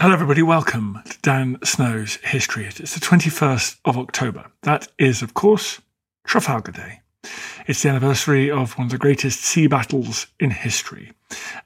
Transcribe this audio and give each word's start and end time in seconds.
Hello, 0.00 0.14
everybody. 0.14 0.40
Welcome 0.40 1.02
to 1.10 1.18
Dan 1.20 1.58
Snow's 1.62 2.14
History 2.24 2.64
It's 2.64 2.94
the 2.94 3.00
21st 3.00 3.80
of 3.84 3.98
October. 3.98 4.50
That 4.62 4.88
is, 4.98 5.20
of 5.20 5.34
course, 5.34 5.82
Trafalgar 6.24 6.72
Day. 6.72 7.00
It's 7.66 7.82
the 7.82 7.90
anniversary 7.90 8.50
of 8.50 8.78
one 8.78 8.86
of 8.86 8.92
the 8.92 8.96
greatest 8.96 9.40
sea 9.40 9.66
battles 9.66 10.28
in 10.40 10.52
history, 10.52 11.12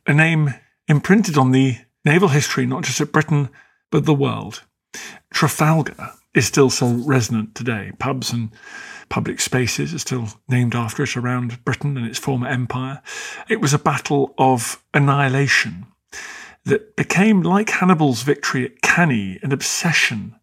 a 0.04 0.12
name 0.12 0.52
imprinted 0.88 1.38
on 1.38 1.52
the 1.52 1.76
naval 2.04 2.26
history 2.26 2.66
not 2.66 2.82
just 2.82 3.00
of 3.00 3.12
Britain, 3.12 3.50
but 3.92 4.04
the 4.04 4.12
world. 4.12 4.64
Trafalgar 5.32 6.10
is 6.34 6.44
still 6.44 6.70
so 6.70 6.88
resonant 6.88 7.54
today. 7.54 7.92
Pubs 8.00 8.32
and 8.32 8.50
public 9.08 9.40
spaces 9.40 9.94
are 9.94 10.00
still 10.00 10.26
named 10.48 10.74
after 10.74 11.04
it 11.04 11.16
around 11.16 11.64
Britain 11.64 11.96
and 11.96 12.04
its 12.04 12.18
former 12.18 12.48
empire. 12.48 13.00
It 13.48 13.60
was 13.60 13.72
a 13.72 13.78
battle 13.78 14.34
of 14.38 14.82
annihilation 14.92 15.86
that 16.64 16.96
became, 16.96 17.42
like 17.42 17.70
Hannibal's 17.70 18.22
victory 18.22 18.64
at 18.64 18.80
Cannae, 18.82 19.38
an 19.42 19.52
obsession 19.52 20.36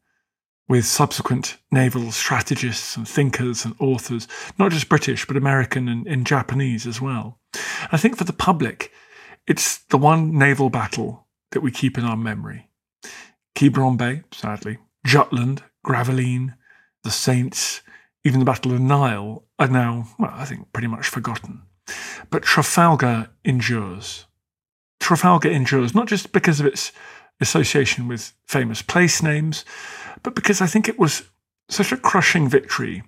with 0.67 0.85
subsequent 0.85 1.57
naval 1.71 2.11
strategists 2.11 2.95
and 2.95 3.07
thinkers 3.07 3.65
and 3.65 3.75
authors, 3.79 4.27
not 4.57 4.71
just 4.71 4.87
British, 4.87 5.25
but 5.25 5.35
American 5.35 5.89
and, 6.07 6.25
Japanese 6.25 6.87
as 6.87 7.01
well. 7.01 7.39
I 7.91 7.97
think 7.97 8.15
for 8.15 8.23
the 8.23 8.31
public, 8.31 8.91
it's 9.47 9.79
the 9.85 9.97
one 9.97 10.37
naval 10.37 10.69
battle 10.69 11.27
that 11.51 11.61
we 11.61 11.71
keep 11.71 11.97
in 11.97 12.05
our 12.05 12.15
memory. 12.15 12.69
Quiberon 13.53 13.97
Bay, 13.97 14.23
sadly, 14.31 14.77
Jutland, 15.05 15.63
Gravelines, 15.85 16.53
the 17.03 17.11
Saints, 17.11 17.81
even 18.23 18.39
the 18.39 18.45
Battle 18.45 18.71
of 18.71 18.79
Nile 18.79 19.43
are 19.59 19.67
now, 19.67 20.07
well, 20.19 20.31
I 20.33 20.45
think, 20.45 20.71
pretty 20.71 20.87
much 20.87 21.07
forgotten. 21.07 21.63
But 22.29 22.43
Trafalgar 22.43 23.29
endures. 23.43 24.25
Trafalgar 25.01 25.49
endures 25.49 25.93
not 25.93 26.07
just 26.07 26.31
because 26.31 26.59
of 26.59 26.67
its 26.67 26.91
association 27.41 28.07
with 28.07 28.33
famous 28.45 28.81
place 28.81 29.21
names, 29.21 29.65
but 30.23 30.35
because 30.35 30.61
I 30.61 30.67
think 30.67 30.87
it 30.87 30.99
was 30.99 31.23
such 31.69 31.91
a 31.91 31.97
crushing 31.97 32.47
victory 32.47 33.03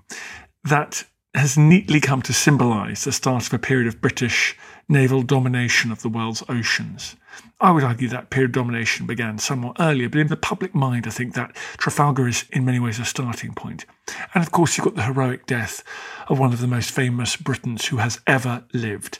that 0.64 1.06
has 1.36 1.58
neatly 1.58 2.00
come 2.00 2.22
to 2.24 2.34
symbolize 2.34 3.04
the 3.04 3.12
start 3.12 3.48
of 3.48 3.54
a 3.54 3.60
period 3.60 3.88
of 3.88 4.02
British 4.02 4.58
naval 4.90 5.22
domination 5.22 5.92
of 5.92 6.02
the 6.02 6.10
world's 6.10 6.44
oceans. 6.50 7.16
I 7.62 7.72
would 7.72 7.84
argue 7.84 8.08
that 8.10 8.30
period 8.30 8.50
of 8.50 8.54
domination 8.54 9.06
began 9.06 9.38
somewhat 9.38 9.78
earlier, 9.80 10.10
but 10.10 10.20
in 10.20 10.28
the 10.28 10.36
public 10.36 10.76
mind, 10.76 11.08
I 11.08 11.12
think 11.12 11.34
that 11.36 11.56
Trafalgar 11.78 12.28
is 12.28 12.46
in 12.52 12.66
many 12.66 12.80
ways 12.80 13.00
a 13.00 13.06
starting 13.06 13.54
point. 13.54 13.86
And 14.34 14.44
of 14.44 14.52
course, 14.52 14.78
you've 14.78 14.86
got 14.86 14.96
the 14.96 15.04
heroic 15.04 15.46
death 15.46 15.84
of 16.28 16.40
one 16.40 16.54
of 16.54 16.60
the 16.60 16.68
most 16.68 16.92
famous 16.92 17.36
Britons 17.36 17.86
who 17.86 17.98
has 17.98 18.20
ever 18.28 18.64
lived, 18.74 19.20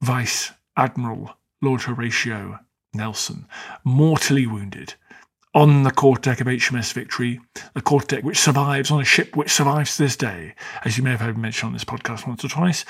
Vice 0.00 0.52
Admiral 0.76 1.36
Lord 1.62 1.82
Horatio 1.82 2.58
Nelson, 2.92 3.46
mortally 3.84 4.46
wounded 4.46 4.94
on 5.54 5.82
the 5.82 5.90
quarterdeck 5.90 6.40
of 6.40 6.46
HMS 6.46 6.92
Victory, 6.92 7.40
the 7.74 7.80
quarterdeck 7.82 8.24
which 8.24 8.38
survives 8.38 8.90
on 8.90 9.00
a 9.00 9.04
ship 9.04 9.36
which 9.36 9.52
survives 9.52 9.96
to 9.96 10.02
this 10.02 10.16
day, 10.16 10.54
as 10.84 10.96
you 10.96 11.04
may 11.04 11.10
have 11.10 11.20
heard 11.20 11.38
mentioned 11.38 11.68
on 11.68 11.72
this 11.72 11.84
podcast 11.84 12.26
once 12.26 12.44
or 12.44 12.48
twice, 12.48 12.84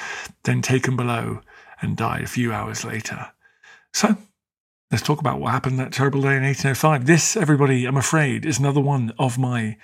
then 0.44 0.62
taken 0.62 0.96
below 0.96 1.40
and 1.80 1.96
died 1.96 2.22
a 2.22 2.28
few 2.28 2.52
hours 2.52 2.84
later. 2.84 3.28
So, 3.92 4.16
let's 4.90 5.02
talk 5.02 5.20
about 5.20 5.40
what 5.40 5.50
happened 5.50 5.78
that 5.78 5.92
terrible 5.92 6.22
day 6.22 6.36
in 6.36 6.44
1805. 6.44 7.04
This, 7.04 7.36
everybody, 7.36 7.84
I'm 7.84 7.96
afraid, 7.96 8.46
is 8.46 8.58
another 8.58 8.80
one 8.80 9.12
of 9.18 9.38
my 9.38 9.76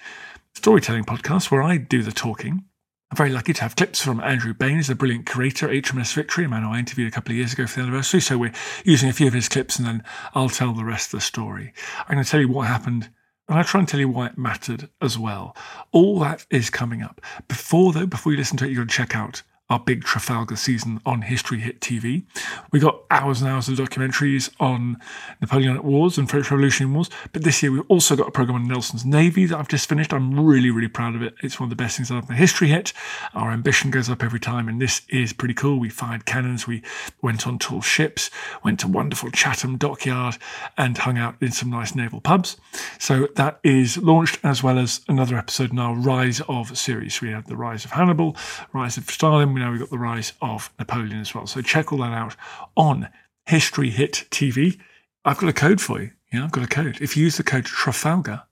storytelling 0.54 1.04
podcasts 1.04 1.50
where 1.50 1.62
I 1.62 1.77
do 1.77 2.03
the 2.03 2.12
talking. 2.12 2.65
I'm 3.10 3.16
very 3.16 3.30
lucky 3.30 3.54
to 3.54 3.62
have 3.62 3.74
clips 3.74 4.02
from 4.02 4.20
Andrew 4.20 4.52
Baines, 4.52 4.88
the 4.88 4.94
brilliant 4.94 5.24
curator 5.24 5.66
at 5.66 5.82
HMS 5.82 6.12
Victory, 6.12 6.44
a 6.44 6.48
man 6.48 6.62
I 6.62 6.78
interviewed 6.78 7.08
a 7.08 7.10
couple 7.10 7.32
of 7.32 7.38
years 7.38 7.54
ago 7.54 7.66
for 7.66 7.76
the 7.76 7.86
anniversary. 7.86 8.20
So 8.20 8.36
we're 8.36 8.52
using 8.84 9.08
a 9.08 9.14
few 9.14 9.26
of 9.26 9.32
his 9.32 9.48
clips 9.48 9.78
and 9.78 9.88
then 9.88 10.04
I'll 10.34 10.50
tell 10.50 10.74
the 10.74 10.84
rest 10.84 11.14
of 11.14 11.20
the 11.20 11.24
story. 11.24 11.72
I'm 12.00 12.16
going 12.16 12.24
to 12.24 12.30
tell 12.30 12.41
you 12.41 12.48
what 12.48 12.66
happened 12.66 13.08
and 13.48 13.56
I'll 13.56 13.64
try 13.64 13.80
and 13.80 13.88
tell 13.88 13.98
you 13.98 14.10
why 14.10 14.26
it 14.26 14.36
mattered 14.36 14.91
as 15.00 15.18
well. 15.18 15.56
All 15.91 16.18
that 16.18 16.44
is 16.50 16.68
coming 16.68 17.00
up. 17.00 17.22
Before, 17.48 17.94
though, 17.94 18.04
before 18.04 18.32
you 18.32 18.38
listen 18.38 18.58
to 18.58 18.66
it, 18.66 18.68
you've 18.68 18.78
got 18.78 18.91
to 18.91 18.94
check 18.94 19.16
out 19.16 19.42
our 19.70 19.78
big 19.78 20.02
Trafalgar 20.02 20.56
season 20.56 21.00
on 21.04 21.22
History 21.22 21.60
Hit 21.60 21.80
TV. 21.80 22.24
We 22.72 22.80
got 22.80 23.02
hours 23.10 23.42
and 23.42 23.50
hours 23.50 23.68
of 23.68 23.76
documentaries 23.76 24.50
on 24.58 24.96
Napoleonic 25.42 25.84
Wars 25.84 26.16
and 26.16 26.28
French 26.28 26.50
Revolutionary 26.50 26.94
Wars. 26.94 27.10
But 27.32 27.44
this 27.44 27.62
year 27.62 27.70
we've 27.70 27.84
also 27.88 28.16
got 28.16 28.28
a 28.28 28.30
program 28.30 28.56
on 28.56 28.68
Nelson's 28.68 29.04
Navy 29.04 29.44
that 29.44 29.58
I've 29.58 29.68
just 29.68 29.86
finished. 29.86 30.14
I'm 30.14 30.40
really, 30.40 30.70
really 30.70 30.88
proud 30.88 31.14
of 31.14 31.22
it. 31.22 31.34
It's 31.42 31.60
one 31.60 31.66
of 31.66 31.70
the 31.70 31.76
best 31.76 31.96
things 31.96 32.10
I've 32.10 32.26
done. 32.26 32.36
History 32.36 32.68
Hit. 32.68 32.94
Our 33.34 33.50
ambition 33.50 33.90
goes 33.90 34.08
up 34.08 34.22
every 34.22 34.40
time, 34.40 34.68
and 34.68 34.80
this 34.80 35.02
is 35.10 35.34
pretty 35.34 35.54
cool. 35.54 35.78
We 35.78 35.90
fired 35.90 36.24
cannons, 36.24 36.66
we 36.66 36.82
went 37.20 37.46
on 37.46 37.58
tall 37.58 37.82
ships, 37.82 38.30
went 38.64 38.80
to 38.80 38.88
wonderful 38.88 39.30
Chatham 39.30 39.76
dockyard, 39.76 40.38
and 40.78 40.96
hung 40.96 41.18
out 41.18 41.36
in 41.42 41.52
some 41.52 41.68
nice 41.68 41.94
naval 41.94 42.22
pubs. 42.22 42.56
So 42.98 43.28
that 43.36 43.60
is 43.62 43.98
launched 43.98 44.38
as 44.42 44.62
well 44.62 44.78
as 44.78 45.02
another 45.08 45.36
episode 45.36 45.72
in 45.72 45.78
our 45.78 45.94
Rise 45.94 46.40
of 46.48 46.76
series. 46.78 47.20
We 47.20 47.32
had 47.32 47.46
the 47.46 47.56
Rise 47.56 47.84
of 47.84 47.90
Hannibal, 47.90 48.34
Rise 48.72 48.96
of 48.96 49.10
Stalin 49.10 49.57
now 49.58 49.70
we've 49.70 49.80
got 49.80 49.91
the 49.91 49.98
rise 49.98 50.32
of 50.41 50.70
Napoleon 50.78 51.20
as 51.20 51.34
well. 51.34 51.46
So 51.46 51.60
check 51.60 51.92
all 51.92 51.98
that 51.98 52.12
out 52.12 52.36
on 52.76 53.08
History 53.46 53.91
Hit 53.91 54.26
TV. 54.30 54.78
I've 55.24 55.38
got 55.38 55.48
a 55.48 55.54
code 55.54 55.80
for 55.80 56.00
you. 56.00 56.12
Yeah, 56.32 56.44
I've 56.44 56.52
got 56.52 56.64
a 56.64 56.69
code. 56.69 56.98
If 57.00 57.16
you 57.16 57.24
use 57.24 57.36
the 57.36 57.42
code 57.42 57.64
Trafalgar, 57.64 58.42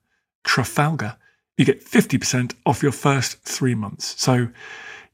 Trafalgar, 0.44 1.16
you 1.56 1.64
get 1.64 1.84
50% 1.84 2.54
off 2.64 2.82
your 2.82 2.92
first 2.92 3.38
three 3.42 3.74
months. 3.74 4.20
So 4.20 4.48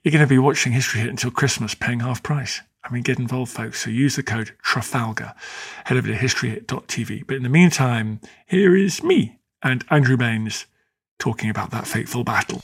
you're 0.02 0.12
going 0.12 0.20
to 0.20 0.26
be 0.26 0.38
watching 0.38 0.72
History 0.72 1.00
Hit 1.00 1.10
until 1.10 1.31
Christmas, 1.31 1.75
paying 1.75 2.00
half 2.00 2.22
price. 2.22 2.60
I 2.84 2.92
mean, 2.92 3.02
get 3.02 3.19
involved, 3.19 3.52
folks. 3.52 3.84
So 3.84 3.91
use 3.91 4.16
the 4.16 4.22
code 4.22 4.52
Trafalgar. 4.62 5.34
Head 5.84 5.97
over 5.97 6.08
to 6.08 6.14
historyhit.tv. 6.14 7.26
But 7.26 7.36
in 7.36 7.42
the 7.42 7.48
meantime, 7.48 8.20
here 8.47 8.76
is 8.76 9.02
me 9.02 9.38
and 9.62 9.84
Andrew 9.91 10.16
Baines 10.16 10.66
talking 11.19 11.48
about 11.48 11.70
that 11.70 11.86
fateful 11.86 12.25
battle. 12.25 12.62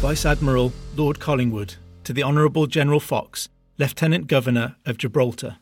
Vice 0.00 0.26
Admiral 0.26 0.74
Lord 0.94 1.18
Collingwood 1.18 1.76
to 2.04 2.12
the 2.12 2.22
Honourable 2.22 2.66
General 2.66 3.00
Fox, 3.00 3.48
Lieutenant 3.78 4.26
Governor 4.26 4.76
of 4.84 4.98
Gibraltar. 4.98 5.56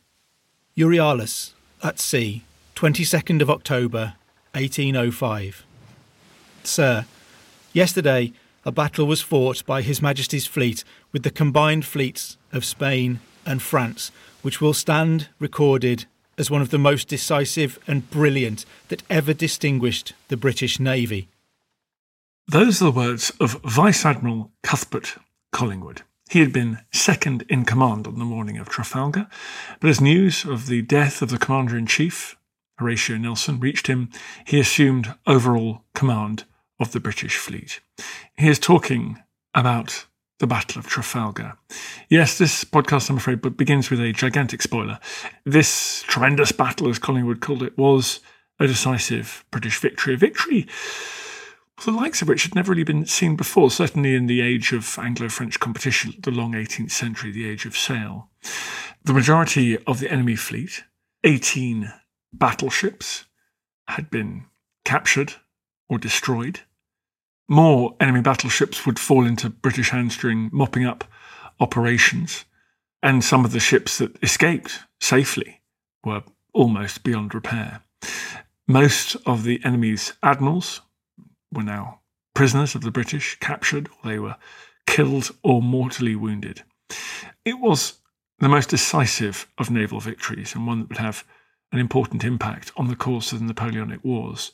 Euryalus, 0.77 1.53
at 1.81 1.99
sea, 2.01 2.43
22nd 2.75 3.41
of 3.41 3.49
October, 3.49 4.15
1805. 4.51 5.65
Sir, 6.63 7.05
yesterday 7.71 8.33
a 8.65 8.73
battle 8.73 9.07
was 9.07 9.21
fought 9.21 9.65
by 9.65 9.81
His 9.81 10.01
Majesty's 10.01 10.45
fleet 10.45 10.83
with 11.13 11.23
the 11.23 11.31
combined 11.31 11.85
fleets 11.85 12.37
of 12.51 12.65
Spain 12.65 13.21
and 13.45 13.61
France, 13.61 14.11
which 14.41 14.59
will 14.59 14.73
stand 14.73 15.29
recorded 15.39 16.07
as 16.37 16.51
one 16.51 16.61
of 16.61 16.71
the 16.71 16.77
most 16.77 17.07
decisive 17.07 17.79
and 17.87 18.11
brilliant 18.11 18.65
that 18.89 19.01
ever 19.09 19.33
distinguished 19.33 20.11
the 20.27 20.35
British 20.37 20.77
Navy. 20.77 21.29
Those 22.47 22.79
are 22.79 22.85
the 22.85 22.91
words 22.91 23.31
of 23.39 23.59
Vice 23.63 24.05
Admiral 24.05 24.51
Cuthbert 24.61 25.15
Collingwood. 25.51 26.03
He 26.29 26.41
had 26.41 26.53
been 26.53 26.77
second 26.93 27.43
in 27.49 27.65
command 27.65 28.05
on 28.05 28.19
the 28.19 28.25
morning 28.25 28.59
of 28.59 28.69
Trafalgar, 28.69 29.27
but 29.79 29.89
as 29.89 29.99
news 29.99 30.45
of 30.45 30.67
the 30.67 30.83
death 30.83 31.23
of 31.23 31.31
the 31.31 31.39
Commander 31.39 31.75
in 31.75 31.87
Chief, 31.87 32.37
Horatio 32.77 33.17
Nelson, 33.17 33.59
reached 33.59 33.87
him, 33.87 34.11
he 34.45 34.59
assumed 34.59 35.15
overall 35.25 35.85
command 35.95 36.43
of 36.79 36.91
the 36.91 36.99
British 36.99 37.35
fleet. 37.35 37.79
He 38.37 38.47
is 38.47 38.59
talking 38.59 39.17
about 39.55 40.05
the 40.37 40.45
Battle 40.45 40.77
of 40.77 40.85
Trafalgar. 40.85 41.57
Yes, 42.09 42.37
this 42.37 42.63
podcast, 42.63 43.09
I'm 43.09 43.17
afraid, 43.17 43.41
but 43.41 43.57
begins 43.57 43.89
with 43.89 43.99
a 43.99 44.11
gigantic 44.11 44.61
spoiler. 44.61 44.99
This 45.45 46.03
tremendous 46.03 46.51
battle, 46.51 46.89
as 46.89 46.99
Collingwood 46.99 47.41
called 47.41 47.63
it, 47.63 47.75
was 47.75 48.19
a 48.59 48.67
decisive 48.67 49.43
British 49.49 49.79
victory. 49.79 50.13
A 50.13 50.17
victory 50.17 50.67
the 51.83 51.91
likes 51.91 52.21
of 52.21 52.27
which 52.27 52.43
had 52.43 52.55
never 52.55 52.71
really 52.71 52.83
been 52.83 53.05
seen 53.05 53.35
before, 53.35 53.69
certainly 53.69 54.15
in 54.15 54.27
the 54.27 54.41
age 54.41 54.71
of 54.71 54.97
Anglo 54.97 55.29
French 55.29 55.59
competition, 55.59 56.13
the 56.23 56.31
long 56.31 56.53
18th 56.53 56.91
century, 56.91 57.31
the 57.31 57.47
age 57.47 57.65
of 57.65 57.77
sail. 57.77 58.29
The 59.03 59.13
majority 59.13 59.77
of 59.85 59.99
the 59.99 60.09
enemy 60.09 60.35
fleet, 60.35 60.83
18 61.23 61.91
battleships, 62.33 63.25
had 63.87 64.09
been 64.09 64.45
captured 64.83 65.33
or 65.89 65.97
destroyed. 65.97 66.61
More 67.47 67.95
enemy 67.99 68.21
battleships 68.21 68.85
would 68.85 68.97
fall 68.97 69.25
into 69.25 69.49
British 69.49 69.89
hands 69.89 70.17
during 70.17 70.49
mopping 70.51 70.85
up 70.85 71.03
operations, 71.59 72.45
and 73.03 73.23
some 73.23 73.45
of 73.45 73.51
the 73.51 73.59
ships 73.59 73.97
that 73.99 74.17
escaped 74.23 74.79
safely 74.99 75.61
were 76.03 76.23
almost 76.53 77.03
beyond 77.03 77.35
repair. 77.35 77.81
Most 78.67 79.15
of 79.27 79.43
the 79.43 79.61
enemy's 79.63 80.13
admirals 80.23 80.81
were 81.51 81.63
now 81.63 82.01
prisoners 82.33 82.75
of 82.75 82.81
the 82.81 82.91
British, 82.91 83.37
captured, 83.39 83.89
they 84.03 84.19
were 84.19 84.35
killed 84.85 85.31
or 85.41 85.61
mortally 85.61 86.15
wounded. 86.15 86.63
It 87.43 87.59
was 87.59 87.99
the 88.39 88.49
most 88.49 88.69
decisive 88.69 89.47
of 89.57 89.71
naval 89.71 89.99
victories 89.99 90.53
and 90.53 90.67
one 90.67 90.81
that 90.81 90.89
would 90.89 90.97
have 90.97 91.23
an 91.71 91.79
important 91.79 92.23
impact 92.23 92.71
on 92.77 92.87
the 92.87 92.95
course 92.95 93.31
of 93.31 93.39
the 93.39 93.45
Napoleonic 93.45 94.03
Wars. 94.03 94.51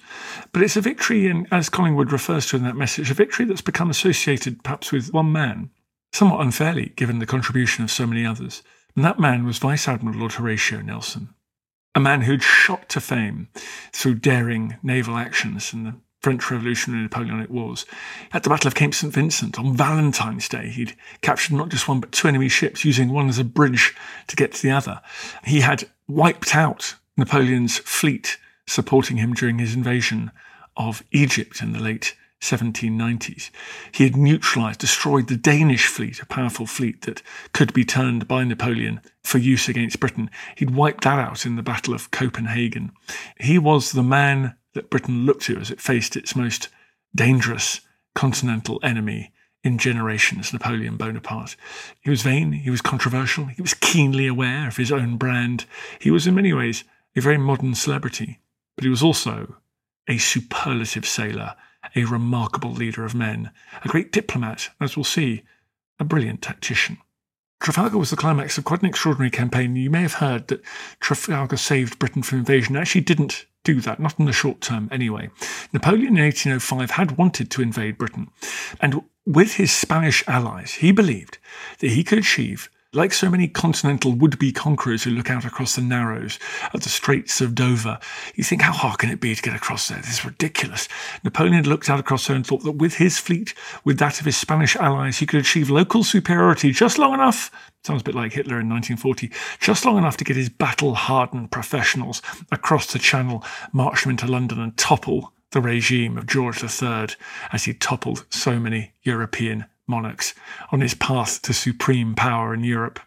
But 0.51 0.63
it's 0.63 0.77
a 0.77 0.81
victory, 0.81 1.27
and 1.27 1.47
as 1.51 1.69
Collingwood 1.69 2.11
refers 2.11 2.47
to 2.47 2.57
in 2.57 2.63
that 2.63 2.75
message, 2.75 3.11
a 3.11 3.15
victory 3.15 3.45
that's 3.45 3.61
become 3.61 3.89
associated 3.89 4.63
perhaps 4.63 4.91
with 4.91 5.13
one 5.13 5.31
man, 5.31 5.69
somewhat 6.13 6.41
unfairly 6.41 6.93
given 6.95 7.19
the 7.19 7.25
contribution 7.25 7.83
of 7.83 7.91
so 7.91 8.07
many 8.07 8.25
others. 8.25 8.63
And 8.95 9.05
that 9.05 9.19
man 9.19 9.45
was 9.45 9.57
Vice 9.57 9.87
Admiral 9.87 10.19
Lord 10.19 10.33
Horatio 10.33 10.81
Nelson, 10.81 11.29
a 11.93 11.99
man 11.99 12.21
who'd 12.21 12.43
shot 12.43 12.89
to 12.89 13.01
fame 13.01 13.49
through 13.93 14.15
daring 14.15 14.77
naval 14.81 15.17
actions 15.17 15.73
in 15.73 15.83
the 15.83 15.95
French 16.21 16.51
Revolutionary 16.51 17.03
Napoleonic 17.03 17.49
Wars. 17.49 17.85
At 18.31 18.43
the 18.43 18.49
Battle 18.49 18.67
of 18.67 18.75
Cape 18.75 18.93
St. 18.93 19.11
Vincent 19.11 19.57
on 19.57 19.75
Valentine's 19.75 20.47
Day, 20.47 20.69
he'd 20.69 20.95
captured 21.21 21.55
not 21.55 21.69
just 21.69 21.87
one 21.87 21.99
but 21.99 22.11
two 22.11 22.27
enemy 22.27 22.47
ships, 22.47 22.85
using 22.85 23.09
one 23.09 23.27
as 23.27 23.39
a 23.39 23.43
bridge 23.43 23.95
to 24.27 24.35
get 24.35 24.53
to 24.53 24.61
the 24.61 24.71
other. 24.71 25.01
He 25.43 25.61
had 25.61 25.85
wiped 26.07 26.55
out 26.55 26.95
Napoleon's 27.17 27.79
fleet 27.79 28.37
supporting 28.67 29.17
him 29.17 29.33
during 29.33 29.57
his 29.57 29.73
invasion 29.73 30.31
of 30.77 31.03
Egypt 31.11 31.61
in 31.61 31.73
the 31.73 31.79
late 31.79 32.15
1790s. 32.39 33.49
He 33.91 34.03
had 34.03 34.15
neutralized, 34.15 34.79
destroyed 34.79 35.27
the 35.27 35.37
Danish 35.37 35.87
fleet, 35.87 36.21
a 36.21 36.25
powerful 36.25 36.65
fleet 36.65 37.03
that 37.03 37.21
could 37.53 37.73
be 37.73 37.85
turned 37.85 38.27
by 38.27 38.43
Napoleon 38.43 39.01
for 39.23 39.37
use 39.37 39.67
against 39.67 39.99
Britain. 39.99 40.29
He'd 40.55 40.71
wiped 40.71 41.03
that 41.03 41.19
out 41.19 41.45
in 41.45 41.55
the 41.55 41.63
Battle 41.63 41.93
of 41.93 42.11
Copenhagen. 42.11 42.91
He 43.39 43.59
was 43.59 43.91
the 43.91 44.03
man 44.03 44.55
that 44.73 44.89
Britain 44.89 45.25
looked 45.25 45.43
to 45.43 45.57
as 45.57 45.71
it 45.71 45.81
faced 45.81 46.15
its 46.15 46.35
most 46.35 46.69
dangerous 47.15 47.81
continental 48.15 48.79
enemy 48.83 49.31
in 49.63 49.77
generations, 49.77 50.51
Napoleon 50.51 50.97
Bonaparte. 50.97 51.55
He 52.01 52.09
was 52.09 52.23
vain, 52.23 52.51
he 52.51 52.69
was 52.69 52.81
controversial, 52.81 53.45
he 53.45 53.61
was 53.61 53.75
keenly 53.75 54.27
aware 54.27 54.67
of 54.67 54.77
his 54.77 54.91
own 54.91 55.17
brand. 55.17 55.65
He 55.99 56.09
was, 56.09 56.25
in 56.25 56.35
many 56.35 56.51
ways, 56.53 56.83
a 57.15 57.21
very 57.21 57.37
modern 57.37 57.75
celebrity, 57.75 58.39
but 58.75 58.83
he 58.83 58.89
was 58.89 59.03
also 59.03 59.55
a 60.07 60.17
superlative 60.17 61.05
sailor, 61.05 61.55
a 61.95 62.05
remarkable 62.05 62.71
leader 62.71 63.05
of 63.05 63.13
men, 63.13 63.51
a 63.83 63.87
great 63.87 64.11
diplomat, 64.11 64.69
as 64.79 64.97
we'll 64.97 65.03
see, 65.03 65.43
a 65.99 66.03
brilliant 66.03 66.41
tactician. 66.41 66.97
Trafalgar 67.61 67.99
was 67.99 68.09
the 68.09 68.15
climax 68.15 68.57
of 68.57 68.63
quite 68.63 68.81
an 68.81 68.89
extraordinary 68.89 69.29
campaign. 69.29 69.75
You 69.75 69.91
may 69.91 70.01
have 70.01 70.15
heard 70.15 70.47
that 70.47 70.63
Trafalgar 70.99 71.57
saved 71.57 71.99
Britain 71.99 72.23
from 72.23 72.39
invasion. 72.39 72.75
It 72.75 72.79
actually 72.79 73.01
didn't 73.01 73.45
do 73.63 73.79
that, 73.81 73.99
not 73.99 74.19
in 74.19 74.25
the 74.25 74.33
short 74.33 74.61
term 74.61 74.89
anyway. 74.91 75.29
Napoleon 75.71 76.17
in 76.17 76.23
1805 76.23 76.91
had 76.91 77.17
wanted 77.17 77.51
to 77.51 77.61
invade 77.61 77.99
Britain, 77.99 78.29
and 78.79 79.03
with 79.27 79.53
his 79.53 79.71
Spanish 79.71 80.23
allies, 80.27 80.73
he 80.73 80.91
believed 80.91 81.37
that 81.79 81.91
he 81.91 82.03
could 82.03 82.17
achieve 82.17 82.67
like 82.93 83.13
so 83.13 83.29
many 83.29 83.47
continental 83.47 84.11
would 84.11 84.37
be 84.37 84.51
conquerors 84.51 85.03
who 85.03 85.11
look 85.11 85.29
out 85.29 85.45
across 85.45 85.75
the 85.75 85.81
Narrows 85.81 86.37
at 86.73 86.81
the 86.81 86.89
Straits 86.89 87.39
of 87.39 87.55
Dover, 87.55 87.97
you 88.35 88.43
think, 88.43 88.61
how 88.61 88.73
hard 88.73 88.99
can 88.99 89.09
it 89.09 89.21
be 89.21 89.33
to 89.33 89.41
get 89.41 89.55
across 89.55 89.87
there? 89.87 89.99
This 89.99 90.19
is 90.19 90.25
ridiculous. 90.25 90.89
Napoleon 91.23 91.63
looked 91.63 91.89
out 91.89 92.01
across 92.01 92.27
there 92.27 92.35
and 92.35 92.45
thought 92.45 92.63
that 92.63 92.73
with 92.73 92.95
his 92.95 93.17
fleet, 93.17 93.53
with 93.85 93.97
that 93.99 94.19
of 94.19 94.25
his 94.25 94.35
Spanish 94.35 94.75
allies, 94.75 95.19
he 95.19 95.25
could 95.25 95.39
achieve 95.39 95.69
local 95.69 96.03
superiority 96.03 96.71
just 96.71 96.97
long 96.97 97.13
enough. 97.13 97.49
Sounds 97.85 98.01
a 98.01 98.03
bit 98.03 98.15
like 98.15 98.33
Hitler 98.33 98.59
in 98.59 98.69
1940, 98.69 99.31
just 99.61 99.85
long 99.85 99.97
enough 99.97 100.17
to 100.17 100.25
get 100.25 100.35
his 100.35 100.49
battle 100.49 100.93
hardened 100.93 101.49
professionals 101.49 102.21
across 102.51 102.91
the 102.91 102.99
Channel, 102.99 103.43
march 103.71 104.03
them 104.03 104.11
into 104.11 104.27
London, 104.27 104.59
and 104.59 104.75
topple 104.77 105.31
the 105.51 105.61
regime 105.61 106.17
of 106.17 106.27
George 106.27 106.61
III 106.61 107.07
as 107.53 107.63
he 107.63 107.73
toppled 107.73 108.25
so 108.29 108.59
many 108.59 108.91
European 109.03 109.65
monarchs 109.91 110.33
on 110.71 110.81
his 110.81 110.95
path 110.95 111.41
to 111.43 111.53
supreme 111.53 112.15
power 112.15 112.53
in 112.53 112.63
Europe. 112.63 112.99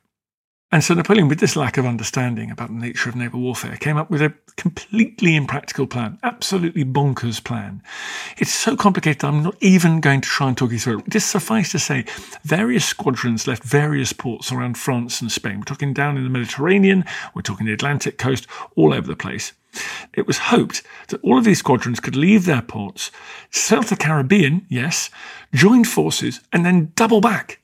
And 0.75 0.83
so 0.83 0.93
Napoleon, 0.93 1.29
with 1.29 1.39
this 1.39 1.55
lack 1.55 1.79
of 1.79 1.87
understanding 1.87 2.51
about 2.51 2.67
the 2.67 2.75
nature 2.75 3.09
of 3.09 3.15
naval 3.15 3.39
warfare, 3.39 3.77
came 3.77 3.97
up 3.97 4.11
with 4.11 4.21
a 4.21 4.35
completely 4.57 5.37
impractical 5.37 5.87
plan, 5.87 6.19
absolutely 6.25 6.85
bonkers 6.85 7.45
plan. 7.45 7.81
It's 8.39 8.53
so 8.53 8.77
complicated 8.77 9.23
I'm 9.23 9.45
not 9.45 9.57
even 9.61 10.01
going 10.01 10.21
to 10.23 10.29
try 10.29 10.49
and 10.49 10.59
talk 10.59 10.73
you 10.73 10.81
through 10.81 10.99
it. 10.99 11.11
Just 11.11 11.31
suffice 11.31 11.71
to 11.71 11.79
say, 11.79 12.07
various 12.43 12.85
squadrons 12.85 13.47
left 13.47 13.63
various 13.63 14.13
ports 14.13 14.51
around 14.51 14.77
France 14.77 15.21
and 15.21 15.31
Spain. 15.31 15.59
We're 15.59 15.65
talking 15.67 15.95
down 15.95 16.17
in 16.17 16.25
the 16.25 16.29
Mediterranean, 16.29 17.05
we're 17.37 17.43
talking 17.43 17.67
the 17.67 17.73
Atlantic 17.73 18.19
coast, 18.19 18.49
all 18.75 18.93
over 18.93 19.07
the 19.07 19.15
place. 19.15 19.53
It 20.13 20.27
was 20.27 20.39
hoped 20.39 20.83
that 21.07 21.23
all 21.23 21.39
of 21.39 21.45
these 21.45 21.61
squadrons 21.61 22.01
could 22.01 22.17
leave 22.17 22.47
their 22.47 22.63
ports, 22.63 23.13
sail 23.53 23.85
to 23.85 23.91
the 23.91 23.97
Caribbean, 23.97 24.67
yes, 24.69 25.09
join 25.53 25.85
forces, 25.85 26.41
and 26.53 26.67
then 26.67 26.91
double 26.97 27.21
back, 27.21 27.61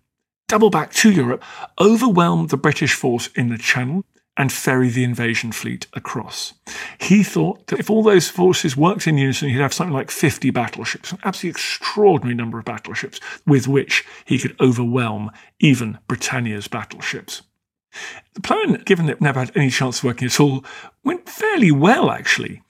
double 0.51 0.69
back 0.69 0.93
to 0.93 1.13
Europe, 1.13 1.45
overwhelm 1.81 2.49
the 2.49 2.57
British 2.57 2.93
force 2.93 3.29
in 3.37 3.51
the 3.51 3.57
Channel, 3.57 4.05
and 4.37 4.53
ferry 4.53 4.89
the 4.89 5.05
invasion 5.05 5.53
fleet 5.53 5.87
across. 5.93 6.55
He 6.99 7.23
thought 7.23 7.69
that 7.69 7.79
if 7.79 7.89
all 7.89 8.03
those 8.03 8.29
forces 8.29 8.77
worked 8.77 9.07
in 9.07 9.17
unison, 9.17 9.49
he'd 9.49 9.61
have 9.61 9.73
something 9.73 9.95
like 9.95 10.11
50 10.11 10.51
battleships, 10.51 11.13
an 11.13 11.19
absolutely 11.23 11.51
extraordinary 11.51 12.35
number 12.35 12.59
of 12.59 12.65
battleships 12.65 13.21
with 13.47 13.69
which 13.69 14.05
he 14.25 14.41
could 14.41 14.61
overwhelm 14.61 15.31
even 15.61 15.99
Britannia's 16.09 16.67
battleships. 16.67 17.43
The 18.35 18.41
plan, 18.41 18.83
given 18.85 19.07
that 19.07 19.19
it 19.19 19.21
never 19.21 19.39
had 19.39 19.57
any 19.57 19.71
chance 19.71 19.99
of 19.99 20.05
working 20.05 20.27
at 20.27 20.41
all, 20.41 20.65
went 21.05 21.29
fairly 21.29 21.71
well, 21.71 22.11
actually. 22.11 22.63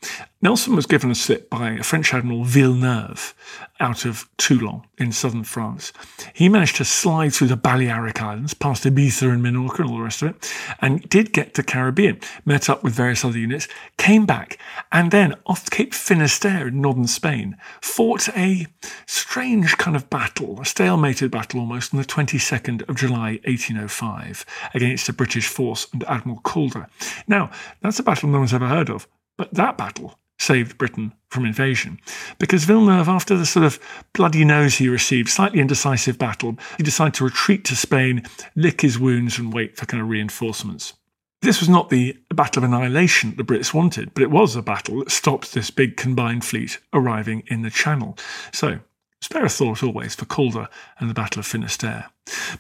Nelson 0.43 0.75
was 0.75 0.87
given 0.87 1.11
a 1.11 1.15
slip 1.15 1.51
by 1.51 1.73
a 1.73 1.83
French 1.83 2.15
Admiral 2.15 2.45
Villeneuve 2.45 3.35
out 3.79 4.07
of 4.07 4.27
Toulon 4.39 4.81
in 4.97 5.13
southern 5.13 5.45
France. 5.45 5.93
He 6.33 6.49
managed 6.49 6.77
to 6.77 6.85
slide 6.87 7.35
through 7.35 7.49
the 7.49 7.59
Balearic 7.59 8.23
Islands, 8.23 8.55
past 8.55 8.85
Ibiza 8.85 9.31
and 9.31 9.43
Minorca 9.43 9.81
and 9.81 9.91
all 9.91 9.99
the 9.99 10.03
rest 10.03 10.23
of 10.23 10.31
it, 10.31 10.51
and 10.81 11.07
did 11.11 11.35
get 11.35 11.53
to 11.55 11.63
Caribbean, 11.63 12.21
met 12.47 12.71
up 12.71 12.83
with 12.83 12.95
various 12.95 13.23
other 13.23 13.39
units, 13.39 13.69
came 13.99 14.25
back, 14.25 14.59
and 14.91 15.11
then 15.11 15.35
off 15.45 15.69
Cape 15.69 15.93
Finisterre 15.93 16.69
in 16.69 16.81
northern 16.81 17.07
Spain, 17.07 17.59
fought 17.83 18.31
a 18.31 18.67
strange 19.05 19.77
kind 19.77 19.95
of 19.95 20.09
battle, 20.09 20.59
a 20.59 20.65
stalemated 20.65 21.31
battle 21.31 21.61
almost, 21.61 21.93
on 21.93 22.01
the 22.01 22.07
22nd 22.07 22.89
of 22.89 22.97
July 22.97 23.41
1805 23.45 24.47
against 24.73 25.11
a 25.11 25.13
British 25.13 25.49
force 25.49 25.87
under 25.93 26.09
Admiral 26.09 26.41
Calder. 26.41 26.87
Now, 27.29 27.51
that's 27.83 27.99
a 27.99 28.03
battle 28.03 28.31
no 28.31 28.39
one's 28.39 28.55
ever 28.55 28.69
heard 28.69 28.89
of, 28.89 29.07
but 29.37 29.53
that 29.53 29.77
battle 29.77 30.19
saved 30.41 30.79
Britain 30.79 31.13
from 31.29 31.45
invasion. 31.45 32.01
Because 32.39 32.65
Villeneuve, 32.65 33.09
after 33.09 33.37
the 33.37 33.47
sort 33.47 33.67
of 33.67 33.79
bloody 34.15 34.45
nose 34.45 34.77
he 34.77 34.89
received, 34.89 35.29
slightly 35.29 35.61
indecisive 35.61 36.19
battle, 36.19 36.57
he 36.77 36.83
decided 36.83 37.15
to 37.15 37.25
retreat 37.25 37.65
to 37.67 37.77
Spain, 37.77 38.23
lick 38.57 38.81
his 38.81 38.99
wounds, 38.99 39.39
and 39.39 39.53
wait 39.53 39.77
for 39.77 39.87
kind 39.87 40.03
of 40.03 40.09
reinforcements. 40.09 40.95
This 41.43 41.61
was 41.61 41.69
not 41.69 41.89
the 41.89 42.19
battle 42.35 42.63
of 42.63 42.71
annihilation 42.71 43.35
the 43.37 43.45
Brits 43.45 43.73
wanted, 43.73 44.13
but 44.13 44.23
it 44.23 44.31
was 44.31 44.57
a 44.57 44.63
battle 44.63 44.99
that 44.99 45.11
stopped 45.11 45.55
this 45.55 45.71
big 45.71 45.97
combined 45.97 46.45
fleet 46.45 46.79
arriving 46.93 47.45
in 47.47 47.63
the 47.63 47.71
Channel. 47.71 48.19
So, 48.53 48.81
spare 49.23 49.45
a 49.45 49.49
thought 49.49 49.83
always 49.83 50.15
for 50.15 50.27
Calder 50.27 50.69
and 50.99 51.09
the 51.09 51.15
Battle 51.15 51.41
of 51.41 51.47
Finisterre. 51.47 52.07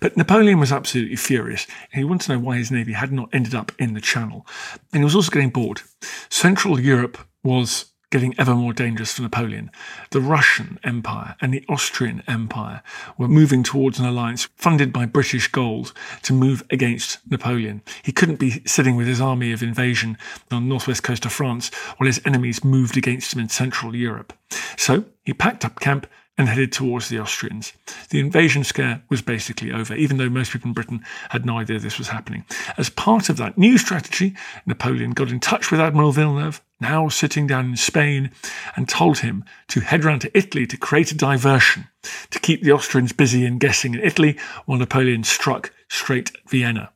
But 0.00 0.16
Napoleon 0.16 0.58
was 0.58 0.72
absolutely 0.72 1.16
furious. 1.16 1.66
He 1.92 2.04
wanted 2.04 2.26
to 2.26 2.32
know 2.32 2.38
why 2.38 2.56
his 2.56 2.70
navy 2.70 2.92
had 2.92 3.12
not 3.12 3.28
ended 3.32 3.54
up 3.54 3.72
in 3.78 3.92
the 3.94 4.00
Channel. 4.00 4.46
And 4.92 5.00
he 5.00 5.04
was 5.04 5.14
also 5.14 5.30
getting 5.30 5.50
bored. 5.50 5.82
Central 6.30 6.80
Europe 6.80 7.18
was 7.42 7.86
getting 8.10 8.34
ever 8.38 8.54
more 8.54 8.72
dangerous 8.72 9.12
for 9.12 9.22
Napoleon. 9.22 9.70
The 10.10 10.20
Russian 10.20 10.78
Empire 10.82 11.36
and 11.40 11.54
the 11.54 11.64
Austrian 11.68 12.22
Empire 12.26 12.82
were 13.16 13.28
moving 13.28 13.62
towards 13.62 14.00
an 14.00 14.06
alliance 14.06 14.48
funded 14.56 14.92
by 14.92 15.06
British 15.06 15.46
gold 15.48 15.92
to 16.22 16.32
move 16.32 16.64
against 16.70 17.18
Napoleon. 17.30 17.82
He 18.02 18.12
couldn't 18.12 18.40
be 18.40 18.62
sitting 18.66 18.96
with 18.96 19.06
his 19.06 19.20
army 19.20 19.52
of 19.52 19.62
invasion 19.62 20.18
on 20.50 20.64
the 20.64 20.68
northwest 20.68 21.04
coast 21.04 21.24
of 21.24 21.32
France 21.32 21.72
while 21.96 22.08
his 22.08 22.20
enemies 22.24 22.64
moved 22.64 22.96
against 22.96 23.32
him 23.32 23.40
in 23.40 23.48
Central 23.48 23.94
Europe. 23.94 24.32
So 24.76 25.04
he 25.24 25.32
packed 25.32 25.64
up 25.64 25.78
camp 25.78 26.08
and 26.40 26.48
headed 26.48 26.72
towards 26.72 27.10
the 27.10 27.20
Austrians. 27.20 27.74
The 28.08 28.18
invasion 28.18 28.64
scare 28.64 29.02
was 29.10 29.20
basically 29.20 29.72
over, 29.72 29.94
even 29.94 30.16
though 30.16 30.30
most 30.30 30.52
people 30.52 30.68
in 30.68 30.72
Britain 30.72 31.04
had 31.28 31.44
no 31.44 31.58
idea 31.58 31.78
this 31.78 31.98
was 31.98 32.08
happening. 32.08 32.46
As 32.78 32.88
part 32.88 33.28
of 33.28 33.36
that 33.36 33.58
new 33.58 33.76
strategy, 33.76 34.34
Napoleon 34.64 35.10
got 35.10 35.30
in 35.30 35.38
touch 35.38 35.70
with 35.70 35.80
Admiral 35.80 36.12
Villeneuve, 36.12 36.62
now 36.80 37.10
sitting 37.10 37.46
down 37.46 37.66
in 37.66 37.76
Spain, 37.76 38.30
and 38.74 38.88
told 38.88 39.18
him 39.18 39.44
to 39.68 39.80
head 39.80 40.02
round 40.02 40.22
to 40.22 40.36
Italy 40.36 40.66
to 40.66 40.78
create 40.78 41.12
a 41.12 41.14
diversion, 41.14 41.88
to 42.30 42.40
keep 42.40 42.62
the 42.62 42.72
Austrians 42.72 43.12
busy 43.12 43.44
and 43.44 43.60
guessing 43.60 43.92
in 43.92 44.00
Italy 44.00 44.38
while 44.64 44.78
Napoleon 44.78 45.24
struck 45.24 45.74
straight 45.90 46.30
at 46.30 46.48
Vienna. 46.48 46.90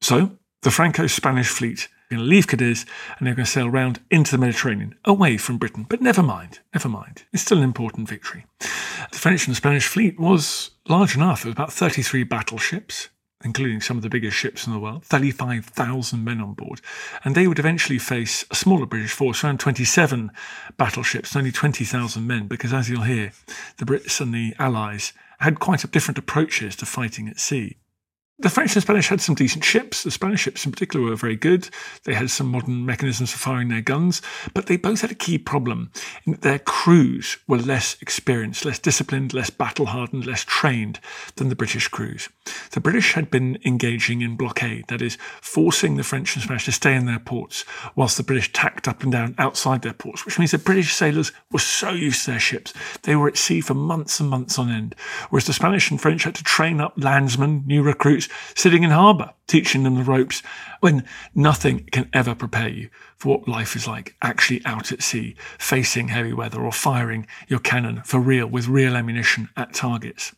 So, 0.00 0.32
the 0.62 0.72
Franco 0.72 1.06
Spanish 1.06 1.48
fleet 1.48 1.86
going 2.08 2.22
to 2.22 2.28
leave 2.28 2.46
Cadiz 2.46 2.86
and 3.18 3.26
they're 3.26 3.34
going 3.34 3.46
to 3.46 3.50
sail 3.50 3.68
round 3.68 4.00
into 4.10 4.30
the 4.32 4.38
Mediterranean, 4.38 4.94
away 5.04 5.36
from 5.36 5.58
Britain. 5.58 5.86
But 5.88 6.00
never 6.00 6.22
mind, 6.22 6.60
never 6.74 6.88
mind. 6.88 7.24
It's 7.32 7.42
still 7.42 7.58
an 7.58 7.64
important 7.64 8.08
victory. 8.08 8.46
The 8.58 9.18
French 9.18 9.46
and 9.46 9.56
Spanish 9.56 9.86
fleet 9.86 10.18
was 10.18 10.70
large 10.88 11.14
enough. 11.14 11.44
It 11.44 11.48
was 11.48 11.52
about 11.52 11.72
33 11.72 12.24
battleships, 12.24 13.08
including 13.44 13.80
some 13.80 13.96
of 13.96 14.02
the 14.02 14.08
biggest 14.08 14.36
ships 14.36 14.66
in 14.66 14.72
the 14.72 14.78
world, 14.78 15.04
35,000 15.04 16.24
men 16.24 16.40
on 16.40 16.54
board. 16.54 16.80
And 17.24 17.34
they 17.34 17.46
would 17.46 17.58
eventually 17.58 17.98
face 17.98 18.44
a 18.50 18.54
smaller 18.54 18.86
British 18.86 19.12
force, 19.12 19.44
around 19.44 19.60
27 19.60 20.30
battleships, 20.76 21.36
only 21.36 21.52
20,000 21.52 22.26
men, 22.26 22.48
because 22.48 22.72
as 22.72 22.88
you'll 22.88 23.02
hear, 23.02 23.32
the 23.76 23.84
Brits 23.84 24.20
and 24.20 24.34
the 24.34 24.54
Allies 24.58 25.12
had 25.40 25.60
quite 25.60 25.88
different 25.92 26.18
approaches 26.18 26.74
to 26.76 26.86
fighting 26.86 27.28
at 27.28 27.38
sea. 27.38 27.76
The 28.40 28.48
French 28.48 28.76
and 28.76 28.82
Spanish 28.84 29.08
had 29.08 29.20
some 29.20 29.34
decent 29.34 29.64
ships. 29.64 30.04
The 30.04 30.12
Spanish 30.12 30.42
ships, 30.42 30.64
in 30.64 30.70
particular, 30.70 31.04
were 31.04 31.16
very 31.16 31.34
good. 31.34 31.70
They 32.04 32.14
had 32.14 32.30
some 32.30 32.46
modern 32.46 32.86
mechanisms 32.86 33.32
for 33.32 33.38
firing 33.38 33.66
their 33.66 33.80
guns, 33.80 34.22
but 34.54 34.66
they 34.66 34.76
both 34.76 35.00
had 35.00 35.10
a 35.10 35.16
key 35.16 35.38
problem 35.38 35.90
their 36.24 36.60
crews 36.60 37.38
were 37.48 37.58
less 37.58 37.96
experienced, 38.00 38.64
less 38.64 38.78
disciplined, 38.78 39.34
less 39.34 39.50
battle 39.50 39.86
hardened, 39.86 40.24
less 40.24 40.44
trained 40.44 41.00
than 41.34 41.48
the 41.48 41.56
British 41.56 41.88
crews. 41.88 42.28
The 42.70 42.80
British 42.80 43.14
had 43.14 43.28
been 43.28 43.58
engaging 43.64 44.22
in 44.22 44.36
blockade, 44.36 44.84
that 44.86 45.02
is, 45.02 45.18
forcing 45.40 45.96
the 45.96 46.04
French 46.04 46.34
and 46.34 46.44
Spanish 46.44 46.66
to 46.66 46.72
stay 46.72 46.94
in 46.94 47.06
their 47.06 47.18
ports, 47.18 47.64
whilst 47.96 48.16
the 48.16 48.22
British 48.22 48.52
tacked 48.52 48.86
up 48.86 49.02
and 49.02 49.10
down 49.10 49.34
outside 49.38 49.82
their 49.82 49.92
ports, 49.92 50.24
which 50.24 50.38
means 50.38 50.52
the 50.52 50.58
British 50.58 50.94
sailors 50.94 51.32
were 51.50 51.58
so 51.58 51.90
used 51.90 52.24
to 52.24 52.32
their 52.32 52.40
ships. 52.40 52.72
They 53.02 53.16
were 53.16 53.28
at 53.28 53.36
sea 53.36 53.60
for 53.60 53.74
months 53.74 54.20
and 54.20 54.30
months 54.30 54.58
on 54.58 54.70
end, 54.70 54.94
whereas 55.30 55.46
the 55.46 55.52
Spanish 55.52 55.90
and 55.90 56.00
French 56.00 56.22
had 56.22 56.36
to 56.36 56.44
train 56.44 56.80
up 56.80 56.94
landsmen, 56.96 57.64
new 57.66 57.82
recruits, 57.82 58.27
sitting 58.54 58.82
in 58.82 58.90
harbour, 58.90 59.30
teaching 59.46 59.82
them 59.82 59.96
the 59.96 60.02
ropes, 60.02 60.42
when 60.80 61.04
nothing 61.34 61.84
can 61.90 62.08
ever 62.12 62.34
prepare 62.34 62.68
you 62.68 62.90
for 63.16 63.28
what 63.38 63.48
life 63.48 63.74
is 63.74 63.86
like 63.86 64.14
actually 64.22 64.64
out 64.64 64.92
at 64.92 65.02
sea, 65.02 65.34
facing 65.58 66.08
heavy 66.08 66.32
weather 66.32 66.60
or 66.60 66.72
firing 66.72 67.26
your 67.48 67.60
cannon 67.60 68.02
for 68.04 68.20
real 68.20 68.46
with 68.46 68.68
real 68.68 68.96
ammunition 68.96 69.48
at 69.56 69.74
targets. 69.74 70.34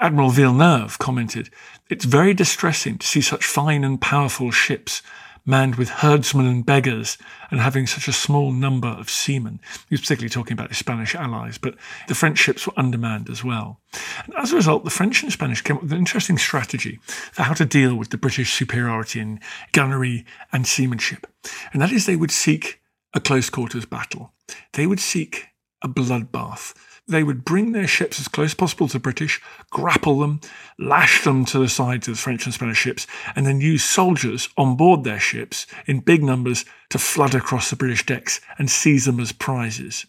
Admiral 0.00 0.30
Villeneuve 0.30 0.98
commented, 0.98 1.48
It's 1.88 2.04
very 2.04 2.34
distressing 2.34 2.98
to 2.98 3.06
see 3.06 3.20
such 3.20 3.44
fine 3.44 3.84
and 3.84 4.00
powerful 4.00 4.50
ships 4.50 5.00
manned 5.44 5.76
with 5.76 5.88
herdsmen 5.88 6.46
and 6.46 6.64
beggars, 6.64 7.18
and 7.50 7.60
having 7.60 7.86
such 7.86 8.08
a 8.08 8.12
small 8.12 8.52
number 8.52 8.88
of 8.88 9.10
seamen. 9.10 9.60
He 9.88 9.94
was 9.94 10.00
particularly 10.00 10.30
talking 10.30 10.52
about 10.52 10.68
the 10.68 10.74
Spanish 10.74 11.14
allies, 11.14 11.58
but 11.58 11.76
the 12.08 12.14
French 12.14 12.38
ships 12.38 12.66
were 12.66 12.72
undermanned 12.76 13.28
as 13.28 13.42
well. 13.42 13.80
And 14.24 14.34
as 14.36 14.52
a 14.52 14.56
result, 14.56 14.84
the 14.84 14.90
French 14.90 15.22
and 15.22 15.32
Spanish 15.32 15.62
came 15.62 15.76
up 15.76 15.82
with 15.82 15.92
an 15.92 15.98
interesting 15.98 16.38
strategy 16.38 17.00
for 17.04 17.42
how 17.42 17.54
to 17.54 17.64
deal 17.64 17.94
with 17.94 18.10
the 18.10 18.18
British 18.18 18.52
superiority 18.52 19.20
in 19.20 19.40
gunnery 19.72 20.24
and 20.52 20.66
seamanship. 20.66 21.26
And 21.72 21.82
that 21.82 21.92
is 21.92 22.06
they 22.06 22.16
would 22.16 22.30
seek 22.30 22.80
a 23.14 23.20
close 23.20 23.50
quarters 23.50 23.84
battle. 23.84 24.32
They 24.72 24.86
would 24.86 25.00
seek 25.00 25.48
a 25.82 25.88
bloodbath 25.88 26.74
they 27.12 27.22
would 27.22 27.44
bring 27.44 27.72
their 27.72 27.86
ships 27.86 28.18
as 28.18 28.28
close 28.28 28.50
as 28.50 28.54
possible 28.54 28.88
to 28.88 28.94
the 28.94 28.98
British, 28.98 29.40
grapple 29.70 30.18
them, 30.18 30.40
lash 30.78 31.24
them 31.24 31.44
to 31.46 31.58
the 31.58 31.68
sides 31.68 32.08
of 32.08 32.14
the 32.14 32.20
French 32.20 32.44
and 32.44 32.54
Spanish 32.54 32.78
ships, 32.78 33.06
and 33.36 33.46
then 33.46 33.60
use 33.60 33.84
soldiers 33.84 34.48
on 34.56 34.76
board 34.76 35.04
their 35.04 35.20
ships 35.20 35.66
in 35.86 36.00
big 36.00 36.22
numbers 36.22 36.64
to 36.90 36.98
flood 36.98 37.34
across 37.34 37.70
the 37.70 37.76
British 37.76 38.04
decks 38.04 38.40
and 38.58 38.70
seize 38.70 39.04
them 39.04 39.20
as 39.20 39.32
prizes. 39.32 40.06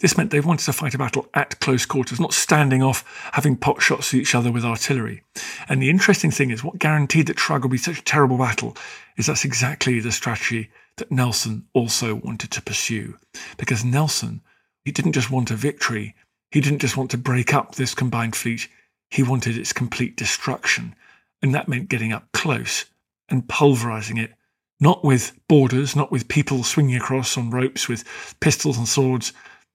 This 0.00 0.16
meant 0.16 0.30
they 0.30 0.40
wanted 0.40 0.64
to 0.64 0.72
fight 0.72 0.94
a 0.94 0.98
battle 0.98 1.28
at 1.34 1.60
close 1.60 1.84
quarters, 1.84 2.18
not 2.18 2.32
standing 2.32 2.82
off 2.82 3.04
having 3.32 3.54
pot 3.54 3.82
shots 3.82 4.14
at 4.14 4.20
each 4.20 4.34
other 4.34 4.50
with 4.50 4.64
artillery. 4.64 5.22
And 5.68 5.80
the 5.80 5.90
interesting 5.90 6.30
thing 6.30 6.50
is, 6.50 6.64
what 6.64 6.78
guaranteed 6.78 7.26
that 7.26 7.36
Trug 7.36 7.62
would 7.62 7.70
be 7.70 7.76
such 7.76 7.98
a 7.98 8.04
terrible 8.04 8.38
battle 8.38 8.76
is 9.18 9.26
that's 9.26 9.44
exactly 9.44 10.00
the 10.00 10.10
strategy 10.10 10.70
that 10.96 11.12
Nelson 11.12 11.66
also 11.74 12.14
wanted 12.14 12.50
to 12.52 12.62
pursue. 12.62 13.18
Because 13.58 13.84
Nelson, 13.84 14.40
he 14.84 14.90
didn't 14.90 15.12
just 15.12 15.30
want 15.30 15.50
a 15.50 15.54
victory, 15.54 16.14
he 16.50 16.60
didn't 16.60 16.80
just 16.80 16.96
want 16.96 17.10
to 17.12 17.18
break 17.18 17.54
up 17.54 17.74
this 17.74 17.94
combined 17.94 18.36
fleet, 18.36 18.68
he 19.10 19.22
wanted 19.22 19.56
its 19.56 19.72
complete 19.72 20.16
destruction. 20.16 20.94
And 21.42 21.54
that 21.54 21.68
meant 21.68 21.88
getting 21.88 22.12
up 22.12 22.30
close 22.32 22.84
and 23.28 23.48
pulverizing 23.48 24.18
it, 24.18 24.34
not 24.78 25.04
with 25.04 25.32
boarders, 25.48 25.96
not 25.96 26.10
with 26.10 26.28
people 26.28 26.64
swinging 26.64 26.96
across 26.96 27.36
on 27.38 27.50
ropes 27.50 27.88
with 27.88 28.04
pistols 28.40 28.76
and 28.76 28.88
swords, 28.88 29.32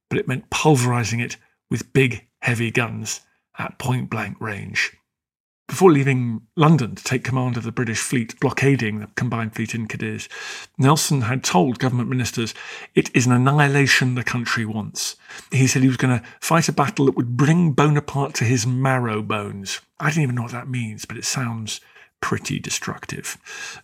but 0.10 0.20
it 0.20 0.27
meant 0.27 0.50
pulverizing 0.50 1.20
it 1.20 1.38
with 1.70 1.94
big, 1.94 2.27
heavy 2.41 2.72
guns 2.72 3.22
at 3.58 3.79
point 3.79 4.10
blank 4.10 4.39
range. 4.39 4.96
Before 5.68 5.92
leaving 5.92 6.42
London 6.56 6.96
to 6.96 7.04
take 7.04 7.24
command 7.24 7.58
of 7.58 7.64
the 7.64 7.72
British 7.72 8.00
fleet 8.00 8.40
blockading 8.40 9.00
the 9.00 9.08
combined 9.16 9.56
fleet 9.56 9.74
in 9.74 9.88
Cadiz, 9.88 10.30
Nelson 10.78 11.22
had 11.22 11.44
told 11.44 11.80
government 11.80 12.08
ministers 12.08 12.54
it 12.94 13.14
is 13.16 13.26
an 13.26 13.32
annihilation 13.32 14.14
the 14.14 14.24
country 14.24 14.64
wants. 14.66 15.16
He 15.52 15.66
said 15.66 15.82
he 15.82 15.88
was 15.88 15.98
going 15.98 16.20
to 16.20 16.26
fight 16.40 16.70
a 16.70 16.72
battle 16.72 17.08
that 17.08 17.16
would 17.16 17.36
bring 17.36 17.72
Bonaparte 17.72 18.36
to 18.36 18.44
his 18.44 18.68
marrow 18.68 19.24
bones. 19.24 19.82
I 20.00 20.12
don't 20.12 20.24
even 20.24 20.36
know 20.36 20.44
what 20.44 20.52
that 20.52 20.70
means, 20.70 21.06
but 21.06 21.18
it 21.18 21.26
sounds 21.26 21.82
pretty 22.25 22.58
destructive. 22.58 23.38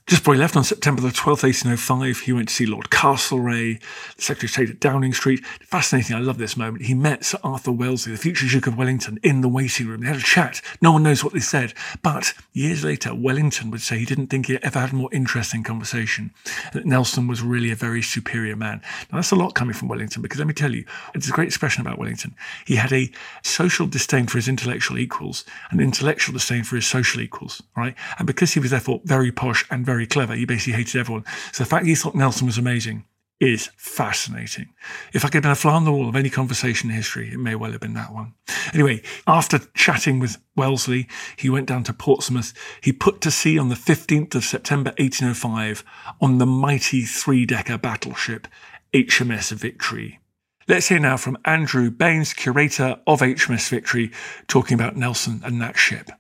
Just 0.08 0.24
before 0.24 0.34
he 0.34 0.40
left 0.40 0.58
on 0.58 0.64
September 0.64 1.00
the 1.00 1.10
12th, 1.10 1.44
1805, 1.44 2.22
he 2.22 2.34
went 2.34 2.48
to 2.50 2.54
see 2.56 2.66
Lord 2.66 2.90
Castlereagh, 2.90 3.80
the 4.16 4.22
Secretary 4.22 4.48
of 4.48 4.52
State 4.52 4.70
at 4.72 4.80
Downing 4.80 5.14
Street. 5.14 5.46
Fascinating, 5.46 6.16
I 6.16 6.22
love 6.22 6.40
this 6.40 6.58
moment. 6.58 6.86
He 6.86 6.96
met 6.96 7.24
Sir 7.24 7.38
Arthur 7.44 7.72
Wellesley, 7.72 8.14
the 8.14 8.18
future 8.18 8.48
Duke 8.48 8.66
of 8.66 8.80
Wellington, 8.80 9.20
in 9.22 9.42
the 9.42 9.48
waiting 9.48 9.86
room. 9.86 10.02
They 10.02 10.08
had 10.08 10.16
a 10.16 10.22
chat. 10.22 10.60
No 10.82 10.92
one 10.92 11.04
knows 11.04 11.24
what 11.24 11.34
they 11.34 11.40
said. 11.40 11.76
But 12.02 12.34
years 12.52 12.84
later, 12.84 13.14
Wellington 13.14 13.70
would 13.70 13.82
say 13.82 14.00
he 14.00 14.06
didn't 14.06 14.32
think 14.32 14.48
he 14.48 14.58
ever 14.64 14.80
had 14.80 14.92
a 14.92 14.96
more 14.96 15.14
interesting 15.14 15.62
conversation, 15.62 16.32
that 16.74 16.88
Nelson 16.88 17.28
was 17.28 17.44
really 17.44 17.70
a 17.70 17.76
very 17.76 18.02
superior 18.02 18.56
man. 18.56 18.82
Now, 19.12 19.20
that's 19.20 19.30
a 19.30 19.36
lot 19.36 19.54
coming 19.54 19.76
from 19.76 19.88
Wellington, 19.88 20.24
because 20.24 20.40
let 20.40 20.48
me 20.48 20.56
tell 20.56 20.74
you, 20.74 20.84
it's 21.14 21.30
a 21.30 21.32
great 21.32 21.50
expression 21.50 21.82
about 21.82 22.00
Wellington. 22.00 22.34
He 22.66 22.78
had 22.78 22.92
a 22.92 23.12
social 23.44 23.86
disdain 23.86 24.26
for 24.26 24.40
his 24.40 24.48
intellectual 24.48 24.98
equals, 24.98 25.46
an 25.70 25.80
intellectual 25.80 26.34
disdain 26.34 26.64
for 26.64 26.76
his 26.76 26.88
social 26.88 27.22
equals, 27.22 27.62
right? 27.78 27.94
And 28.18 28.31
because 28.32 28.54
he 28.54 28.60
was 28.60 28.72
therefore 28.72 29.02
very 29.06 29.32
posh 29.32 29.66
and 29.70 29.86
very 29.86 30.08
clever, 30.08 30.36
he 30.36 30.46
basically 30.46 30.74
hated 30.74 31.00
everyone. 31.00 31.26
So 31.52 31.64
the 31.64 31.70
fact 31.70 31.86
he 31.86 31.96
thought 31.96 32.16
Nelson 32.16 32.48
was 32.48 32.58
amazing 32.58 33.06
is 33.42 33.72
fascinating. 33.76 34.72
If 35.14 35.26
I 35.26 35.28
could 35.28 35.36
have 35.36 35.44
been 35.44 35.52
a 35.52 35.56
fly 35.56 35.74
on 35.74 35.84
the 35.84 35.92
wall 35.92 36.08
of 36.08 36.16
any 36.16 36.30
conversation 36.30 36.92
in 36.92 36.96
history, 36.96 37.34
it 37.34 37.40
may 37.40 37.56
well 37.56 37.72
have 37.72 37.82
been 37.82 37.96
that 37.96 38.14
one. 38.14 38.36
Anyway, 38.72 39.02
after 39.26 39.58
chatting 39.74 40.20
with 40.20 40.38
Wellesley, 40.56 41.08
he 41.36 41.50
went 41.50 41.68
down 41.68 41.84
to 41.86 41.94
Portsmouth. 41.94 42.54
He 42.82 42.94
put 42.94 43.20
to 43.22 43.32
sea 43.32 43.58
on 43.58 43.70
the 43.70 43.76
15th 43.76 44.36
of 44.36 44.46
September 44.46 44.92
1805 45.00 45.84
on 46.22 46.38
the 46.38 46.46
mighty 46.46 47.02
three 47.02 47.48
decker 47.48 47.80
battleship 47.80 48.48
HMS 48.94 49.52
Victory. 49.54 50.20
Let's 50.68 50.90
hear 50.90 51.00
now 51.00 51.18
from 51.18 51.40
Andrew 51.44 51.90
Baines, 51.90 52.34
curator 52.34 53.00
of 53.08 53.22
HMS 53.22 53.68
Victory, 53.70 54.12
talking 54.48 54.76
about 54.76 54.96
Nelson 54.96 55.42
and 55.44 55.60
that 55.62 55.78
ship. 55.78 56.12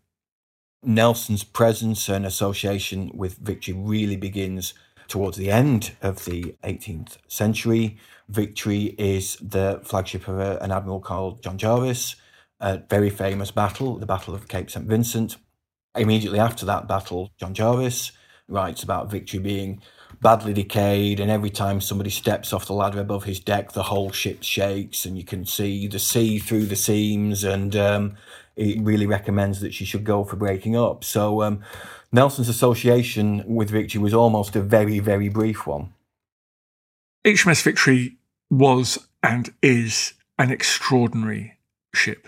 Nelson's 0.83 1.43
presence 1.43 2.09
and 2.09 2.25
association 2.25 3.11
with 3.13 3.38
Victory 3.38 3.73
really 3.73 4.15
begins 4.15 4.73
towards 5.07 5.38
the 5.38 5.51
end 5.51 5.91
of 6.01 6.25
the 6.25 6.55
18th 6.63 7.17
century. 7.27 7.97
Victory 8.29 8.95
is 8.97 9.35
the 9.41 9.81
flagship 9.83 10.27
of 10.27 10.39
a, 10.39 10.57
an 10.59 10.71
admiral 10.71 11.00
called 11.00 11.43
John 11.43 11.57
Jervis, 11.57 12.15
a 12.59 12.77
very 12.89 13.09
famous 13.09 13.51
battle, 13.51 13.97
the 13.97 14.05
Battle 14.05 14.33
of 14.33 14.47
Cape 14.47 14.71
St. 14.71 14.88
Vincent. 14.88 15.35
Immediately 15.95 16.39
after 16.39 16.65
that 16.65 16.88
battle, 16.88 17.31
John 17.38 17.53
Jervis 17.53 18.13
writes 18.47 18.83
about 18.83 19.11
Victory 19.11 19.39
being 19.39 19.81
badly 20.21 20.53
decayed, 20.53 21.19
and 21.19 21.31
every 21.31 21.50
time 21.50 21.81
somebody 21.81 22.09
steps 22.09 22.53
off 22.53 22.67
the 22.67 22.73
ladder 22.73 23.00
above 23.00 23.23
his 23.23 23.39
deck, 23.39 23.71
the 23.71 23.83
whole 23.83 24.11
ship 24.11 24.43
shakes, 24.43 25.05
and 25.05 25.17
you 25.17 25.23
can 25.23 25.45
see 25.45 25.88
the 25.88 26.00
sea 26.00 26.39
through 26.39 26.65
the 26.65 26.75
seams, 26.75 27.43
and 27.43 27.75
um, 27.75 28.15
it 28.62 28.82
really 28.82 29.08
recommends 29.08 29.60
that 29.62 29.74
she 29.74 29.86
should 29.86 30.03
go 30.03 30.24
for 30.24 30.36
breaking 30.36 30.75
up. 30.75 31.03
So 31.03 31.41
um, 31.41 31.62
Nelson's 32.12 32.50
association 32.50 33.44
with 33.48 33.70
Victory 33.70 34.00
was 34.00 34.13
almost 34.13 34.56
a 34.56 34.62
very, 34.62 35.00
very 35.00 35.30
brief 35.30 35.65
one. 35.65 35.94
HMS 37.25 37.63
Victory 37.63 38.18
was 38.50 39.08
and 39.24 39.53
is 39.62 40.13
an 40.38 40.51
extraordinary 40.51 41.58
ship. 41.94 42.27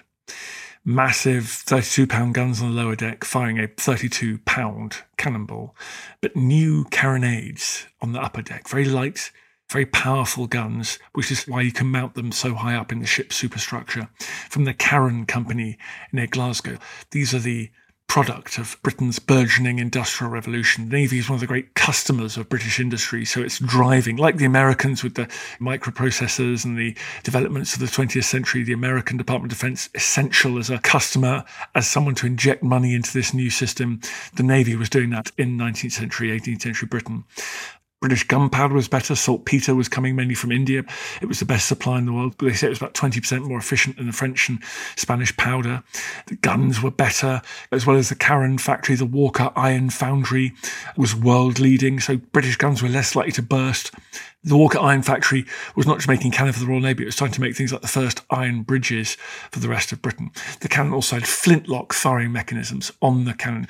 Massive 0.86 1.48
32 1.48 2.08
pound 2.08 2.34
guns 2.34 2.62
on 2.62 2.76
the 2.76 2.82
lower 2.82 2.96
deck 2.96 3.24
firing 3.24 3.60
a 3.60 3.68
32 3.68 4.40
pound 4.40 4.98
cannonball, 5.18 5.76
but 6.22 6.36
new 6.36 6.84
carronades 6.86 7.86
on 8.02 8.12
the 8.12 8.22
upper 8.22 8.42
deck, 8.42 8.68
very 8.68 8.86
light, 8.86 9.32
very 9.70 9.86
powerful 9.86 10.48
guns, 10.48 11.00
which 11.14 11.32
is 11.32 11.48
why 11.48 11.62
you 11.62 11.72
can 11.72 11.88
mount 11.88 12.16
them 12.16 12.32
so 12.32 12.54
high 12.54 12.76
up 12.76 12.92
in 12.92 13.00
the 13.00 13.08
ship's 13.08 13.36
superstructure. 13.36 14.10
From 14.50 14.66
the 14.66 14.74
Carron 14.74 15.26
Company 15.26 15.78
near 16.12 16.28
Glasgow. 16.28 16.78
These 17.12 17.34
are 17.34 17.40
the 17.40 17.72
product 18.08 18.60
of 18.60 18.78
Britain's 18.84 19.18
burgeoning 19.18 19.80
industrial 19.80 20.32
revolution. 20.32 20.88
The 20.88 20.98
Navy 20.98 21.18
is 21.18 21.30
one 21.30 21.36
of 21.36 21.40
the 21.40 21.48
great 21.48 21.74
customers 21.74 22.38
of 22.38 22.48
British 22.48 22.80
industry, 22.80 23.26
so 23.26 23.42
it's 23.42 23.58
driving, 23.58 24.18
like 24.18 24.38
the 24.38 24.46
Americans 24.46 25.04
with 25.04 25.16
the 25.16 25.28
microprocessors 25.60 26.64
and 26.64 26.78
the 26.78 26.96
developments 27.24 27.74
of 27.74 27.80
the 27.80 27.88
20th 27.88 28.26
century, 28.26 28.62
the 28.62 28.72
American 28.72 29.18
Department 29.18 29.52
of 29.52 29.58
Defense 29.58 29.90
essential 29.96 30.60
as 30.60 30.70
a 30.70 30.78
customer, 30.78 31.44
as 31.74 31.88
someone 31.88 32.14
to 32.14 32.28
inject 32.28 32.62
money 32.62 32.94
into 32.94 33.12
this 33.12 33.34
new 33.34 33.50
system. 33.50 34.00
The 34.36 34.44
Navy 34.44 34.76
was 34.76 34.90
doing 34.90 35.10
that 35.10 35.32
in 35.40 35.58
19th 35.58 35.94
century, 35.94 36.30
18th 36.40 36.62
century 36.62 36.88
Britain. 36.88 37.24
British 38.04 38.28
gunpowder 38.28 38.74
was 38.74 38.90
better. 38.90 39.16
Saltpeter 39.16 39.74
was 39.76 39.88
coming 39.88 40.14
mainly 40.14 40.36
from 40.36 40.52
India. 40.52 40.84
It 41.22 41.28
was 41.28 41.40
the 41.40 41.46
best 41.46 41.70
supply 41.70 42.00
in 42.00 42.06
the 42.06 42.12
world. 42.12 42.36
They 42.38 42.52
say 42.52 42.68
it 42.68 42.72
was 42.72 42.80
about 42.80 42.96
20% 42.96 43.48
more 43.48 43.58
efficient 43.58 43.96
than 43.96 44.08
the 44.08 44.12
French 44.12 44.50
and 44.50 44.62
Spanish 44.98 45.34
powder. 45.38 45.84
The 46.28 46.36
guns 46.36 46.82
were 46.82 46.92
better, 46.92 47.42
as 47.72 47.86
well 47.86 47.96
as 47.96 48.10
the 48.10 48.16
Carron 48.16 48.58
factory. 48.58 48.98
The 48.98 49.06
Walker 49.06 49.52
Iron 49.56 49.90
Foundry 49.90 50.52
was 50.98 51.16
world 51.16 51.60
leading. 51.60 52.02
So 52.02 52.18
British 52.18 52.58
guns 52.58 52.84
were 52.84 52.90
less 52.90 53.16
likely 53.16 53.32
to 53.32 53.42
burst. 53.42 53.92
The 54.46 54.58
Walker 54.58 54.80
Iron 54.80 55.04
Factory 55.04 55.46
was 55.78 55.88
not 55.88 56.00
just 56.00 56.10
making 56.10 56.32
cannon 56.32 56.52
for 56.52 56.60
the 56.60 56.66
Royal 56.66 56.82
Navy, 56.82 57.04
it 57.04 57.06
was 57.06 57.16
starting 57.16 57.34
to 57.36 57.40
make 57.40 57.56
things 57.56 57.72
like 57.72 57.82
the 57.82 57.88
first 57.88 58.20
iron 58.30 58.64
bridges 58.64 59.16
for 59.52 59.62
the 59.62 59.70
rest 59.70 59.94
of 59.94 60.02
Britain. 60.02 60.32
The 60.60 60.68
cannon 60.68 60.92
also 60.92 61.16
had 61.16 61.26
flintlock 61.26 61.94
firing 61.94 62.34
mechanisms 62.34 62.92
on 63.02 63.24
the 63.24 63.34
cannon 63.34 63.70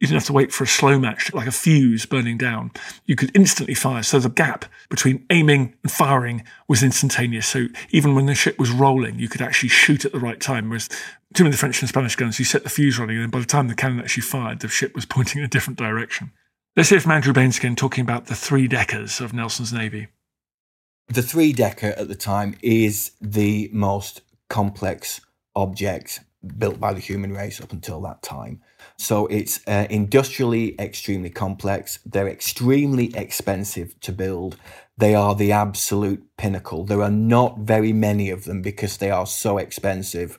you 0.00 0.06
didn't 0.06 0.22
have 0.22 0.26
to 0.28 0.32
wait 0.32 0.50
for 0.50 0.64
a 0.64 0.66
slow 0.66 0.98
match, 0.98 1.32
like 1.34 1.46
a 1.46 1.52
fuse 1.52 2.06
burning 2.06 2.38
down. 2.38 2.72
You 3.04 3.16
could 3.16 3.30
instantly 3.36 3.74
fire. 3.74 4.02
So 4.02 4.18
the 4.18 4.30
gap 4.30 4.64
between 4.88 5.26
aiming 5.28 5.74
and 5.82 5.92
firing 5.92 6.42
was 6.68 6.82
instantaneous. 6.82 7.46
So 7.46 7.66
even 7.90 8.14
when 8.14 8.24
the 8.24 8.34
ship 8.34 8.58
was 8.58 8.70
rolling, 8.70 9.18
you 9.18 9.28
could 9.28 9.42
actually 9.42 9.68
shoot 9.68 10.06
at 10.06 10.12
the 10.12 10.18
right 10.18 10.40
time. 10.40 10.70
Whereas 10.70 10.88
too 11.34 11.44
many 11.44 11.54
French 11.54 11.82
and 11.82 11.88
Spanish 11.88 12.16
guns, 12.16 12.38
you 12.38 12.46
set 12.46 12.62
the 12.62 12.70
fuse 12.70 12.98
running, 12.98 13.18
and 13.18 13.30
by 13.30 13.40
the 13.40 13.44
time 13.44 13.68
the 13.68 13.74
cannon 13.74 14.00
actually 14.00 14.22
fired, 14.22 14.60
the 14.60 14.68
ship 14.68 14.94
was 14.94 15.04
pointing 15.06 15.40
in 15.40 15.44
a 15.44 15.48
different 15.48 15.78
direction. 15.78 16.32
Let's 16.76 16.88
hear 16.88 17.00
from 17.00 17.12
Andrew 17.12 17.34
Baines 17.34 17.58
again 17.58 17.76
talking 17.76 18.02
about 18.02 18.26
the 18.26 18.34
three 18.34 18.68
deckers 18.68 19.20
of 19.20 19.34
Nelson's 19.34 19.72
Navy. 19.72 20.08
The 21.08 21.22
three 21.22 21.52
decker 21.52 21.88
at 21.88 22.08
the 22.08 22.14
time 22.14 22.56
is 22.62 23.12
the 23.20 23.68
most 23.72 24.22
complex 24.48 25.20
object 25.54 26.20
built 26.56 26.80
by 26.80 26.94
the 26.94 27.00
human 27.00 27.32
race 27.34 27.60
up 27.60 27.72
until 27.72 28.00
that 28.02 28.22
time. 28.22 28.62
So 29.00 29.26
it's 29.28 29.66
uh, 29.66 29.86
industrially 29.88 30.78
extremely 30.78 31.30
complex. 31.30 32.00
They're 32.04 32.28
extremely 32.28 33.16
expensive 33.16 33.98
to 34.00 34.12
build. 34.12 34.58
They 34.98 35.14
are 35.14 35.34
the 35.34 35.52
absolute 35.52 36.22
pinnacle. 36.36 36.84
There 36.84 37.00
are 37.02 37.10
not 37.10 37.60
very 37.60 37.94
many 37.94 38.28
of 38.28 38.44
them 38.44 38.60
because 38.60 38.98
they 38.98 39.10
are 39.10 39.24
so 39.24 39.56
expensive. 39.56 40.38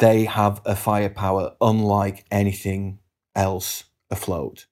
They 0.00 0.24
have 0.24 0.60
a 0.64 0.74
firepower 0.74 1.54
unlike 1.60 2.24
anything 2.32 2.98
else 3.36 3.84
afloat. 4.10 4.66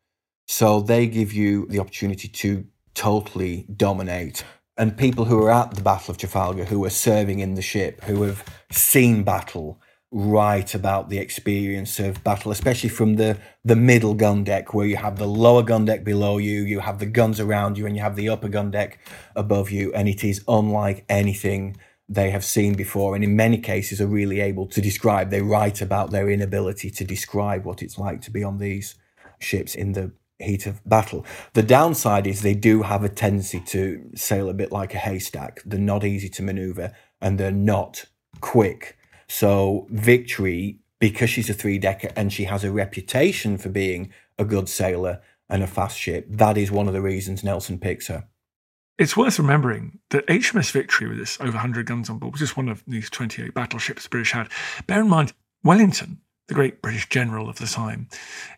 So 0.48 0.80
they 0.80 1.06
give 1.06 1.32
you 1.32 1.66
the 1.68 1.78
opportunity 1.78 2.26
to 2.26 2.66
totally 2.94 3.66
dominate. 3.76 4.42
And 4.76 4.98
people 4.98 5.26
who 5.26 5.40
are 5.44 5.52
at 5.52 5.74
the 5.74 5.82
Battle 5.82 6.10
of 6.10 6.18
Trafalgar, 6.18 6.64
who 6.64 6.84
are 6.84 6.90
serving 6.90 7.38
in 7.38 7.54
the 7.54 7.62
ship, 7.62 8.02
who 8.02 8.22
have 8.22 8.44
seen 8.72 9.22
battle, 9.22 9.80
write 10.10 10.74
about 10.74 11.10
the 11.10 11.18
experience 11.18 12.00
of 12.00 12.24
battle, 12.24 12.50
especially 12.50 12.88
from 12.88 13.16
the 13.16 13.38
the 13.64 13.76
middle 13.76 14.14
gun 14.14 14.44
deck, 14.44 14.72
where 14.72 14.86
you 14.86 14.96
have 14.96 15.18
the 15.18 15.26
lower 15.26 15.62
gun 15.62 15.84
deck 15.84 16.04
below 16.04 16.38
you, 16.38 16.62
you 16.62 16.80
have 16.80 16.98
the 16.98 17.06
guns 17.06 17.40
around 17.40 17.76
you, 17.76 17.86
and 17.86 17.94
you 17.96 18.02
have 18.02 18.16
the 18.16 18.28
upper 18.28 18.48
gun 18.48 18.70
deck 18.70 18.98
above 19.36 19.70
you, 19.70 19.92
and 19.92 20.08
it 20.08 20.24
is 20.24 20.42
unlike 20.48 21.04
anything 21.08 21.76
they 22.08 22.30
have 22.30 22.44
seen 22.44 22.74
before, 22.74 23.14
and 23.14 23.22
in 23.22 23.36
many 23.36 23.58
cases 23.58 24.00
are 24.00 24.06
really 24.06 24.40
able 24.40 24.66
to 24.66 24.80
describe. 24.80 25.28
They 25.28 25.42
write 25.42 25.82
about 25.82 26.10
their 26.10 26.30
inability 26.30 26.90
to 26.90 27.04
describe 27.04 27.64
what 27.64 27.82
it's 27.82 27.98
like 27.98 28.22
to 28.22 28.30
be 28.30 28.42
on 28.42 28.58
these 28.58 28.94
ships 29.38 29.74
in 29.74 29.92
the 29.92 30.12
heat 30.38 30.66
of 30.66 30.80
battle. 30.88 31.26
The 31.52 31.62
downside 31.62 32.26
is 32.26 32.40
they 32.40 32.54
do 32.54 32.82
have 32.82 33.04
a 33.04 33.08
tendency 33.10 33.60
to 33.60 34.10
sail 34.14 34.48
a 34.48 34.54
bit 34.54 34.72
like 34.72 34.94
a 34.94 34.98
haystack. 34.98 35.60
They're 35.66 35.78
not 35.78 36.04
easy 36.04 36.30
to 36.30 36.42
maneuver, 36.42 36.92
and 37.20 37.38
they're 37.38 37.50
not 37.50 38.06
quick 38.40 38.97
so 39.28 39.86
Victory, 39.90 40.80
because 40.98 41.30
she's 41.30 41.50
a 41.50 41.54
three 41.54 41.78
decker 41.78 42.10
and 42.16 42.32
she 42.32 42.44
has 42.44 42.64
a 42.64 42.72
reputation 42.72 43.58
for 43.58 43.68
being 43.68 44.12
a 44.38 44.44
good 44.44 44.68
sailor 44.68 45.20
and 45.48 45.62
a 45.62 45.66
fast 45.66 45.98
ship, 45.98 46.26
that 46.28 46.56
is 46.56 46.70
one 46.70 46.88
of 46.88 46.94
the 46.94 47.02
reasons 47.02 47.44
Nelson 47.44 47.78
picks 47.78 48.08
her. 48.08 48.26
It's 48.98 49.16
worth 49.16 49.38
remembering 49.38 50.00
that 50.10 50.26
HMS 50.26 50.72
Victory, 50.72 51.08
with 51.08 51.20
its 51.20 51.40
over 51.40 51.52
100 51.52 51.86
guns 51.86 52.10
on 52.10 52.18
board, 52.18 52.32
was 52.32 52.40
just 52.40 52.56
one 52.56 52.68
of 52.68 52.82
these 52.86 53.08
28 53.08 53.54
battleships 53.54 54.02
the 54.02 54.08
British 54.08 54.32
had. 54.32 54.48
Bear 54.88 55.02
in 55.02 55.08
mind, 55.08 55.32
Wellington, 55.62 56.20
the 56.48 56.54
great 56.54 56.82
British 56.82 57.08
general 57.08 57.48
of 57.48 57.58
the 57.58 57.66
time, 57.66 58.08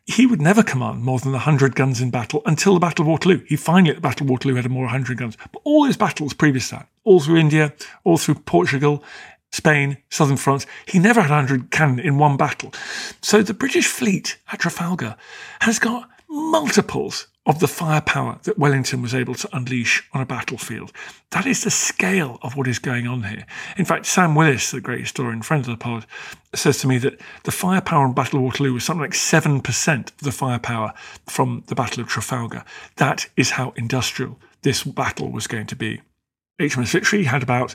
he 0.06 0.24
would 0.24 0.40
never 0.40 0.62
command 0.62 1.02
more 1.02 1.18
than 1.18 1.32
100 1.32 1.74
guns 1.74 2.00
in 2.00 2.10
battle 2.10 2.40
until 2.46 2.72
the 2.72 2.80
Battle 2.80 3.02
of 3.02 3.08
Waterloo. 3.08 3.44
He 3.46 3.56
finally, 3.56 3.90
at 3.90 3.96
the 3.96 4.00
Battle 4.00 4.24
of 4.24 4.30
Waterloo, 4.30 4.54
had 4.54 4.70
more 4.70 4.84
100 4.84 5.18
guns. 5.18 5.36
But 5.52 5.60
all 5.64 5.84
his 5.84 5.96
battles 5.96 6.32
previous 6.32 6.70
to 6.70 6.76
that, 6.76 6.88
all 7.04 7.20
through 7.20 7.36
India, 7.36 7.74
all 8.04 8.16
through 8.16 8.36
Portugal, 8.36 9.04
Spain, 9.52 9.98
southern 10.10 10.36
France. 10.36 10.66
He 10.86 10.98
never 10.98 11.20
had 11.20 11.30
100 11.30 11.70
cannon 11.70 11.98
in 11.98 12.18
one 12.18 12.36
battle. 12.36 12.72
So 13.20 13.42
the 13.42 13.54
British 13.54 13.86
fleet 13.86 14.38
at 14.52 14.60
Trafalgar 14.60 15.16
has 15.60 15.78
got 15.78 16.08
multiples 16.28 17.26
of 17.46 17.58
the 17.58 17.66
firepower 17.66 18.38
that 18.44 18.58
Wellington 18.58 19.02
was 19.02 19.14
able 19.14 19.34
to 19.34 19.48
unleash 19.56 20.06
on 20.12 20.20
a 20.20 20.26
battlefield. 20.26 20.92
That 21.30 21.46
is 21.46 21.64
the 21.64 21.70
scale 21.70 22.38
of 22.42 22.54
what 22.54 22.68
is 22.68 22.78
going 22.78 23.06
on 23.06 23.24
here. 23.24 23.46
In 23.76 23.84
fact, 23.84 24.06
Sam 24.06 24.34
Willis, 24.34 24.70
the 24.70 24.80
great 24.80 25.00
historian, 25.00 25.42
friend 25.42 25.64
of 25.64 25.70
the 25.70 25.76
pod, 25.76 26.06
says 26.54 26.78
to 26.78 26.86
me 26.86 26.98
that 26.98 27.20
the 27.44 27.50
firepower 27.50 28.04
on 28.04 28.12
Battle 28.12 28.38
of 28.38 28.44
Waterloo 28.44 28.74
was 28.74 28.84
something 28.84 29.00
like 29.00 29.12
7% 29.12 30.10
of 30.10 30.18
the 30.18 30.32
firepower 30.32 30.92
from 31.26 31.64
the 31.66 31.74
Battle 31.74 32.02
of 32.02 32.08
Trafalgar. 32.08 32.64
That 32.96 33.28
is 33.36 33.50
how 33.50 33.72
industrial 33.76 34.38
this 34.62 34.84
battle 34.84 35.32
was 35.32 35.46
going 35.46 35.66
to 35.66 35.76
be. 35.76 36.02
HMS 36.60 36.92
Victory 36.92 37.24
had 37.24 37.42
about 37.42 37.74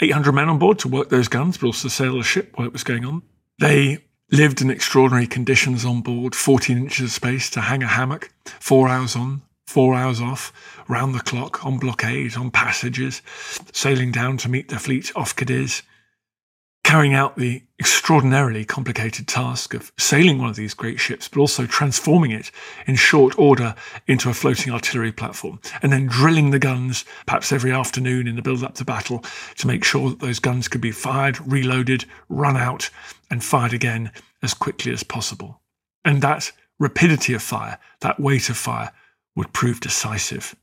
800 0.00 0.32
men 0.32 0.48
on 0.48 0.58
board 0.58 0.78
to 0.80 0.88
work 0.88 1.10
those 1.10 1.28
guns, 1.28 1.58
but 1.58 1.66
also 1.66 1.88
sail 1.88 2.16
the 2.16 2.22
ship 2.22 2.52
while 2.54 2.66
it 2.66 2.72
was 2.72 2.84
going 2.84 3.04
on. 3.04 3.22
They 3.58 3.98
lived 4.30 4.62
in 4.62 4.70
extraordinary 4.70 5.26
conditions 5.26 5.84
on 5.84 6.00
board 6.00 6.34
14 6.34 6.78
inches 6.78 7.06
of 7.06 7.10
space 7.10 7.50
to 7.50 7.60
hang 7.60 7.82
a 7.82 7.88
hammock, 7.88 8.32
four 8.60 8.88
hours 8.88 9.16
on, 9.16 9.42
four 9.66 9.94
hours 9.94 10.20
off, 10.20 10.52
round 10.88 11.14
the 11.14 11.20
clock, 11.20 11.64
on 11.64 11.78
blockade, 11.78 12.36
on 12.36 12.50
passages, 12.50 13.22
sailing 13.72 14.12
down 14.12 14.36
to 14.38 14.48
meet 14.48 14.68
the 14.68 14.78
fleet 14.78 15.12
off 15.16 15.34
Cadiz 15.34 15.82
carrying 16.90 17.14
out 17.14 17.36
the 17.36 17.62
extraordinarily 17.78 18.64
complicated 18.64 19.28
task 19.28 19.74
of 19.74 19.92
sailing 19.96 20.38
one 20.38 20.50
of 20.50 20.56
these 20.56 20.74
great 20.74 20.98
ships, 20.98 21.28
but 21.28 21.38
also 21.38 21.64
transforming 21.64 22.32
it 22.32 22.50
in 22.84 22.96
short 22.96 23.38
order 23.38 23.76
into 24.08 24.28
a 24.28 24.34
floating 24.34 24.72
artillery 24.72 25.12
platform, 25.12 25.60
and 25.82 25.92
then 25.92 26.08
drilling 26.08 26.50
the 26.50 26.58
guns, 26.58 27.04
perhaps 27.26 27.52
every 27.52 27.70
afternoon 27.70 28.26
in 28.26 28.34
the 28.34 28.42
build 28.42 28.64
up 28.64 28.74
to 28.74 28.84
battle, 28.84 29.24
to 29.56 29.68
make 29.68 29.84
sure 29.84 30.10
that 30.10 30.18
those 30.18 30.40
guns 30.40 30.66
could 30.66 30.80
be 30.80 30.90
fired, 30.90 31.38
reloaded, 31.46 32.04
run 32.28 32.56
out, 32.56 32.90
and 33.30 33.44
fired 33.44 33.72
again 33.72 34.10
as 34.42 34.52
quickly 34.52 34.92
as 34.92 35.04
possible. 35.04 35.60
And 36.04 36.20
that 36.22 36.50
rapidity 36.80 37.34
of 37.34 37.42
fire, 37.42 37.78
that 38.00 38.18
weight 38.18 38.50
of 38.50 38.56
fire, 38.56 38.90
would 39.36 39.52
prove 39.52 39.78
decisive. 39.78 40.56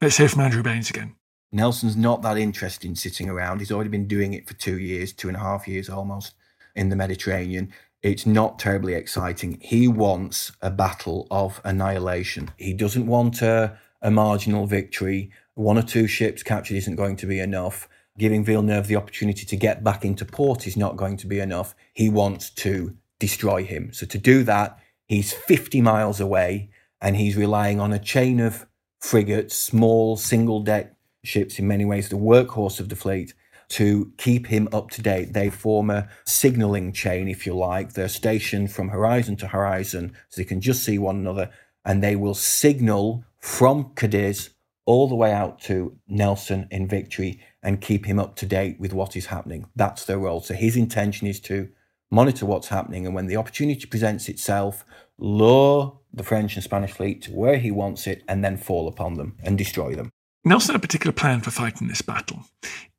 Let's 0.00 0.18
hear 0.18 0.28
from 0.28 0.42
Andrew 0.42 0.62
Baines 0.62 0.88
again. 0.88 1.16
Nelson's 1.52 1.96
not 1.96 2.22
that 2.22 2.36
interested 2.36 2.88
in 2.88 2.96
sitting 2.96 3.28
around. 3.28 3.60
He's 3.60 3.72
already 3.72 3.90
been 3.90 4.08
doing 4.08 4.32
it 4.32 4.48
for 4.48 4.54
two 4.54 4.78
years, 4.78 5.12
two 5.12 5.28
and 5.28 5.36
a 5.36 5.40
half 5.40 5.68
years 5.68 5.88
almost 5.88 6.34
in 6.74 6.88
the 6.88 6.96
Mediterranean. 6.96 7.72
It's 8.02 8.26
not 8.26 8.58
terribly 8.58 8.94
exciting. 8.94 9.58
He 9.60 9.88
wants 9.88 10.52
a 10.60 10.70
battle 10.70 11.26
of 11.30 11.60
annihilation. 11.64 12.50
He 12.56 12.72
doesn't 12.72 13.06
want 13.06 13.42
a, 13.42 13.78
a 14.02 14.10
marginal 14.10 14.66
victory. 14.66 15.30
One 15.54 15.78
or 15.78 15.82
two 15.82 16.06
ships 16.06 16.42
captured 16.42 16.76
isn't 16.76 16.96
going 16.96 17.16
to 17.16 17.26
be 17.26 17.40
enough. 17.40 17.88
Giving 18.18 18.44
Villeneuve 18.44 18.86
the 18.86 18.96
opportunity 18.96 19.44
to 19.46 19.56
get 19.56 19.84
back 19.84 20.04
into 20.04 20.24
port 20.24 20.66
is 20.66 20.76
not 20.76 20.96
going 20.96 21.16
to 21.18 21.26
be 21.26 21.40
enough. 21.40 21.74
He 21.92 22.08
wants 22.08 22.50
to 22.50 22.96
destroy 23.18 23.64
him. 23.64 23.92
So, 23.92 24.06
to 24.06 24.18
do 24.18 24.42
that, 24.44 24.78
he's 25.06 25.32
50 25.32 25.80
miles 25.80 26.20
away 26.20 26.70
and 27.00 27.16
he's 27.16 27.36
relying 27.36 27.80
on 27.80 27.92
a 27.92 27.98
chain 27.98 28.40
of 28.40 28.66
frigates, 29.00 29.56
small 29.56 30.16
single 30.16 30.60
deck 30.60 30.95
ships, 31.26 31.58
in 31.58 31.66
many 31.66 31.84
ways 31.84 32.08
the 32.08 32.16
workhorse 32.16 32.80
of 32.80 32.88
the 32.88 32.96
fleet, 32.96 33.34
to 33.68 34.12
keep 34.16 34.46
him 34.46 34.68
up 34.72 34.90
to 34.90 35.02
date. 35.02 35.32
They 35.32 35.50
form 35.50 35.90
a 35.90 36.08
signaling 36.24 36.92
chain, 36.92 37.28
if 37.28 37.46
you 37.46 37.54
like. 37.54 37.92
They're 37.92 38.08
stationed 38.08 38.72
from 38.72 38.88
horizon 38.88 39.36
to 39.36 39.48
horizon 39.48 40.16
so 40.28 40.40
they 40.40 40.44
can 40.44 40.60
just 40.60 40.84
see 40.84 40.98
one 40.98 41.16
another 41.16 41.50
and 41.84 42.02
they 42.02 42.16
will 42.16 42.34
signal 42.34 43.24
from 43.38 43.92
Cadiz 43.94 44.50
all 44.84 45.08
the 45.08 45.14
way 45.14 45.32
out 45.32 45.60
to 45.60 45.96
Nelson 46.08 46.68
in 46.70 46.86
victory 46.86 47.40
and 47.62 47.80
keep 47.80 48.06
him 48.06 48.18
up 48.18 48.36
to 48.36 48.46
date 48.46 48.78
with 48.78 48.92
what 48.92 49.16
is 49.16 49.26
happening. 49.26 49.66
That's 49.74 50.04
their 50.04 50.18
role. 50.18 50.40
So 50.40 50.54
his 50.54 50.76
intention 50.76 51.26
is 51.26 51.40
to 51.40 51.68
monitor 52.10 52.46
what's 52.46 52.68
happening 52.68 53.04
and 53.04 53.14
when 53.14 53.26
the 53.26 53.36
opportunity 53.36 53.86
presents 53.86 54.28
itself, 54.28 54.84
lure 55.18 55.98
the 56.12 56.22
French 56.22 56.54
and 56.54 56.62
Spanish 56.62 56.92
fleet 56.92 57.22
to 57.22 57.32
where 57.32 57.58
he 57.58 57.70
wants 57.70 58.06
it 58.06 58.22
and 58.28 58.44
then 58.44 58.56
fall 58.56 58.86
upon 58.86 59.14
them 59.14 59.36
and 59.42 59.58
destroy 59.58 59.94
them. 59.94 60.10
Nelson 60.46 60.74
had 60.74 60.78
a 60.78 60.86
particular 60.86 61.12
plan 61.12 61.40
for 61.40 61.50
fighting 61.50 61.88
this 61.88 62.02
battle. 62.02 62.44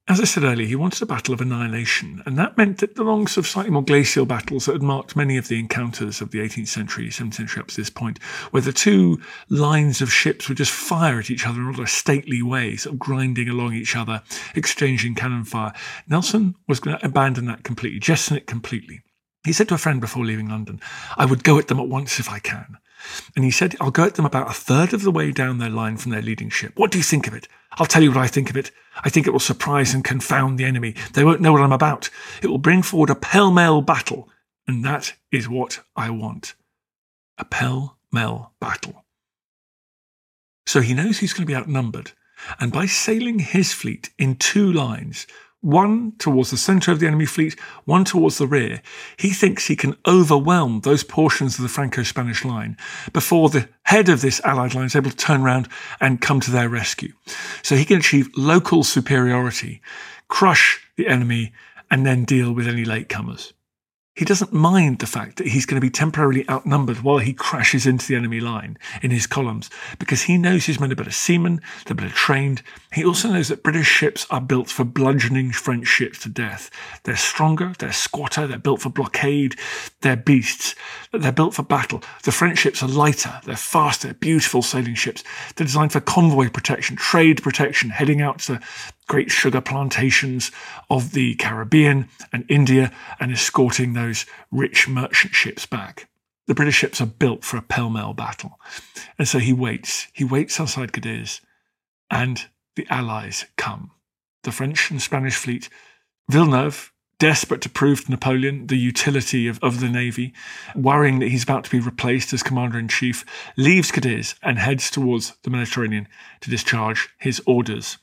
As 0.10 0.20
I 0.20 0.26
said 0.26 0.44
earlier, 0.44 0.68
he 0.68 0.76
wanted 0.76 1.02
a 1.02 1.06
battle 1.06 1.34
of 1.34 1.40
annihilation, 1.40 2.22
and 2.26 2.38
that 2.38 2.58
meant 2.58 2.80
that 2.80 2.96
the 2.96 3.04
long, 3.04 3.26
sort 3.26 3.46
of 3.46 3.50
slightly 3.50 3.72
more 3.72 3.86
glacial 3.86 4.26
battles 4.26 4.66
that 4.66 4.74
had 4.74 4.82
marked 4.82 5.16
many 5.16 5.38
of 5.38 5.48
the 5.48 5.58
encounters 5.58 6.20
of 6.20 6.32
the 6.32 6.40
18th 6.40 6.68
century, 6.68 7.08
17th 7.08 7.36
century 7.36 7.62
up 7.62 7.70
to 7.70 7.78
this 7.78 7.90
point, 7.90 8.22
where 8.52 8.62
the 8.62 8.74
two 8.74 9.22
lines 9.48 10.02
of 10.02 10.12
ships 10.12 10.50
would 10.50 10.58
just 10.58 10.74
fire 10.74 11.20
at 11.20 11.32
each 11.32 11.48
other 11.48 11.62
in 11.62 11.68
rather 11.68 11.86
stately 11.86 12.42
way, 12.42 12.76
sort 12.76 12.96
of 12.96 13.00
grinding 13.00 13.48
along 13.48 13.74
each 13.74 13.96
other, 13.96 14.22
exchanging 14.54 15.16
cannon 15.16 15.46
fire. 15.46 15.72
Nelson 16.06 16.54
was 16.68 16.82
going 16.82 17.00
to 17.00 17.06
abandon 17.06 17.46
that 17.46 17.64
completely, 17.64 18.00
jettison 18.00 18.36
it 18.36 18.46
completely. 18.46 19.00
He 19.46 19.54
said 19.54 19.70
to 19.70 19.76
a 19.76 19.78
friend 19.78 20.02
before 20.02 20.26
leaving 20.26 20.50
London, 20.50 20.82
I 21.16 21.24
would 21.24 21.46
go 21.46 21.58
at 21.58 21.70
them 21.70 21.80
at 21.80 21.88
once 21.88 22.20
if 22.20 22.30
I 22.30 22.40
can. 22.40 22.78
And 23.36 23.46
he 23.46 23.52
said, 23.52 23.76
I'll 23.80 23.92
go 23.92 24.06
at 24.06 24.16
them 24.16 24.26
about 24.26 24.50
a 24.50 24.54
third 24.54 24.94
of 24.94 25.04
the 25.04 25.12
way 25.12 25.32
down 25.32 25.58
their 25.58 25.70
line 25.70 25.98
from 25.98 26.12
their 26.12 26.22
leading 26.22 26.50
ship. 26.50 26.74
What 26.76 26.92
do 26.92 26.98
you 26.98 27.04
think 27.04 27.28
of 27.28 27.34
it? 27.34 27.48
I'll 27.74 27.86
tell 27.86 28.04
you 28.04 28.10
what 28.10 28.20
I 28.20 28.28
think 28.28 28.50
of 28.50 28.58
it. 28.58 28.72
I 29.04 29.10
think 29.10 29.28
it 29.28 29.32
will 29.32 29.40
surprise 29.40 29.94
and 29.94 30.04
confound 30.04 30.58
the 30.58 30.66
enemy. 30.66 30.96
They 31.14 31.24
won't 31.24 31.42
know 31.42 31.52
what 31.52 31.62
I'm 31.62 31.72
about. 31.72 32.10
It 32.42 32.48
will 32.48 32.58
bring 32.58 32.82
forward 32.82 33.10
a 33.10 33.16
pell 33.16 33.52
mell 33.52 33.82
battle. 33.82 34.30
And 34.68 34.84
that 34.84 35.14
is 35.32 35.48
what 35.48 35.82
I 35.96 36.10
want. 36.10 36.56
A 37.38 37.46
pell 37.46 37.98
mell 38.12 38.54
battle. 38.60 39.06
So 40.66 40.82
he 40.82 40.94
knows 40.94 41.20
he's 41.20 41.34
going 41.34 41.46
to 41.46 41.52
be 41.52 41.56
outnumbered. 41.56 42.12
And 42.60 42.72
by 42.72 42.86
sailing 42.86 43.40
his 43.40 43.74
fleet 43.74 44.12
in 44.18 44.36
two 44.36 44.72
lines, 44.72 45.26
one 45.62 46.14
towards 46.20 46.52
the 46.52 46.58
centre 46.58 46.92
of 46.92 47.00
the 47.00 47.08
enemy 47.08 47.26
fleet, 47.26 47.60
one 47.86 48.06
towards 48.06 48.38
the 48.38 48.48
rear, 48.48 48.82
he 49.18 49.30
thinks 49.30 49.68
he 49.68 49.76
can 49.76 49.96
overwhelm 50.08 50.82
those 50.82 51.04
portions 51.04 51.58
of 51.58 51.64
the 51.64 51.70
Franco 51.70 52.04
Spanish 52.04 52.46
line 52.46 52.78
before 53.12 53.50
the 53.50 53.68
head 53.84 54.08
of 54.10 54.22
this 54.22 54.40
Allied 54.44 54.76
line 54.76 54.86
is 54.86 54.96
able 54.96 55.10
to 55.10 55.18
turn 55.18 55.42
around 55.42 55.68
and 56.00 56.22
come 56.22 56.40
to 56.42 56.52
their 56.52 56.70
rescue. 56.70 57.14
So 57.64 57.76
he 57.76 57.86
can 57.86 57.98
achieve 57.98 58.30
local 58.36 58.84
superiority, 58.84 59.82
crush 60.28 60.88
the 60.96 61.08
enemy, 61.08 61.54
and 61.90 62.06
then 62.06 62.26
deal 62.26 62.54
with 62.54 62.68
any 62.68 62.84
latecomers. 62.84 63.54
He 64.18 64.26
doesn't 64.26 64.52
mind 64.52 64.98
the 64.98 65.06
fact 65.06 65.38
that 65.38 65.50
he's 65.50 65.68
going 65.68 65.80
to 65.80 65.86
be 65.86 65.92
temporarily 65.92 66.44
outnumbered 66.50 67.04
while 67.04 67.20
he 67.20 67.34
crashes 67.34 67.86
into 67.86 68.08
the 68.08 68.16
enemy 68.16 68.40
line 68.40 68.80
in 69.04 69.12
his 69.12 69.28
columns 69.28 69.70
because 70.00 70.24
he 70.24 70.40
knows 70.40 70.66
his 70.66 70.80
men 70.80 70.92
are 70.92 70.96
better 70.96 71.12
seamen, 71.12 71.62
they're 71.86 71.96
better 71.96 72.10
trained. 72.10 72.64
He 72.92 73.06
also 73.06 73.30
knows 73.30 73.50
that 73.50 73.62
British 73.62 73.86
ships 73.86 74.26
are 74.32 74.42
built 74.42 74.70
for 74.70 74.84
bludgeoning 74.84 75.52
French 75.52 75.86
ships 75.86 76.18
to 76.24 76.30
death. 76.30 76.72
They're 77.04 77.16
stronger, 77.16 77.74
they're 77.78 77.94
squatter, 77.94 78.48
they're 78.48 78.58
built 78.58 78.82
for 78.82 78.90
blockade, 78.90 79.56
they're 80.02 80.18
beasts, 80.18 80.74
they're 81.14 81.32
built 81.32 81.54
for 81.54 81.62
battle. 81.62 82.02
The 82.24 82.32
French 82.32 82.58
ships 82.58 82.82
are 82.82 82.90
lighter, 82.90 83.40
they're 83.46 83.56
faster, 83.56 84.16
beautiful 84.16 84.64
sailing 84.64 84.96
ships. 84.96 85.24
They're 85.56 85.68
designed 85.68 85.92
for 85.92 86.00
convoy 86.00 86.50
protection, 86.50 86.96
trade 86.96 87.44
protection, 87.44 87.92
heading 87.92 88.24
out 88.24 88.40
to 88.40 88.62
great 89.08 89.32
sugar 89.32 89.62
plantations 89.62 90.52
of 90.90 91.14
the 91.14 91.36
Caribbean 91.36 92.10
and 92.32 92.46
India 92.50 92.92
and 93.20 93.32
escorting 93.32 93.94
those 93.94 94.26
rich 94.52 94.88
merchant 94.88 95.34
ships 95.34 95.66
back. 95.66 96.10
The 96.48 96.56
British 96.56 96.76
ships 96.76 97.02
are 97.02 97.08
built 97.08 97.44
for 97.44 97.58
a 97.58 97.62
pell 97.62 97.90
mell 97.90 98.14
battle. 98.14 98.60
And 99.18 99.28
so 99.28 99.40
he 99.40 99.54
waits. 99.54 100.08
He 100.14 100.24
waits 100.24 100.60
outside 100.60 100.94
Cadiz, 100.94 101.42
and 102.10 102.46
the 102.76 102.88
Allies 102.90 103.46
come. 103.58 103.92
The 104.44 104.52
French 104.52 104.90
and 104.92 105.02
Spanish 105.02 105.36
fleet. 105.36 105.70
Villeneuve, 106.30 106.94
desperate 107.20 107.62
to 107.62 107.70
prove 107.70 108.06
to 108.06 108.12
Napoleon 108.12 108.68
the 108.68 108.78
utility 108.78 109.48
of, 109.48 109.60
of 109.62 109.80
the 109.80 109.90
Navy, 109.90 110.34
worrying 110.76 111.20
that 111.20 111.30
he's 111.30 111.44
about 111.44 111.64
to 111.66 111.72
be 111.72 111.80
replaced 111.80 112.32
as 112.32 112.44
Commander 112.44 112.80
in 112.80 112.88
Chief, 112.88 113.26
leaves 113.58 113.92
Cadiz 113.92 114.36
and 114.42 114.58
heads 114.58 114.92
towards 114.92 115.36
the 115.44 115.50
Mediterranean 115.50 116.08
to 116.42 116.50
discharge 116.50 117.10
his 117.18 117.42
orders. 117.46 117.98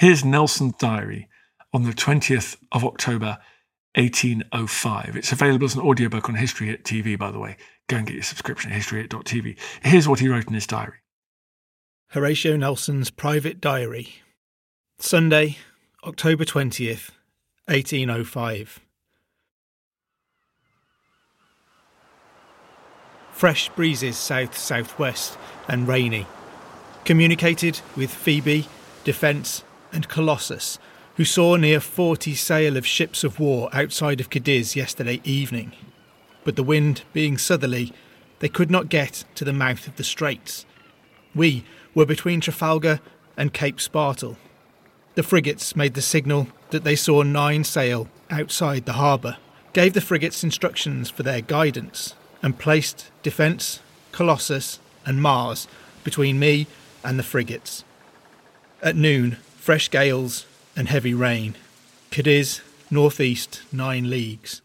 Here's 0.00 0.24
Nelson's 0.24 0.76
diary 0.78 1.28
on 1.74 1.82
the 1.82 1.90
20th 1.90 2.56
of 2.72 2.86
October, 2.86 3.36
1805. 3.96 5.14
It's 5.14 5.30
available 5.30 5.66
as 5.66 5.74
an 5.74 5.82
audiobook 5.82 6.26
on 6.26 6.36
History 6.36 6.68
Hit 6.68 6.84
TV, 6.84 7.18
by 7.18 7.30
the 7.30 7.38
way. 7.38 7.58
Go 7.86 7.98
and 7.98 8.06
get 8.06 8.14
your 8.14 8.22
subscription 8.22 8.72
at 8.72 8.80
historyhit.tv. 8.80 9.58
Here's 9.82 10.08
what 10.08 10.20
he 10.20 10.28
wrote 10.28 10.46
in 10.46 10.54
his 10.54 10.66
diary 10.66 11.00
Horatio 12.12 12.56
Nelson's 12.56 13.10
private 13.10 13.60
diary. 13.60 14.14
Sunday, 14.98 15.58
October 16.02 16.46
20th, 16.46 17.10
1805. 17.66 18.80
Fresh 23.32 23.68
breezes 23.68 24.16
south 24.16 24.56
southwest 24.56 25.36
and 25.68 25.86
rainy. 25.86 26.26
Communicated 27.04 27.82
with 27.94 28.10
Phoebe, 28.10 28.66
Defence, 29.04 29.62
and 29.92 30.08
Colossus, 30.08 30.78
who 31.16 31.24
saw 31.24 31.56
near 31.56 31.80
40 31.80 32.34
sail 32.34 32.76
of 32.76 32.86
ships 32.86 33.24
of 33.24 33.38
war 33.38 33.68
outside 33.72 34.20
of 34.20 34.30
Cadiz 34.30 34.76
yesterday 34.76 35.20
evening. 35.24 35.72
But 36.44 36.56
the 36.56 36.62
wind 36.62 37.02
being 37.12 37.36
southerly, 37.36 37.92
they 38.38 38.48
could 38.48 38.70
not 38.70 38.88
get 38.88 39.24
to 39.34 39.44
the 39.44 39.52
mouth 39.52 39.86
of 39.86 39.96
the 39.96 40.04
straits. 40.04 40.64
We 41.34 41.64
were 41.94 42.06
between 42.06 42.40
Trafalgar 42.40 43.00
and 43.36 43.52
Cape 43.52 43.78
Spartel. 43.78 44.36
The 45.14 45.22
frigates 45.22 45.76
made 45.76 45.94
the 45.94 46.02
signal 46.02 46.48
that 46.70 46.84
they 46.84 46.96
saw 46.96 47.22
nine 47.22 47.64
sail 47.64 48.08
outside 48.30 48.86
the 48.86 48.94
harbour, 48.94 49.36
gave 49.72 49.92
the 49.92 50.00
frigates 50.00 50.44
instructions 50.44 51.10
for 51.10 51.22
their 51.22 51.40
guidance, 51.40 52.14
and 52.42 52.58
placed 52.58 53.10
Defence, 53.22 53.80
Colossus, 54.12 54.80
and 55.04 55.20
Mars 55.20 55.68
between 56.04 56.38
me 56.38 56.66
and 57.04 57.18
the 57.18 57.22
frigates. 57.22 57.84
At 58.82 58.96
noon, 58.96 59.36
fresh 59.60 59.90
gales 59.90 60.46
and 60.74 60.88
heavy 60.88 61.12
rain. 61.12 61.54
Cadiz, 62.10 62.62
northeast, 62.90 63.60
nine 63.70 64.08
leagues. 64.08 64.62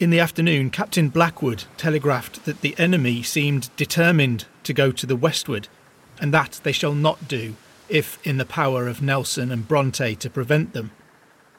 In 0.00 0.10
the 0.10 0.18
afternoon, 0.18 0.70
Captain 0.70 1.08
Blackwood 1.10 1.64
telegraphed 1.76 2.44
that 2.44 2.60
the 2.60 2.74
enemy 2.76 3.22
seemed 3.22 3.70
determined 3.76 4.46
to 4.64 4.74
go 4.74 4.90
to 4.90 5.06
the 5.06 5.14
westward, 5.14 5.68
and 6.20 6.34
that 6.34 6.60
they 6.64 6.72
shall 6.72 6.92
not 6.92 7.28
do, 7.28 7.54
if 7.88 8.18
in 8.26 8.36
the 8.36 8.44
power 8.44 8.88
of 8.88 9.00
Nelson 9.00 9.52
and 9.52 9.68
Bronte 9.68 10.16
to 10.16 10.28
prevent 10.28 10.72
them. 10.72 10.90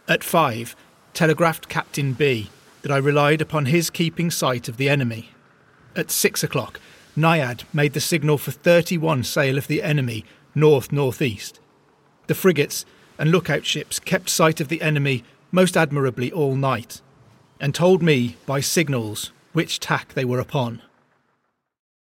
At 0.10 0.22
five, 0.22 0.76
telegraphed 1.14 1.70
Captain 1.70 2.12
B 2.12 2.50
that 2.82 2.92
I 2.92 2.98
relied 2.98 3.42
upon 3.42 3.68
his 3.68 3.90
keeping 3.90 4.30
sight 4.30 4.68
of 4.68 4.76
the 4.76 4.90
enemy. 4.90 5.30
At 5.96 6.12
six 6.12 6.44
o'clock, 6.44 6.82
Naiad 7.16 7.64
made 7.72 7.94
the 7.94 8.02
signal 8.02 8.38
for 8.38 8.52
31 8.52 9.24
sail 9.24 9.58
of 9.58 9.68
the 9.68 9.82
enemy 9.82 10.26
north 10.54 10.92
northeast. 10.92 11.62
The 12.28 12.36
frigates 12.36 12.86
and 13.18 13.32
lookout 13.32 13.66
ships 13.66 14.00
kept 14.00 14.30
sight 14.30 14.60
of 14.62 14.68
the 14.68 14.82
enemy 14.82 15.24
most 15.52 15.76
admirably 15.78 16.32
all 16.32 16.56
night, 16.56 17.02
and 17.60 17.74
told 17.74 18.04
me 18.04 18.36
by 18.46 18.60
signals 18.60 19.32
which 19.54 19.80
tack 19.80 20.14
they 20.14 20.26
were 20.26 20.40
upon. 20.40 20.82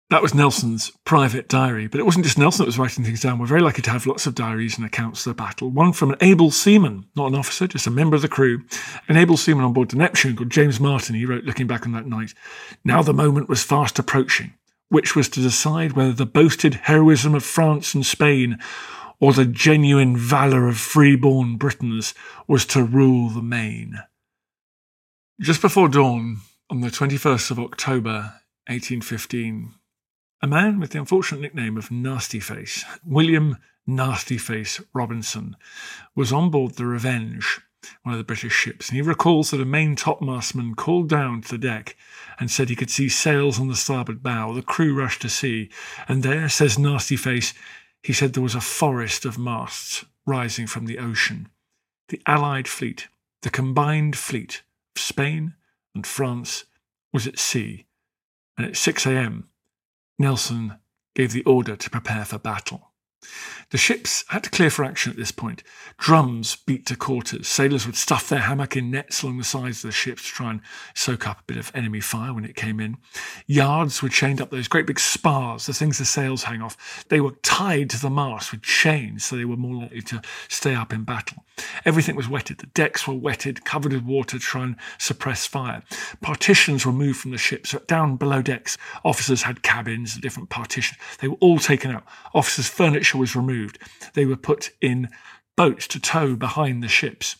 That 0.09 0.22
was 0.22 0.35
Nelson's 0.35 0.92
private 1.05 1.48
diary, 1.48 1.88
but 1.88 1.98
it 1.98 2.05
wasn't 2.05 2.24
just 2.24 2.38
Nelson 2.38 2.62
that 2.62 2.68
was 2.68 2.79
writing 2.79 3.05
things 3.05 3.20
down. 3.20 3.40
We're 3.40 3.46
very 3.46 3.61
lucky 3.61 3.83
to 3.83 3.90
have 3.90 4.07
lots 4.07 4.24
of 4.26 4.37
diaries 4.37 4.76
and 4.76 4.87
accounts 4.87 5.26
of 5.26 5.31
the 5.31 5.42
battle. 5.42 5.68
One 5.68 5.92
from 5.92 6.11
an 6.11 6.18
able 6.20 6.52
seaman, 6.52 7.07
not 7.16 7.26
an 7.26 7.35
officer, 7.35 7.66
just 7.66 7.88
a 7.88 7.90
member 7.90 8.14
of 8.14 8.22
the 8.22 8.29
crew, 8.29 8.62
an 9.09 9.16
able 9.16 9.37
seaman 9.37 9.64
on 9.64 9.72
board 9.72 9.90
the 9.90 9.96
Neptune 9.96 10.37
called 10.37 10.50
James 10.50 10.79
Martin. 10.79 11.16
He 11.16 11.26
wrote, 11.26 11.42
looking 11.42 11.66
back 11.66 11.87
on 11.87 11.92
that 11.92 12.07
night, 12.07 12.35
Now 12.85 13.02
the 13.02 13.12
moment 13.12 13.48
was 13.48 13.64
fast 13.64 13.98
approaching, 13.98 14.55
which 14.90 15.16
was 15.16 15.29
to 15.31 15.40
decide 15.40 15.92
whether 15.92 16.12
the 16.12 16.24
boasted 16.24 16.74
heroism 16.74 17.35
of 17.35 17.42
France 17.44 17.92
and 17.92 18.07
Spain 18.07 18.59
or 19.20 19.33
the 19.33 19.46
genuine 19.46 20.16
valour 20.16 20.68
of 20.68 20.79
freeborn 20.79 21.57
Britons 21.57 22.14
was 22.46 22.66
to 22.66 22.85
rule 22.85 23.29
the 23.29 23.42
main. 23.42 24.00
Just 25.40 25.61
before 25.61 25.88
dawn, 25.88 26.38
on 26.70 26.81
the 26.81 26.88
21st 26.88 27.50
of 27.50 27.59
October 27.59 28.40
1815, 28.68 29.72
a 30.42 30.46
man 30.46 30.81
with 30.81 30.90
the 30.90 30.98
unfortunate 30.98 31.40
nickname 31.40 31.76
of 31.76 31.90
Nasty 31.90 32.40
Face, 32.40 32.85
William 33.05 33.59
Nasty 33.87 34.38
Face 34.38 34.81
Robinson, 34.92 35.57
was 36.14 36.33
on 36.33 36.50
board 36.50 36.74
the 36.74 36.87
Revenge, 36.87 37.61
one 38.02 38.14
of 38.14 38.18
the 38.18 38.24
British 38.24 38.52
ships, 38.52 38.88
and 38.88 38.96
he 38.96 39.02
recalls 39.02 39.50
that 39.50 39.61
a 39.61 39.64
main 39.64 39.94
topmastman 39.94 40.74
called 40.74 41.09
down 41.09 41.40
to 41.42 41.50
the 41.50 41.59
deck 41.59 41.96
and 42.38 42.50
said 42.50 42.68
he 42.68 42.76
could 42.76 42.90
see 42.90 43.09
sails 43.09 43.61
on 43.61 43.68
the 43.68 43.76
starboard 43.76 44.22
bow. 44.22 44.52
The 44.52 44.62
crew 44.62 44.94
rushed 44.94 45.22
to 45.22 45.29
see, 45.29 45.70
and 46.09 46.22
there, 46.22 46.48
says 46.48 46.79
Nasty 46.79 47.16
Face, 47.16 47.55
he 48.07 48.12
said 48.12 48.35
there 48.35 48.42
was 48.42 48.55
a 48.55 48.61
forest 48.61 49.25
of 49.25 49.37
masts 49.37 50.05
rising 50.27 50.64
from 50.69 50.87
the 50.87 50.97
ocean. 50.97 51.49
The 52.07 52.23
Allied 52.25 52.69
fleet, 52.69 53.09
the 53.42 53.51
combined 53.51 54.16
fleet 54.16 54.62
of 54.95 55.03
Spain 55.03 55.55
and 55.92 56.07
France, 56.07 56.66
was 57.12 57.27
at 57.27 57.37
sea, 57.37 57.85
and 58.57 58.64
at 58.64 58.77
6 58.77 59.07
a.m., 59.07 59.49
Nelson 60.21 60.77
gave 61.16 61.33
the 61.33 61.42
order 61.42 61.75
to 61.75 61.90
prepare 61.90 62.25
for 62.25 62.38
battle. 62.38 62.86
The 63.70 63.79
ships 63.79 64.24
had 64.29 64.44
to 64.44 64.50
clear 64.50 64.70
for 64.70 64.85
action 64.85 65.11
at 65.11 65.18
this 65.18 65.33
point. 65.33 65.64
Drums 65.98 66.55
beat 66.55 66.87
to 66.87 66.96
quarters. 66.96 67.48
Sailors 67.48 67.85
would 67.85 67.96
stuff 67.96 68.29
their 68.29 68.40
hammock 68.40 68.76
in 68.76 68.92
nets 68.92 69.22
along 69.22 69.38
the 69.38 69.44
sides 69.44 69.83
of 69.83 69.88
the 69.88 69.92
ships 69.92 70.22
to 70.22 70.29
try 70.29 70.50
and 70.50 70.61
soak 70.94 71.26
up 71.26 71.40
a 71.40 71.44
bit 71.44 71.57
of 71.57 71.72
enemy 71.74 72.00
fire 72.00 72.33
when 72.33 72.44
it 72.44 72.55
came 72.55 72.79
in. 72.79 72.96
Yards 73.46 74.02
were 74.02 74.09
chained 74.09 74.40
up 74.40 74.50
those 74.50 74.68
great 74.68 74.87
big 74.87 75.00
spars, 75.00 75.66
the 75.66 75.72
things 75.72 75.98
the 75.98 76.05
sails 76.05 76.44
hang 76.44 76.62
off. 76.62 77.05
They 77.09 77.20
were 77.20 77.33
tied 77.42 77.90
to 77.90 78.00
the 78.00 78.11
mast 78.11 78.52
with 78.52 78.62
chains 78.62 79.24
so 79.24 79.37
they 79.37 79.44
were 79.44 79.57
more 79.57 79.83
likely 79.83 80.02
to 80.02 80.22
stay 80.48 80.74
up 80.74 80.92
in 80.92 81.02
battle. 81.02 81.44
Everything 81.85 82.14
was 82.14 82.29
wetted. 82.29 82.59
The 82.59 82.66
decks 82.66 83.09
were 83.09 83.14
wetted, 83.14 83.64
covered 83.64 83.92
with 83.92 84.05
water 84.05 84.38
to 84.38 84.44
try 84.44 84.62
and 84.62 84.76
suppress 84.98 85.46
fire. 85.46 85.83
Partitions 86.20 86.85
were 86.85 86.92
moved 86.92 87.18
from 87.18 87.31
the 87.31 87.38
ships. 87.38 87.74
Down 87.88 88.16
below 88.16 88.42
decks, 88.42 88.76
officers 89.05 89.42
had 89.42 89.62
cabins, 89.62 90.16
different 90.18 90.50
partitions. 90.50 91.00
They 91.20 91.29
were 91.29 91.37
all 91.40 91.59
taken 91.59 91.90
out. 91.90 92.05
Officers' 92.35 92.68
furniture 93.07 93.19
was 93.19 93.37
removed. 93.37 93.79
They 94.14 94.27
were 94.27 94.37
put 94.37 94.71
in 94.81 95.09
boats 95.57 95.87
to 95.88 96.01
tow 96.01 96.35
behind 96.35 96.83
the 96.83 96.88
ships. 96.88 97.37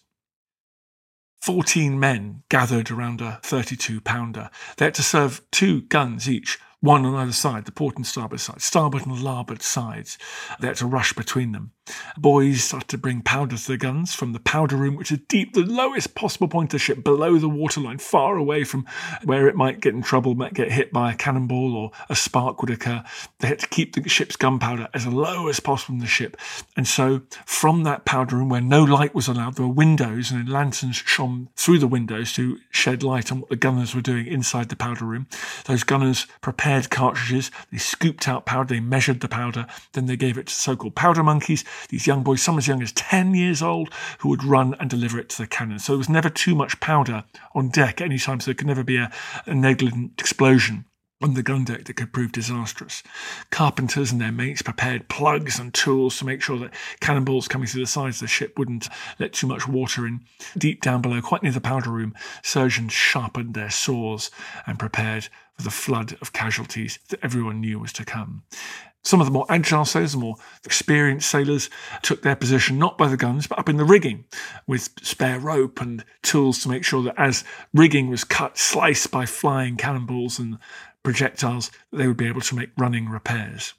14 1.43 1.99
men 1.99 2.43
gathered 2.49 2.91
around 2.91 3.21
a 3.21 3.41
32 3.43 4.01
pounder. 4.01 4.51
They 4.77 4.87
had 4.87 4.95
to 4.95 5.03
serve 5.03 5.43
two 5.51 5.83
guns 5.83 6.29
each 6.29 6.59
one 6.81 7.05
on 7.05 7.15
either 7.15 7.33
side, 7.33 7.65
the 7.65 7.73
port 7.73 7.97
and 7.97 8.07
starboard 8.07 8.41
side, 8.41 8.61
starboard 8.61 9.07
and 9.07 9.21
larboard 9.21 9.63
sides. 9.63 10.19
They 10.61 10.69
had 10.69 10.77
to 10.77 10.87
rush 10.87 11.13
between 11.15 11.53
them. 11.53 11.73
Boys 12.17 12.65
started 12.65 12.89
to 12.89 12.99
bring 12.99 13.21
powder 13.21 13.57
to 13.57 13.67
the 13.67 13.77
guns 13.77 14.15
from 14.15 14.33
the 14.33 14.41
powder 14.41 14.77
room, 14.77 14.97
which 14.97 15.13
is 15.13 15.19
deep, 15.29 15.55
the 15.55 15.63
lowest 15.63 16.15
possible 16.15 16.49
point 16.49 16.69
of 16.69 16.73
the 16.73 16.79
ship, 16.79 17.05
below 17.05 17.39
the 17.39 17.49
waterline, 17.49 17.99
far 17.99 18.37
away 18.37 18.65
from 18.65 18.87
where 19.25 19.49
it 19.49 19.57
might 19.57 19.81
get 19.81 19.95
in 19.95 20.03
trouble, 20.03 20.35
might 20.35 20.55
get 20.55 20.73
hit 20.73 20.93
by 20.93 21.13
a 21.13 21.17
cannonball 21.17 21.77
or 21.77 21.91
a 22.09 22.17
spark 22.17 22.61
would 22.61 22.71
occur. 22.71 23.05
They 23.41 23.49
had 23.49 23.59
to 23.61 23.69
keep 23.69 23.95
the 23.95 24.09
ship's 24.09 24.37
gunpowder 24.37 24.89
as 24.95 25.07
low 25.07 25.49
as 25.49 25.61
possible 25.61 25.95
in 25.95 26.01
the 26.01 26.07
ship. 26.07 26.37
And 26.77 26.89
so, 26.89 27.23
from 27.45 27.83
that 27.85 28.05
powder 28.05 28.37
room 28.37 28.49
where 28.49 28.61
no 28.61 28.83
light 28.83 29.15
was 29.15 29.29
allowed, 29.29 29.55
there 29.55 29.67
were 29.67 29.73
windows, 29.73 30.31
and 30.31 30.49
lanterns 30.49 30.97
shone 30.97 31.49
through 31.57 31.79
the 31.79 31.87
windows 31.87 32.33
to 32.35 32.59
shed 32.71 33.03
light 33.03 33.31
on 33.31 33.41
what 33.41 33.51
the 33.51 33.57
gunners 33.57 33.95
were 33.95 34.01
doing 34.01 34.27
inside 34.27 34.69
the 34.69 34.77
powder 34.77 35.05
room. 35.05 35.27
Those 35.67 35.85
gunners 35.85 36.27
prepared 36.41 36.91
cartridges, 36.91 37.51
they 37.71 37.79
scooped 37.79 38.29
out 38.29 38.47
powder, 38.47 38.75
they 38.75 38.81
measured 38.81 39.21
the 39.21 39.29
powder, 39.29 39.67
then 39.93 40.07
they 40.07 40.17
gave 40.17 40.39
it 40.39 40.47
to 40.47 40.55
so 40.55 40.77
called 40.77 40.95
powder 40.95 41.23
monkeys, 41.23 41.65
these 41.89 42.07
young 42.07 42.23
boys, 42.23 42.43
some 42.43 42.59
as 42.59 42.69
young 42.69 42.83
as 42.83 42.93
10 42.93 43.35
years 43.35 43.63
old, 43.63 43.93
who 44.19 44.29
would 44.29 44.45
run 44.45 44.75
and 44.81 44.91
deliver 44.91 45.19
it 45.19 45.29
to 45.31 45.39
the 45.39 45.47
cannon. 45.47 45.79
So 45.79 45.93
there 45.93 45.99
was 45.99 46.09
never 46.09 46.29
too 46.29 46.55
much 46.55 46.81
powder 46.81 47.25
on 47.55 47.69
deck 47.69 48.01
at 48.01 48.07
any 48.07 48.19
time, 48.19 48.41
so 48.41 48.47
there 48.47 48.55
could 48.55 48.67
never 48.67 48.85
be 48.85 48.97
a, 48.97 49.11
a 49.47 49.55
negligent 49.55 50.13
explosion 50.19 50.85
on 51.23 51.35
the 51.35 51.43
gun 51.43 51.65
deck 51.65 51.85
that 51.85 51.97
could 51.97 52.13
prove 52.13 52.33
disastrous. 52.33 53.03
Carpenters 53.51 54.13
and 54.13 54.21
their 54.21 54.33
mates 54.33 54.61
prepared 54.61 55.09
plugs 55.09 55.59
and 55.59 55.73
tools 55.73 56.19
to 56.19 56.27
make 56.27 56.43
sure 56.43 56.59
that 56.59 56.75
cannonballs 57.01 57.49
coming 57.49 57.67
through 57.67 57.81
the 57.81 57.87
sides 57.87 58.17
of 58.17 58.21
the 58.21 58.29
ship 58.29 58.59
wouldn't 58.59 58.89
let 59.19 59.33
too 59.33 59.47
much 59.47 59.67
water 59.67 60.07
in. 60.07 60.21
Deep 60.59 60.83
down 60.83 61.01
below, 61.01 61.23
quite 61.23 61.43
near 61.43 61.53
the 61.53 61.61
powder 61.61 61.91
room, 61.91 62.15
surgeons 62.43 62.93
sharpened 62.93 63.55
their 63.55 63.71
saws 63.71 64.31
and 64.67 64.79
prepared 64.79 65.29
for 65.57 65.63
the 65.63 65.71
flood 65.71 66.17
of 66.21 66.35
casualties 66.35 66.99
that 67.09 67.21
everyone 67.23 67.61
knew 67.61 67.79
was 67.79 67.95
to 67.95 68.05
come. 68.05 68.43
Some 69.07 69.21
of 69.21 69.27
the 69.29 69.33
more 69.33 69.47
agile 69.49 69.85
sailors, 69.85 70.17
more 70.17 70.35
experienced 70.65 71.31
sailors, 71.31 71.71
took 72.03 72.23
their 72.23 72.35
position 72.35 72.77
not 72.77 72.99
by 72.99 73.07
the 73.07 73.17
guns, 73.17 73.47
but 73.47 73.57
up 73.57 73.69
in 73.69 73.77
the 73.77 73.85
rigging 73.85 74.25
with 74.67 74.91
spare 75.01 75.39
rope 75.39 75.81
and 75.81 76.05
tools 76.23 76.59
to 76.63 76.69
make 76.69 76.85
sure 76.85 77.05
that 77.05 77.15
as 77.17 77.45
rigging 77.73 78.11
was 78.11 78.25
cut, 78.25 78.59
sliced 78.59 79.13
by 79.13 79.25
flying 79.25 79.77
cannonballs 79.77 80.41
and 80.41 80.59
projectiles, 81.05 81.71
they 81.93 82.09
would 82.09 82.17
be 82.17 82.27
able 82.27 82.41
to 82.41 82.57
make 82.57 82.71
running 82.77 83.09
repairs. 83.09 83.75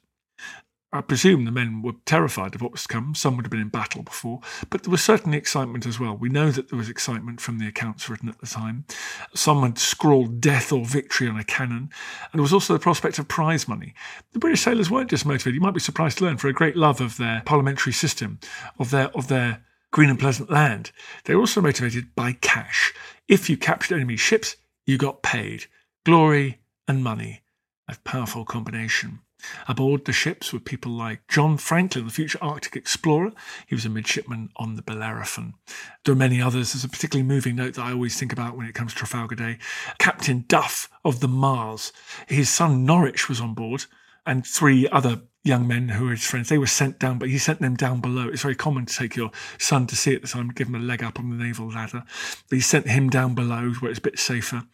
I 0.90 1.02
presume 1.02 1.44
the 1.44 1.50
men 1.50 1.82
were 1.82 1.92
terrified 2.06 2.54
of 2.54 2.62
what 2.62 2.72
was 2.72 2.84
to 2.84 2.88
come. 2.88 3.14
Some 3.14 3.36
would 3.36 3.44
have 3.44 3.50
been 3.50 3.60
in 3.60 3.68
battle 3.68 4.02
before, 4.02 4.40
but 4.70 4.82
there 4.82 4.90
was 4.90 5.04
certainly 5.04 5.36
excitement 5.36 5.84
as 5.84 6.00
well. 6.00 6.16
We 6.16 6.30
know 6.30 6.50
that 6.50 6.70
there 6.70 6.78
was 6.78 6.88
excitement 6.88 7.42
from 7.42 7.58
the 7.58 7.68
accounts 7.68 8.08
written 8.08 8.30
at 8.30 8.40
the 8.40 8.46
time. 8.46 8.86
Some 9.34 9.62
had 9.62 9.76
scrawled 9.78 10.40
death 10.40 10.72
or 10.72 10.86
victory 10.86 11.28
on 11.28 11.38
a 11.38 11.44
cannon, 11.44 11.90
and 12.32 12.32
there 12.32 12.42
was 12.42 12.54
also 12.54 12.72
the 12.72 12.78
prospect 12.78 13.18
of 13.18 13.28
prize 13.28 13.68
money. 13.68 13.92
The 14.32 14.38
British 14.38 14.62
sailors 14.62 14.90
weren't 14.90 15.10
just 15.10 15.26
motivated, 15.26 15.54
you 15.56 15.60
might 15.60 15.74
be 15.74 15.80
surprised 15.80 16.18
to 16.18 16.24
learn, 16.24 16.38
for 16.38 16.48
a 16.48 16.54
great 16.54 16.76
love 16.76 17.02
of 17.02 17.18
their 17.18 17.42
parliamentary 17.44 17.92
system, 17.92 18.38
of 18.78 18.90
their 18.90 19.08
of 19.08 19.28
their 19.28 19.62
green 19.90 20.08
and 20.08 20.18
pleasant 20.18 20.50
land. 20.50 20.90
They 21.24 21.34
were 21.34 21.42
also 21.42 21.60
motivated 21.60 22.14
by 22.14 22.32
cash. 22.32 22.94
If 23.28 23.50
you 23.50 23.58
captured 23.58 23.96
enemy 23.96 24.16
ships, 24.16 24.56
you 24.86 24.96
got 24.96 25.22
paid. 25.22 25.66
Glory 26.06 26.60
and 26.86 27.04
money. 27.04 27.42
A 27.88 27.96
powerful 28.04 28.46
combination. 28.46 29.20
Aboard 29.66 30.04
the 30.04 30.12
ships 30.12 30.52
were 30.52 30.60
people 30.60 30.92
like 30.92 31.26
John 31.28 31.56
Franklin, 31.56 32.06
the 32.06 32.12
future 32.12 32.38
Arctic 32.40 32.76
explorer. 32.76 33.32
He 33.66 33.74
was 33.74 33.84
a 33.84 33.90
midshipman 33.90 34.50
on 34.56 34.76
the 34.76 34.82
Bellerophon. 34.82 35.54
There 36.04 36.12
are 36.12 36.16
many 36.16 36.40
others. 36.40 36.72
There's 36.72 36.84
a 36.84 36.88
particularly 36.88 37.26
moving 37.26 37.56
note 37.56 37.74
that 37.74 37.84
I 37.84 37.92
always 37.92 38.18
think 38.18 38.32
about 38.32 38.56
when 38.56 38.66
it 38.66 38.74
comes 38.74 38.92
to 38.92 38.98
Trafalgar 38.98 39.36
Day. 39.36 39.58
Captain 39.98 40.44
Duff 40.48 40.88
of 41.04 41.20
the 41.20 41.28
Mars. 41.28 41.92
His 42.26 42.48
son 42.48 42.84
Norwich 42.84 43.28
was 43.28 43.40
on 43.40 43.54
board, 43.54 43.84
and 44.26 44.46
three 44.46 44.88
other 44.88 45.22
young 45.44 45.66
men 45.66 45.88
who 45.88 46.04
were 46.04 46.10
his 46.10 46.24
friends. 46.24 46.48
They 46.48 46.58
were 46.58 46.66
sent 46.66 46.98
down, 46.98 47.18
but 47.18 47.30
he 47.30 47.38
sent 47.38 47.60
them 47.60 47.76
down 47.76 48.00
below. 48.00 48.28
It's 48.28 48.42
very 48.42 48.54
common 48.54 48.86
to 48.86 48.94
take 48.94 49.16
your 49.16 49.30
son 49.58 49.86
to 49.86 49.96
sea 49.96 50.14
at 50.14 50.22
the 50.22 50.28
time, 50.28 50.48
give 50.48 50.68
him 50.68 50.74
a 50.74 50.78
leg 50.78 51.02
up 51.02 51.18
on 51.18 51.30
the 51.30 51.42
naval 51.42 51.70
ladder. 51.70 52.04
But 52.48 52.56
he 52.56 52.60
sent 52.60 52.88
him 52.88 53.08
down 53.08 53.34
below 53.34 53.70
where 53.80 53.90
it's 53.90 53.98
a 53.98 54.02
bit 54.02 54.18
safer. 54.18 54.64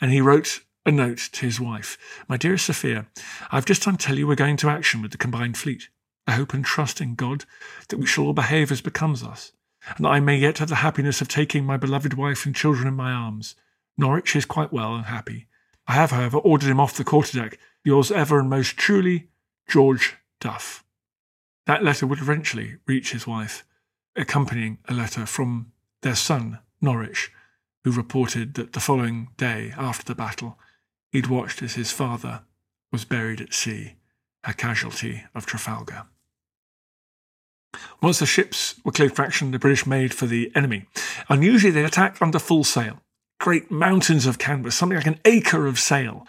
And 0.00 0.10
he 0.10 0.20
wrote 0.20 0.60
a 0.84 0.90
note 0.90 1.28
to 1.32 1.46
his 1.46 1.60
wife 1.60 1.96
My 2.28 2.36
dearest 2.36 2.66
Sophia, 2.66 3.06
I've 3.50 3.64
just 3.64 3.82
time 3.82 3.96
to 3.96 4.06
tell 4.06 4.18
you 4.18 4.26
we're 4.26 4.34
going 4.34 4.56
to 4.58 4.70
action 4.70 5.00
with 5.02 5.12
the 5.12 5.18
combined 5.18 5.56
fleet. 5.56 5.88
I 6.26 6.32
hope 6.32 6.54
and 6.54 6.64
trust 6.64 7.00
in 7.00 7.14
God 7.14 7.44
that 7.88 7.98
we 7.98 8.06
shall 8.06 8.24
all 8.24 8.32
behave 8.32 8.72
as 8.72 8.80
becomes 8.80 9.22
us, 9.22 9.52
and 9.96 10.04
that 10.04 10.10
I 10.10 10.20
may 10.20 10.36
yet 10.36 10.58
have 10.58 10.68
the 10.68 10.76
happiness 10.76 11.20
of 11.20 11.28
taking 11.28 11.64
my 11.64 11.76
beloved 11.76 12.14
wife 12.14 12.46
and 12.46 12.54
children 12.54 12.86
in 12.86 12.94
my 12.94 13.12
arms. 13.12 13.54
Norwich 13.96 14.34
is 14.36 14.44
quite 14.44 14.72
well 14.72 14.94
and 14.94 15.06
happy. 15.06 15.46
I 15.86 15.92
have, 15.92 16.10
however, 16.10 16.38
ordered 16.38 16.70
him 16.70 16.80
off 16.80 16.96
the 16.96 17.04
quarterdeck. 17.04 17.58
Yours 17.84 18.12
ever 18.12 18.38
and 18.38 18.48
most 18.48 18.76
truly, 18.76 19.28
George 19.68 20.16
Duff. 20.40 20.84
That 21.66 21.84
letter 21.84 22.06
would 22.06 22.20
eventually 22.20 22.76
reach 22.86 23.12
his 23.12 23.26
wife, 23.26 23.64
accompanying 24.16 24.78
a 24.88 24.94
letter 24.94 25.26
from 25.26 25.72
their 26.02 26.14
son, 26.14 26.60
Norwich, 26.80 27.32
who 27.84 27.90
reported 27.90 28.54
that 28.54 28.72
the 28.72 28.80
following 28.80 29.28
day 29.36 29.72
after 29.76 30.04
the 30.04 30.14
battle, 30.14 30.58
He'd 31.12 31.26
watched 31.26 31.62
as 31.62 31.74
his 31.74 31.92
father 31.92 32.42
was 32.90 33.04
buried 33.04 33.40
at 33.40 33.52
sea, 33.52 33.96
a 34.44 34.54
casualty 34.54 35.24
of 35.34 35.44
Trafalgar. 35.44 36.06
Once 38.00 38.18
the 38.18 38.26
ships 38.26 38.80
were 38.84 38.92
cleared 38.92 39.14
for 39.14 39.22
action, 39.22 39.50
the 39.50 39.58
British 39.58 39.86
made 39.86 40.14
for 40.14 40.26
the 40.26 40.50
enemy. 40.54 40.86
Unusually, 41.28 41.70
they 41.70 41.84
attacked 41.84 42.20
under 42.20 42.38
full 42.38 42.64
sail 42.64 43.02
great 43.42 43.72
mountains 43.72 44.24
of 44.24 44.38
canvas, 44.38 44.76
something 44.76 44.96
like 44.96 45.04
an 45.04 45.18
acre 45.24 45.66
of 45.66 45.76
sail, 45.76 46.24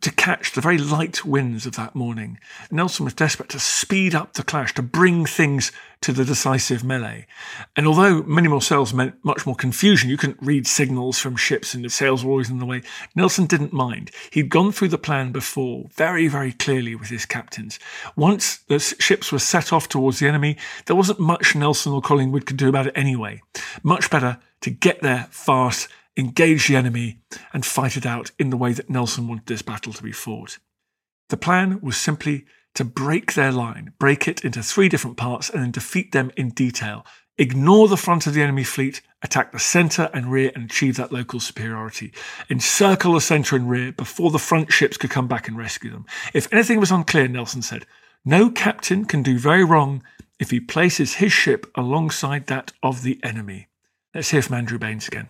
to 0.00 0.12
catch 0.12 0.52
the 0.52 0.60
very 0.60 0.78
light 0.78 1.24
winds 1.24 1.66
of 1.66 1.74
that 1.74 1.92
morning. 1.92 2.38
Nelson 2.70 3.04
was 3.04 3.14
desperate 3.14 3.48
to 3.48 3.58
speed 3.58 4.14
up 4.14 4.34
the 4.34 4.44
clash, 4.44 4.72
to 4.74 4.82
bring 4.82 5.26
things 5.26 5.72
to 6.02 6.12
the 6.12 6.24
decisive 6.24 6.84
melee. 6.84 7.26
And 7.74 7.88
although 7.88 8.22
many 8.22 8.46
more 8.46 8.62
sails 8.62 8.94
meant 8.94 9.16
much 9.24 9.44
more 9.44 9.56
confusion, 9.56 10.08
you 10.08 10.16
couldn't 10.16 10.38
read 10.40 10.68
signals 10.68 11.18
from 11.18 11.34
ships 11.34 11.74
and 11.74 11.84
the 11.84 11.90
sails 11.90 12.24
were 12.24 12.30
always 12.30 12.48
in 12.48 12.60
the 12.60 12.66
way, 12.66 12.82
Nelson 13.16 13.46
didn't 13.46 13.72
mind. 13.72 14.12
He'd 14.30 14.48
gone 14.48 14.70
through 14.70 14.88
the 14.88 14.98
plan 14.98 15.32
before 15.32 15.88
very, 15.94 16.28
very 16.28 16.52
clearly 16.52 16.94
with 16.94 17.08
his 17.08 17.26
captains. 17.26 17.80
Once 18.14 18.58
the 18.68 18.78
ships 18.78 19.32
were 19.32 19.40
set 19.40 19.72
off 19.72 19.88
towards 19.88 20.20
the 20.20 20.28
enemy, 20.28 20.56
there 20.86 20.96
wasn't 20.96 21.18
much 21.18 21.56
Nelson 21.56 21.92
or 21.92 22.00
Collingwood 22.00 22.46
could 22.46 22.56
do 22.56 22.68
about 22.68 22.86
it 22.86 22.96
anyway. 22.96 23.42
Much 23.82 24.10
better 24.10 24.38
to 24.60 24.70
get 24.70 25.02
there 25.02 25.26
fast 25.32 25.88
engage 26.16 26.68
the 26.68 26.76
enemy, 26.76 27.18
and 27.52 27.64
fight 27.64 27.96
it 27.96 28.06
out 28.06 28.30
in 28.38 28.50
the 28.50 28.56
way 28.56 28.72
that 28.72 28.90
Nelson 28.90 29.28
wanted 29.28 29.46
this 29.46 29.62
battle 29.62 29.92
to 29.92 30.02
be 30.02 30.12
fought. 30.12 30.58
The 31.28 31.36
plan 31.36 31.80
was 31.80 31.96
simply 31.96 32.44
to 32.74 32.84
break 32.84 33.34
their 33.34 33.52
line, 33.52 33.92
break 33.98 34.28
it 34.28 34.44
into 34.44 34.62
three 34.62 34.88
different 34.88 35.16
parts, 35.16 35.50
and 35.50 35.62
then 35.62 35.70
defeat 35.70 36.12
them 36.12 36.30
in 36.36 36.50
detail. 36.50 37.06
Ignore 37.38 37.88
the 37.88 37.96
front 37.96 38.26
of 38.26 38.34
the 38.34 38.42
enemy 38.42 38.64
fleet, 38.64 39.00
attack 39.22 39.52
the 39.52 39.58
centre 39.58 40.10
and 40.12 40.30
rear, 40.30 40.52
and 40.54 40.64
achieve 40.64 40.96
that 40.96 41.12
local 41.12 41.40
superiority. 41.40 42.12
Encircle 42.50 43.14
the 43.14 43.20
centre 43.20 43.56
and 43.56 43.68
rear 43.70 43.92
before 43.92 44.30
the 44.30 44.38
front 44.38 44.72
ships 44.72 44.96
could 44.96 45.10
come 45.10 45.28
back 45.28 45.48
and 45.48 45.56
rescue 45.56 45.90
them. 45.90 46.06
If 46.34 46.52
anything 46.52 46.80
was 46.80 46.90
unclear, 46.90 47.28
Nelson 47.28 47.62
said, 47.62 47.86
no 48.24 48.50
captain 48.50 49.04
can 49.04 49.22
do 49.22 49.38
very 49.38 49.64
wrong 49.64 50.02
if 50.38 50.50
he 50.50 50.60
places 50.60 51.14
his 51.14 51.32
ship 51.32 51.66
alongside 51.74 52.46
that 52.46 52.72
of 52.82 53.02
the 53.02 53.18
enemy. 53.22 53.68
Let's 54.14 54.30
hear 54.30 54.42
from 54.42 54.56
Andrew 54.56 54.78
Baines 54.78 55.08
again 55.08 55.28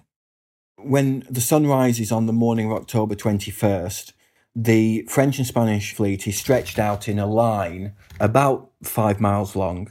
when 0.77 1.25
the 1.31 1.41
sun 1.41 1.67
rises 1.67 2.13
on 2.13 2.27
the 2.27 2.33
morning 2.33 2.71
of 2.71 2.77
October 2.77 3.15
21st, 3.15 4.13
the 4.55 5.07
French 5.09 5.39
and 5.39 5.47
Spanish 5.47 5.95
fleet 5.95 6.27
is 6.27 6.39
stretched 6.39 6.79
out 6.79 7.09
in 7.09 7.19
a 7.19 7.27
line 7.27 7.95
about 8.21 8.71
five 8.83 9.21
miles 9.21 9.57
long, 9.57 9.91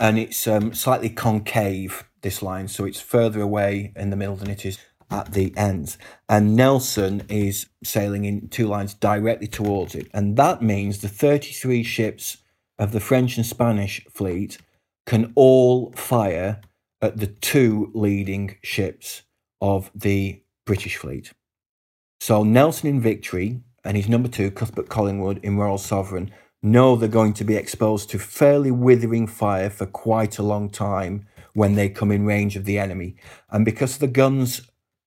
and 0.00 0.18
it's 0.18 0.46
um, 0.46 0.72
slightly 0.72 1.10
concave, 1.10 2.04
this 2.22 2.42
line, 2.42 2.68
so 2.68 2.84
it's 2.84 3.00
further 3.00 3.40
away 3.40 3.92
in 3.94 4.10
the 4.10 4.16
middle 4.16 4.36
than 4.36 4.50
it 4.50 4.64
is 4.64 4.78
at 5.10 5.32
the 5.32 5.52
ends. 5.56 5.98
And 6.28 6.56
Nelson 6.56 7.22
is 7.28 7.66
sailing 7.84 8.24
in 8.24 8.48
two 8.48 8.66
lines 8.66 8.94
directly 8.94 9.46
towards 9.46 9.94
it, 9.94 10.08
and 10.12 10.36
that 10.36 10.62
means 10.62 11.00
the 11.00 11.08
33 11.08 11.82
ships 11.82 12.38
of 12.78 12.92
the 12.92 13.00
French 13.00 13.36
and 13.36 13.46
Spanish 13.46 14.04
fleet 14.10 14.58
can 15.06 15.32
all 15.34 15.92
fire 15.92 16.60
at 17.00 17.18
the 17.18 17.26
two 17.26 17.90
leading 17.94 18.56
ships 18.62 19.22
of 19.60 19.90
the 19.94 20.42
British 20.64 20.96
fleet. 20.96 21.32
So 22.20 22.44
Nelson 22.44 22.88
in 22.88 23.00
Victory 23.00 23.60
and 23.84 23.96
his 23.96 24.08
number 24.08 24.28
two, 24.28 24.50
Cuthbert 24.50 24.88
Collingwood 24.88 25.40
in 25.42 25.56
Royal 25.56 25.78
Sovereign, 25.78 26.30
know 26.62 26.96
they're 26.96 27.08
going 27.08 27.32
to 27.34 27.44
be 27.44 27.56
exposed 27.56 28.10
to 28.10 28.18
fairly 28.18 28.70
withering 28.70 29.26
fire 29.26 29.70
for 29.70 29.86
quite 29.86 30.38
a 30.38 30.42
long 30.42 30.68
time 30.68 31.26
when 31.54 31.74
they 31.74 31.88
come 31.88 32.10
in 32.10 32.26
range 32.26 32.56
of 32.56 32.64
the 32.64 32.78
enemy. 32.78 33.16
And 33.50 33.64
because 33.64 33.98
the 33.98 34.08
guns 34.08 34.62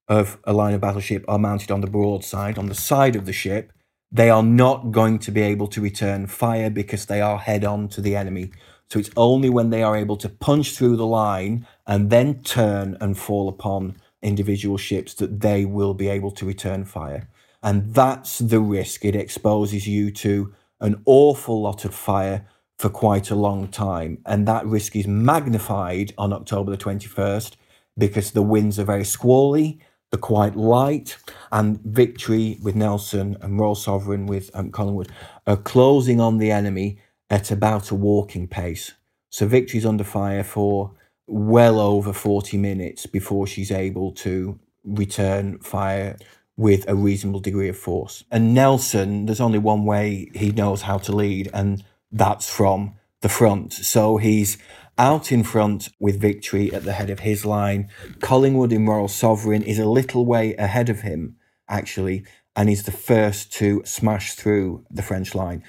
of 0.07 0.37
a 0.43 0.53
line 0.53 0.73
of 0.73 0.81
battleship 0.81 1.25
are 1.27 1.39
mounted 1.39 1.71
on 1.71 1.81
the 1.81 1.87
broadside, 1.87 2.57
on 2.57 2.67
the 2.67 2.75
side 2.75 3.15
of 3.15 3.25
the 3.25 3.33
ship, 3.33 3.71
they 4.11 4.29
are 4.29 4.43
not 4.43 4.91
going 4.91 5.19
to 5.19 5.31
be 5.31 5.41
able 5.41 5.67
to 5.67 5.81
return 5.81 6.27
fire 6.27 6.69
because 6.69 7.05
they 7.05 7.21
are 7.21 7.37
head 7.37 7.63
on 7.63 7.87
to 7.89 8.01
the 8.01 8.15
enemy. 8.15 8.51
So 8.89 8.99
it's 8.99 9.11
only 9.15 9.49
when 9.49 9.69
they 9.69 9.83
are 9.83 9.95
able 9.95 10.17
to 10.17 10.27
punch 10.27 10.75
through 10.75 10.97
the 10.97 11.05
line 11.05 11.65
and 11.87 12.09
then 12.09 12.43
turn 12.43 12.97
and 12.99 13.17
fall 13.17 13.47
upon 13.47 13.95
individual 14.21 14.77
ships 14.77 15.13
that 15.15 15.39
they 15.41 15.65
will 15.65 15.93
be 15.93 16.07
able 16.07 16.31
to 16.31 16.45
return 16.45 16.85
fire. 16.85 17.27
And 17.63 17.93
that's 17.93 18.39
the 18.39 18.59
risk. 18.59 19.05
It 19.05 19.15
exposes 19.15 19.87
you 19.87 20.11
to 20.11 20.53
an 20.79 21.01
awful 21.05 21.61
lot 21.61 21.85
of 21.85 21.93
fire 21.93 22.47
for 22.77 22.89
quite 22.89 23.29
a 23.29 23.35
long 23.35 23.67
time. 23.67 24.17
And 24.25 24.47
that 24.47 24.65
risk 24.65 24.95
is 24.95 25.07
magnified 25.07 26.13
on 26.17 26.33
October 26.33 26.71
the 26.71 26.77
21st 26.77 27.53
because 27.97 28.31
the 28.31 28.41
winds 28.41 28.79
are 28.79 28.83
very 28.83 29.05
squally, 29.05 29.79
they're 30.09 30.19
quite 30.19 30.55
light, 30.55 31.17
and 31.51 31.79
Victory 31.81 32.57
with 32.63 32.75
Nelson 32.75 33.37
and 33.41 33.59
Royal 33.59 33.75
Sovereign 33.75 34.25
with 34.25 34.49
um, 34.55 34.71
Collingwood 34.71 35.11
are 35.45 35.57
closing 35.57 36.19
on 36.19 36.37
the 36.37 36.51
enemy 36.51 36.97
at 37.29 37.51
about 37.51 37.91
a 37.91 37.95
walking 37.95 38.47
pace. 38.47 38.93
So 39.29 39.45
Victory's 39.45 39.85
under 39.85 40.03
fire 40.03 40.43
for 40.43 40.91
well 41.31 41.79
over 41.79 42.11
40 42.11 42.57
minutes 42.57 43.05
before 43.05 43.47
she's 43.47 43.71
able 43.71 44.11
to 44.11 44.59
return 44.83 45.57
fire 45.59 46.17
with 46.57 46.87
a 46.89 46.95
reasonable 46.95 47.39
degree 47.39 47.69
of 47.69 47.77
force. 47.77 48.25
And 48.29 48.53
Nelson, 48.53 49.25
there's 49.25 49.39
only 49.39 49.57
one 49.57 49.85
way 49.85 50.29
he 50.35 50.51
knows 50.51 50.81
how 50.81 50.97
to 50.99 51.15
lead, 51.15 51.49
and 51.53 51.83
that's 52.11 52.49
from 52.49 52.95
the 53.21 53.29
front. 53.29 53.71
So 53.71 54.17
he's 54.17 54.57
out 54.97 55.31
in 55.31 55.43
front 55.43 55.89
with 55.99 56.19
victory 56.19 56.73
at 56.73 56.83
the 56.83 56.91
head 56.91 57.09
of 57.09 57.21
his 57.21 57.45
line. 57.45 57.89
Collingwood 58.19 58.73
in 58.73 58.85
Royal 58.85 59.07
Sovereign 59.07 59.63
is 59.63 59.79
a 59.79 59.85
little 59.85 60.25
way 60.25 60.53
ahead 60.55 60.89
of 60.89 61.01
him, 61.01 61.37
actually, 61.69 62.25
and 62.57 62.67
he's 62.67 62.83
the 62.83 62.91
first 62.91 63.53
to 63.53 63.81
smash 63.85 64.33
through 64.33 64.85
the 64.91 65.01
French 65.01 65.33
line. 65.33 65.63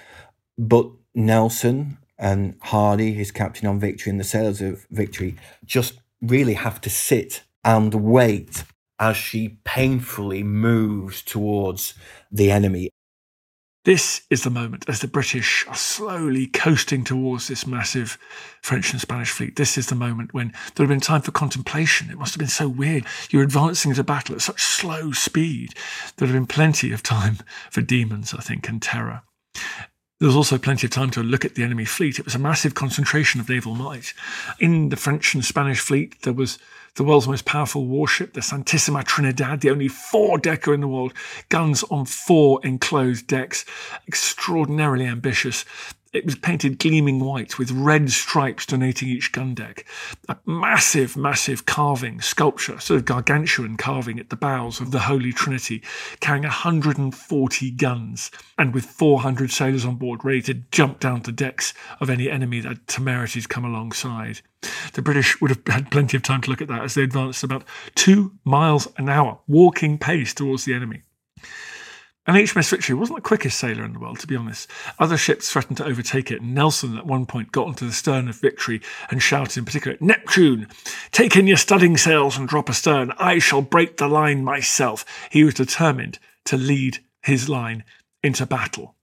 But 0.59 0.91
Nelson 1.15 1.99
and 2.19 2.57
Hardy, 2.61 3.13
his 3.13 3.31
captain 3.31 3.69
on 3.69 3.81
victory, 3.81 4.11
and 4.11 4.21
the 4.21 4.25
sailors 4.25 4.61
of 4.61 4.87
victory 4.91 5.37
just 5.65 6.01
really 6.21 6.55
have 6.55 6.81
to 6.83 6.91
sit 6.91 7.43
and 7.65 7.95
wait 7.95 8.65
as 8.99 9.17
she 9.17 9.59
painfully 9.65 10.43
moves 10.43 11.23
towards 11.23 11.95
the 12.31 12.51
enemy. 12.51 12.89
This 13.85 14.23
is 14.31 14.45
the 14.45 14.51
moment 14.51 14.85
as 14.89 15.01
the 15.01 15.09
British 15.09 15.67
are 15.67 15.75
slowly 15.75 16.47
coasting 16.47 17.03
towards 17.03 17.49
this 17.49 17.67
massive 17.67 18.17
French 18.63 18.93
and 18.93 19.01
Spanish 19.01 19.33
fleet. 19.33 19.57
This 19.57 19.77
is 19.77 19.89
the 19.89 19.97
moment 19.97 20.33
when 20.33 20.53
there 20.75 20.87
had 20.87 20.89
been 20.89 21.01
time 21.01 21.23
for 21.23 21.33
contemplation. 21.33 22.09
It 22.09 22.17
must 22.17 22.35
have 22.35 22.39
been 22.39 22.47
so 22.47 22.69
weird. 22.69 23.05
You're 23.31 23.43
advancing 23.43 23.91
into 23.91 24.05
battle 24.05 24.37
at 24.37 24.41
such 24.41 24.63
slow 24.63 25.11
speed. 25.11 25.75
There 26.17 26.29
had 26.29 26.35
been 26.35 26.47
plenty 26.47 26.93
of 26.93 27.03
time 27.03 27.39
for 27.73 27.81
demons, 27.83 28.33
I 28.33 28.41
think, 28.41 28.69
and 28.69 28.81
terror. 28.81 29.23
There 30.23 30.29
was 30.29 30.37
also 30.37 30.57
plenty 30.57 30.87
of 30.87 30.93
time 30.93 31.11
to 31.11 31.21
look 31.21 31.45
at 31.45 31.57
the 31.57 31.65
enemy 31.65 31.85
fleet. 31.85 32.21
It 32.21 32.25
was 32.25 32.37
a 32.37 32.39
massive 32.39 32.77
concentration 32.77 33.41
of 33.41 33.49
naval 33.49 33.75
might. 33.75 34.15
In 34.61 34.91
the 34.91 34.97
French 34.97 35.35
and 35.35 35.45
Spanish 35.45 35.81
fleet, 35.81 36.23
there 36.23 36.33
was 36.33 36.61
the 36.95 37.03
world's 37.03 37.27
most 37.27 37.45
powerful 37.45 37.87
warship, 37.87 38.35
the 38.35 38.41
Santissima 38.41 39.03
Trinidad, 39.03 39.63
the 39.63 39.71
only 39.71 39.89
four 39.89 40.39
decker 40.39 40.73
in 40.73 40.81
the 40.81 40.87
world, 40.87 41.13
guns 41.49 41.83
on 41.91 42.05
four 42.05 42.65
enclosed 42.65 43.27
decks, 43.27 43.65
extraordinarily 44.07 45.07
ambitious. 45.07 45.65
It 46.13 46.27
was 46.27 46.37
painted 46.37 46.79
gleaming 46.79 47.21
white 47.21 47.59
with 47.59 47.71
red 47.71 48.11
stripes 48.11 48.67
donating 48.67 49.09
each 49.09 49.33
gun 49.33 49.55
deck. 49.55 49.87
A 50.29 50.37
massive, 50.45 51.17
massive 51.17 51.65
carving, 51.65 52.21
sculpture, 52.21 52.79
sort 52.81 52.99
of 52.99 53.07
gargantuan 53.07 53.79
carving 53.79 54.21
at 54.21 54.29
the 54.29 54.37
bows 54.37 54.79
of 54.79 54.91
the 54.91 55.01
Holy 55.01 55.33
Trinity, 55.33 55.83
carrying 56.21 56.43
140 56.43 57.71
guns 57.71 58.31
and 58.59 58.75
with 58.75 58.85
400 58.85 59.51
sailors 59.51 59.87
on 59.87 59.97
board 59.97 60.23
ready 60.23 60.43
to 60.43 60.55
jump 60.71 61.01
down 61.01 61.23
the 61.23 61.33
decks 61.33 61.73
of 61.99 62.11
any 62.11 62.31
enemy 62.31 62.61
that 62.61 62.87
temerities 62.87 63.47
come 63.47 63.65
alongside. 63.65 64.43
The 64.93 65.01
British 65.01 65.41
would 65.41 65.51
have 65.51 65.67
had 65.67 65.91
plenty 65.91 66.19
of 66.19 66.23
time 66.23 66.43
to 66.43 66.51
look 66.51 66.61
at 66.61 66.69
that 66.69 66.83
as 66.83 66.93
they 66.93 67.05
advanced 67.05 67.43
about 67.43 67.65
two 67.95 68.33
miles 68.45 68.87
an 68.99 69.09
hour, 69.09 69.41
walking 69.47 69.97
pace 69.97 70.35
towards 70.35 70.67
the 70.67 70.75
enemy. 70.75 71.05
And 72.25 72.37
HMS 72.37 72.71
Victory 72.71 72.95
wasn't 72.95 73.17
the 73.17 73.29
quickest 73.29 73.59
sailor 73.59 73.85
in 73.85 73.95
the 73.95 73.99
world, 73.99 74.21
to 74.21 74.29
be 74.29 74.37
honest. 74.37 74.71
Other 75.01 75.17
ships 75.17 75.51
threatened 75.51 75.79
to 75.79 75.85
overtake 75.85 76.31
it. 76.31 76.41
Nelson, 76.41 76.97
at 76.97 77.05
one 77.05 77.27
point, 77.27 77.51
got 77.51 77.67
onto 77.67 77.85
the 77.85 77.93
stern 77.93 78.29
of 78.29 78.37
Victory 78.37 78.81
and 79.11 79.21
shouted 79.21 79.59
in 79.59 79.65
particular, 79.65 79.97
Neptune, 80.01 80.69
take 81.11 81.35
in 81.35 81.49
your 81.49 81.57
studding 81.57 81.97
sails 81.97 82.39
and 82.39 82.49
drop 82.49 82.71
astern. 82.71 83.13
I 83.19 83.41
shall 83.41 83.61
break 83.61 83.97
the 83.97 84.07
line 84.07 84.45
myself. 84.45 85.05
He 85.33 85.43
was 85.43 85.55
determined 85.55 86.21
to 86.45 86.57
lead 86.57 86.99
his 87.23 87.49
line 87.49 87.83
into 88.23 88.47
battle. 88.47 88.95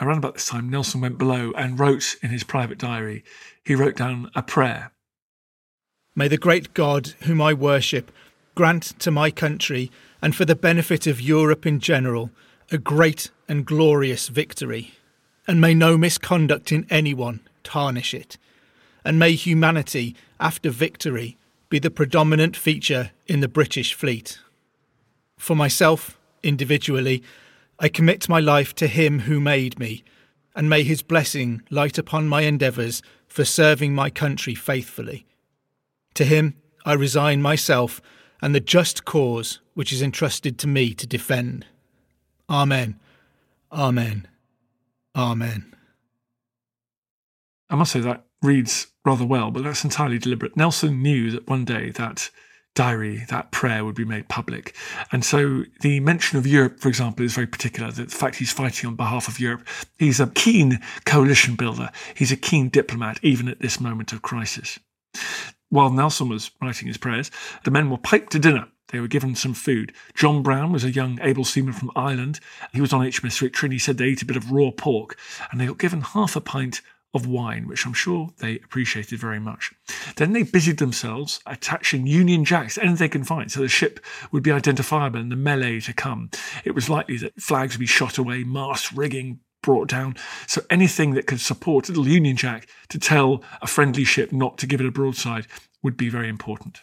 Around 0.00 0.18
about 0.18 0.34
this 0.34 0.46
time, 0.46 0.70
Nelson 0.70 1.00
went 1.00 1.18
below 1.18 1.52
and 1.56 1.78
wrote 1.78 2.16
in 2.22 2.30
his 2.30 2.44
private 2.44 2.78
diary, 2.78 3.24
he 3.64 3.74
wrote 3.74 3.96
down 3.96 4.30
a 4.34 4.42
prayer. 4.42 4.92
May 6.14 6.28
the 6.28 6.36
great 6.36 6.74
God, 6.74 7.14
whom 7.22 7.40
I 7.40 7.52
worship, 7.52 8.12
grant 8.54 8.98
to 9.00 9.10
my 9.10 9.32
country, 9.32 9.90
and 10.22 10.36
for 10.36 10.44
the 10.44 10.54
benefit 10.54 11.06
of 11.08 11.20
Europe 11.20 11.66
in 11.66 11.80
general, 11.80 12.30
a 12.70 12.78
great 12.78 13.30
and 13.48 13.66
glorious 13.66 14.28
victory, 14.28 14.94
and 15.46 15.60
may 15.60 15.74
no 15.74 15.98
misconduct 15.98 16.72
in 16.72 16.86
anyone 16.90 17.40
tarnish 17.62 18.14
it, 18.14 18.38
and 19.04 19.18
may 19.18 19.32
humanity, 19.32 20.14
after 20.40 20.70
victory, 20.70 21.36
be 21.68 21.78
the 21.78 21.90
predominant 21.90 22.56
feature 22.56 23.10
in 23.26 23.40
the 23.40 23.48
British 23.48 23.94
fleet. 23.94 24.38
For 25.38 25.56
myself, 25.56 26.18
individually, 26.42 27.22
I 27.78 27.88
commit 27.88 28.28
my 28.28 28.40
life 28.40 28.74
to 28.76 28.86
Him 28.86 29.20
who 29.20 29.40
made 29.40 29.78
me, 29.78 30.04
and 30.54 30.70
may 30.70 30.82
His 30.84 31.02
blessing 31.02 31.62
light 31.70 31.98
upon 31.98 32.28
my 32.28 32.42
endeavours 32.42 33.02
for 33.28 33.44
serving 33.44 33.94
my 33.94 34.10
country 34.10 34.54
faithfully. 34.54 35.26
To 36.14 36.24
Him 36.24 36.54
I 36.86 36.92
resign 36.92 37.42
myself 37.42 38.00
and 38.40 38.54
the 38.54 38.60
just 38.60 39.04
cause 39.04 39.60
which 39.74 39.92
is 39.92 40.02
entrusted 40.02 40.58
to 40.58 40.68
me 40.68 40.94
to 40.94 41.06
defend. 41.06 41.66
Amen. 42.48 42.98
Amen. 43.72 44.28
Amen. 45.16 45.74
I 47.70 47.76
must 47.76 47.92
say 47.92 48.00
that 48.00 48.24
reads 48.42 48.88
rather 49.04 49.24
well, 49.24 49.50
but 49.50 49.64
that's 49.64 49.84
entirely 49.84 50.18
deliberate. 50.18 50.56
Nelson 50.56 51.02
knew 51.02 51.30
that 51.30 51.48
one 51.48 51.64
day 51.64 51.90
that 51.90 52.30
diary, 52.74 53.24
that 53.28 53.52
prayer 53.52 53.84
would 53.84 53.94
be 53.94 54.04
made 54.04 54.28
public. 54.28 54.74
And 55.12 55.24
so 55.24 55.64
the 55.80 56.00
mention 56.00 56.38
of 56.38 56.46
Europe, 56.46 56.80
for 56.80 56.88
example, 56.88 57.24
is 57.24 57.34
very 57.34 57.46
particular. 57.46 57.90
The 57.90 58.06
fact 58.06 58.36
he's 58.36 58.52
fighting 58.52 58.88
on 58.88 58.96
behalf 58.96 59.28
of 59.28 59.38
Europe. 59.38 59.66
He's 59.98 60.20
a 60.20 60.26
keen 60.26 60.80
coalition 61.04 61.54
builder. 61.54 61.90
He's 62.14 62.32
a 62.32 62.36
keen 62.36 62.68
diplomat, 62.68 63.20
even 63.22 63.48
at 63.48 63.60
this 63.60 63.80
moment 63.80 64.12
of 64.12 64.22
crisis. 64.22 64.78
While 65.68 65.90
Nelson 65.90 66.28
was 66.28 66.50
writing 66.60 66.88
his 66.88 66.98
prayers, 66.98 67.30
the 67.64 67.70
men 67.70 67.90
were 67.90 67.98
piped 67.98 68.32
to 68.32 68.38
dinner 68.38 68.66
they 68.94 69.00
were 69.00 69.08
given 69.08 69.34
some 69.34 69.54
food. 69.54 69.92
John 70.14 70.42
Brown 70.42 70.72
was 70.72 70.84
a 70.84 70.90
young 70.90 71.18
able 71.22 71.44
seaman 71.44 71.72
from 71.72 71.90
Ireland. 71.96 72.40
He 72.72 72.80
was 72.80 72.92
on 72.92 73.04
HMS 73.04 73.40
Victory 73.40 73.66
and 73.66 73.72
he 73.72 73.78
said 73.78 73.98
they 73.98 74.06
ate 74.06 74.22
a 74.22 74.26
bit 74.26 74.36
of 74.36 74.52
raw 74.52 74.70
pork 74.70 75.18
and 75.50 75.60
they 75.60 75.66
got 75.66 75.78
given 75.78 76.00
half 76.00 76.36
a 76.36 76.40
pint 76.40 76.80
of 77.14 77.26
wine, 77.26 77.68
which 77.68 77.86
I'm 77.86 77.92
sure 77.92 78.30
they 78.38 78.56
appreciated 78.56 79.20
very 79.20 79.38
much. 79.38 79.72
Then 80.16 80.32
they 80.32 80.42
busied 80.42 80.78
themselves 80.78 81.40
attaching 81.46 82.06
Union 82.06 82.44
Jacks 82.44 82.76
anything 82.76 82.96
they 82.96 83.08
can 83.08 83.24
find 83.24 83.50
so 83.50 83.60
the 83.60 83.68
ship 83.68 84.00
would 84.32 84.42
be 84.42 84.50
identifiable 84.50 85.20
in 85.20 85.28
the 85.28 85.36
melee 85.36 85.80
to 85.80 85.92
come. 85.92 86.30
It 86.64 86.74
was 86.74 86.90
likely 86.90 87.16
that 87.18 87.40
flags 87.40 87.74
would 87.74 87.80
be 87.80 87.86
shot 87.86 88.18
away, 88.18 88.42
mast 88.42 88.92
rigging 88.92 89.40
brought 89.62 89.88
down. 89.88 90.16
So 90.46 90.62
anything 90.70 91.14
that 91.14 91.26
could 91.26 91.40
support 91.40 91.88
a 91.88 91.92
little 91.92 92.08
Union 92.08 92.36
Jack 92.36 92.68
to 92.90 92.98
tell 92.98 93.42
a 93.62 93.66
friendly 93.66 94.04
ship 94.04 94.32
not 94.32 94.58
to 94.58 94.66
give 94.66 94.80
it 94.80 94.86
a 94.86 94.92
broadside 94.92 95.46
would 95.82 95.96
be 95.96 96.08
very 96.08 96.28
important. 96.28 96.82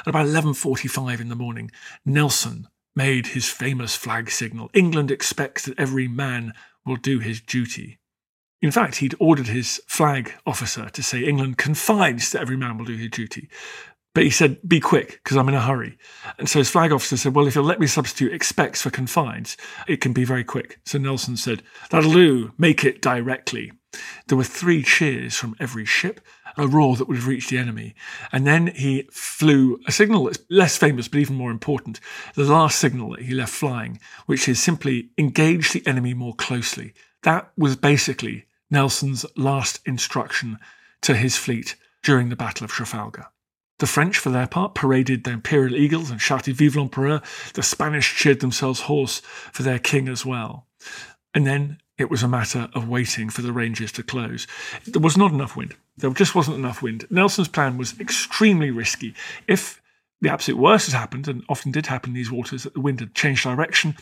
At 0.00 0.08
about 0.08 0.26
11:45 0.26 1.20
in 1.20 1.28
the 1.28 1.36
morning, 1.36 1.70
Nelson 2.04 2.68
made 2.94 3.28
his 3.28 3.48
famous 3.48 3.94
flag 3.94 4.30
signal. 4.30 4.70
England 4.74 5.10
expects 5.10 5.64
that 5.64 5.78
every 5.78 6.08
man 6.08 6.52
will 6.84 6.96
do 6.96 7.18
his 7.20 7.40
duty. 7.40 7.98
In 8.60 8.72
fact, 8.72 8.96
he'd 8.96 9.14
ordered 9.20 9.46
his 9.46 9.80
flag 9.86 10.34
officer 10.44 10.88
to 10.90 11.02
say 11.02 11.22
England 11.24 11.58
confides 11.58 12.32
that 12.32 12.40
every 12.40 12.56
man 12.56 12.76
will 12.76 12.86
do 12.86 12.96
his 12.96 13.10
duty. 13.10 13.48
But 14.14 14.24
he 14.24 14.30
said, 14.30 14.58
be 14.66 14.80
quick, 14.80 15.20
because 15.22 15.36
I'm 15.36 15.48
in 15.48 15.54
a 15.54 15.60
hurry. 15.60 15.96
And 16.38 16.48
so 16.48 16.58
his 16.58 16.70
flag 16.70 16.90
officer 16.90 17.16
said, 17.16 17.36
well, 17.36 17.46
if 17.46 17.54
you'll 17.54 17.64
let 17.64 17.78
me 17.78 17.86
substitute 17.86 18.32
expects 18.32 18.82
for 18.82 18.90
confides, 18.90 19.56
it 19.86 20.00
can 20.00 20.12
be 20.12 20.24
very 20.24 20.42
quick. 20.42 20.80
So 20.86 20.98
Nelson 20.98 21.36
said, 21.36 21.62
that'll 21.90 22.12
do, 22.12 22.52
make 22.58 22.84
it 22.84 23.00
directly. 23.00 23.70
There 24.26 24.36
were 24.36 24.42
three 24.42 24.82
cheers 24.82 25.36
from 25.36 25.54
every 25.60 25.84
ship, 25.84 26.20
a 26.58 26.66
roar 26.66 26.96
that 26.96 27.06
would 27.06 27.16
have 27.16 27.26
reached 27.26 27.50
the 27.50 27.58
enemy. 27.58 27.94
And 28.32 28.46
then 28.46 28.68
he 28.68 29.08
flew 29.10 29.80
a 29.86 29.92
signal 29.92 30.24
that's 30.24 30.40
less 30.50 30.76
famous 30.76 31.08
but 31.08 31.20
even 31.20 31.36
more 31.36 31.50
important, 31.50 32.00
the 32.34 32.44
last 32.44 32.78
signal 32.78 33.10
that 33.10 33.22
he 33.22 33.32
left 33.32 33.52
flying, 33.52 34.00
which 34.26 34.48
is 34.48 34.60
simply 34.60 35.10
engage 35.16 35.72
the 35.72 35.86
enemy 35.86 36.14
more 36.14 36.34
closely. 36.34 36.92
That 37.22 37.50
was 37.56 37.76
basically 37.76 38.46
Nelson's 38.70 39.24
last 39.36 39.80
instruction 39.86 40.58
to 41.02 41.14
his 41.14 41.36
fleet 41.36 41.76
during 42.02 42.28
the 42.28 42.36
Battle 42.36 42.64
of 42.64 42.70
Trafalgar. 42.70 43.26
The 43.78 43.86
French, 43.86 44.18
for 44.18 44.30
their 44.30 44.48
part, 44.48 44.74
paraded 44.74 45.22
their 45.22 45.34
imperial 45.34 45.76
eagles 45.76 46.10
and 46.10 46.20
shouted 46.20 46.56
Vive 46.56 46.74
l'Empereur. 46.74 47.22
The 47.54 47.62
Spanish 47.62 48.16
cheered 48.16 48.40
themselves 48.40 48.82
hoarse 48.82 49.20
for 49.52 49.62
their 49.62 49.78
king 49.78 50.08
as 50.08 50.26
well. 50.26 50.66
And 51.32 51.46
then 51.46 51.78
it 51.98 52.10
was 52.10 52.22
a 52.22 52.28
matter 52.28 52.68
of 52.74 52.88
waiting 52.88 53.28
for 53.28 53.42
the 53.42 53.52
ranges 53.52 53.92
to 53.92 54.02
close. 54.02 54.46
There 54.86 55.02
was 55.02 55.16
not 55.16 55.32
enough 55.32 55.56
wind. 55.56 55.74
There 55.96 56.10
just 56.10 56.34
wasn't 56.34 56.58
enough 56.58 56.80
wind. 56.80 57.06
Nelson's 57.10 57.48
plan 57.48 57.76
was 57.76 57.98
extremely 57.98 58.70
risky. 58.70 59.14
If 59.46 59.82
the 60.20 60.30
absolute 60.30 60.58
worst 60.58 60.90
had 60.90 60.98
happened, 60.98 61.28
and 61.28 61.44
often 61.48 61.72
did 61.72 61.86
happen 61.86 62.10
in 62.10 62.14
these 62.14 62.30
waters, 62.30 62.62
that 62.62 62.74
the 62.74 62.80
wind 62.80 63.00
had 63.00 63.14
changed 63.14 63.44
direction, 63.44 63.96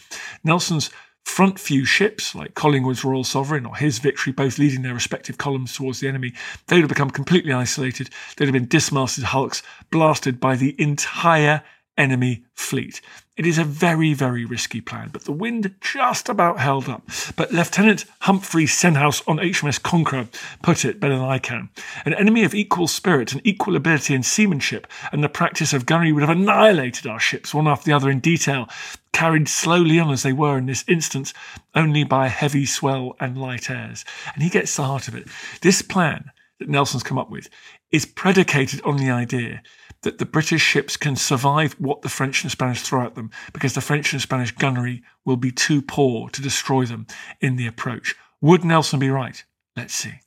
Nelson's 0.44 0.90
front 1.24 1.58
few 1.58 1.84
ships, 1.84 2.34
like 2.34 2.54
Collingwood's 2.54 3.04
Royal 3.04 3.24
Sovereign 3.24 3.66
or 3.66 3.74
his 3.74 3.98
Victory, 3.98 4.32
both 4.32 4.58
leading 4.58 4.82
their 4.82 4.94
respective 4.94 5.38
columns 5.38 5.74
towards 5.74 6.00
the 6.00 6.08
enemy, 6.08 6.32
they 6.68 6.76
would 6.76 6.82
have 6.82 6.88
become 6.88 7.10
completely 7.10 7.52
isolated. 7.52 8.10
They'd 8.36 8.46
have 8.46 8.52
been 8.52 8.68
dismasted 8.68 9.24
hulks, 9.24 9.62
blasted 9.90 10.38
by 10.38 10.54
the 10.56 10.80
entire 10.80 11.62
enemy 11.96 12.44
fleet. 12.54 13.00
It 13.36 13.46
is 13.46 13.58
a 13.58 13.64
very, 13.64 14.14
very 14.14 14.44
risky 14.44 14.80
plan, 14.80 15.10
but 15.12 15.24
the 15.24 15.32
wind 15.32 15.74
just 15.80 16.28
about 16.28 16.58
held 16.58 16.88
up. 16.88 17.02
But 17.36 17.52
Lieutenant 17.52 18.06
Humphrey 18.20 18.66
Senhouse 18.66 19.22
on 19.26 19.36
HMS 19.36 19.82
Conqueror 19.82 20.28
put 20.62 20.84
it 20.84 21.00
better 21.00 21.16
than 21.16 21.24
I 21.24 21.38
can. 21.38 21.68
An 22.06 22.14
enemy 22.14 22.44
of 22.44 22.54
equal 22.54 22.88
spirit 22.88 23.32
and 23.32 23.46
equal 23.46 23.76
ability 23.76 24.14
in 24.14 24.22
seamanship 24.22 24.86
and 25.12 25.22
the 25.22 25.28
practice 25.28 25.74
of 25.74 25.84
gunnery 25.84 26.12
would 26.12 26.22
have 26.22 26.36
annihilated 26.36 27.06
our 27.06 27.20
ships 27.20 27.52
one 27.52 27.68
after 27.68 27.84
the 27.84 27.96
other 27.96 28.10
in 28.10 28.20
detail, 28.20 28.68
carried 29.12 29.48
slowly 29.48 29.98
on 29.98 30.10
as 30.10 30.22
they 30.22 30.32
were 30.32 30.56
in 30.56 30.66
this 30.66 30.84
instance, 30.88 31.34
only 31.74 32.04
by 32.04 32.28
heavy 32.28 32.64
swell 32.64 33.16
and 33.20 33.36
light 33.36 33.68
airs. 33.68 34.04
And 34.32 34.42
he 34.42 34.48
gets 34.48 34.76
the 34.76 34.84
heart 34.84 35.08
of 35.08 35.14
it. 35.14 35.28
This 35.60 35.82
plan 35.82 36.30
that 36.58 36.70
Nelson's 36.70 37.02
come 37.02 37.18
up 37.18 37.30
with 37.30 37.48
is 37.92 38.06
predicated 38.06 38.80
on 38.82 38.96
the 38.96 39.10
idea 39.10 39.62
that 40.02 40.18
the 40.18 40.26
British 40.26 40.62
ships 40.62 40.96
can 40.96 41.16
survive 41.16 41.72
what 41.74 42.02
the 42.02 42.08
French 42.08 42.42
and 42.42 42.50
Spanish 42.50 42.82
throw 42.82 43.04
at 43.04 43.14
them 43.14 43.30
because 43.52 43.74
the 43.74 43.80
French 43.80 44.12
and 44.12 44.22
Spanish 44.22 44.52
gunnery 44.52 45.02
will 45.24 45.36
be 45.36 45.50
too 45.50 45.82
poor 45.82 46.28
to 46.30 46.42
destroy 46.42 46.84
them 46.84 47.06
in 47.40 47.56
the 47.56 47.66
approach. 47.66 48.14
Would 48.40 48.64
Nelson 48.64 48.98
be 48.98 49.10
right? 49.10 49.42
Let's 49.76 49.94
see. 49.94 50.20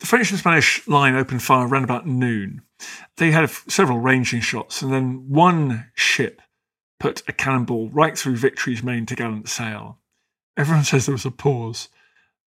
The 0.00 0.06
French 0.06 0.30
and 0.30 0.38
Spanish 0.38 0.86
line 0.86 1.16
opened 1.16 1.42
fire 1.42 1.66
around 1.66 1.84
about 1.84 2.06
noon. 2.06 2.62
They 3.16 3.32
had 3.32 3.50
several 3.50 3.98
ranging 3.98 4.40
shots, 4.40 4.82
and 4.82 4.92
then 4.92 5.28
one 5.28 5.90
ship 5.94 6.40
put 7.00 7.22
a 7.28 7.32
cannonball 7.32 7.88
right 7.90 8.16
through 8.16 8.36
Victory's 8.36 8.82
main 8.82 9.04
gallant 9.04 9.48
sail. 9.48 9.98
Everyone 10.56 10.84
says 10.84 11.06
there 11.06 11.12
was 11.12 11.24
a 11.24 11.30
pause. 11.30 11.88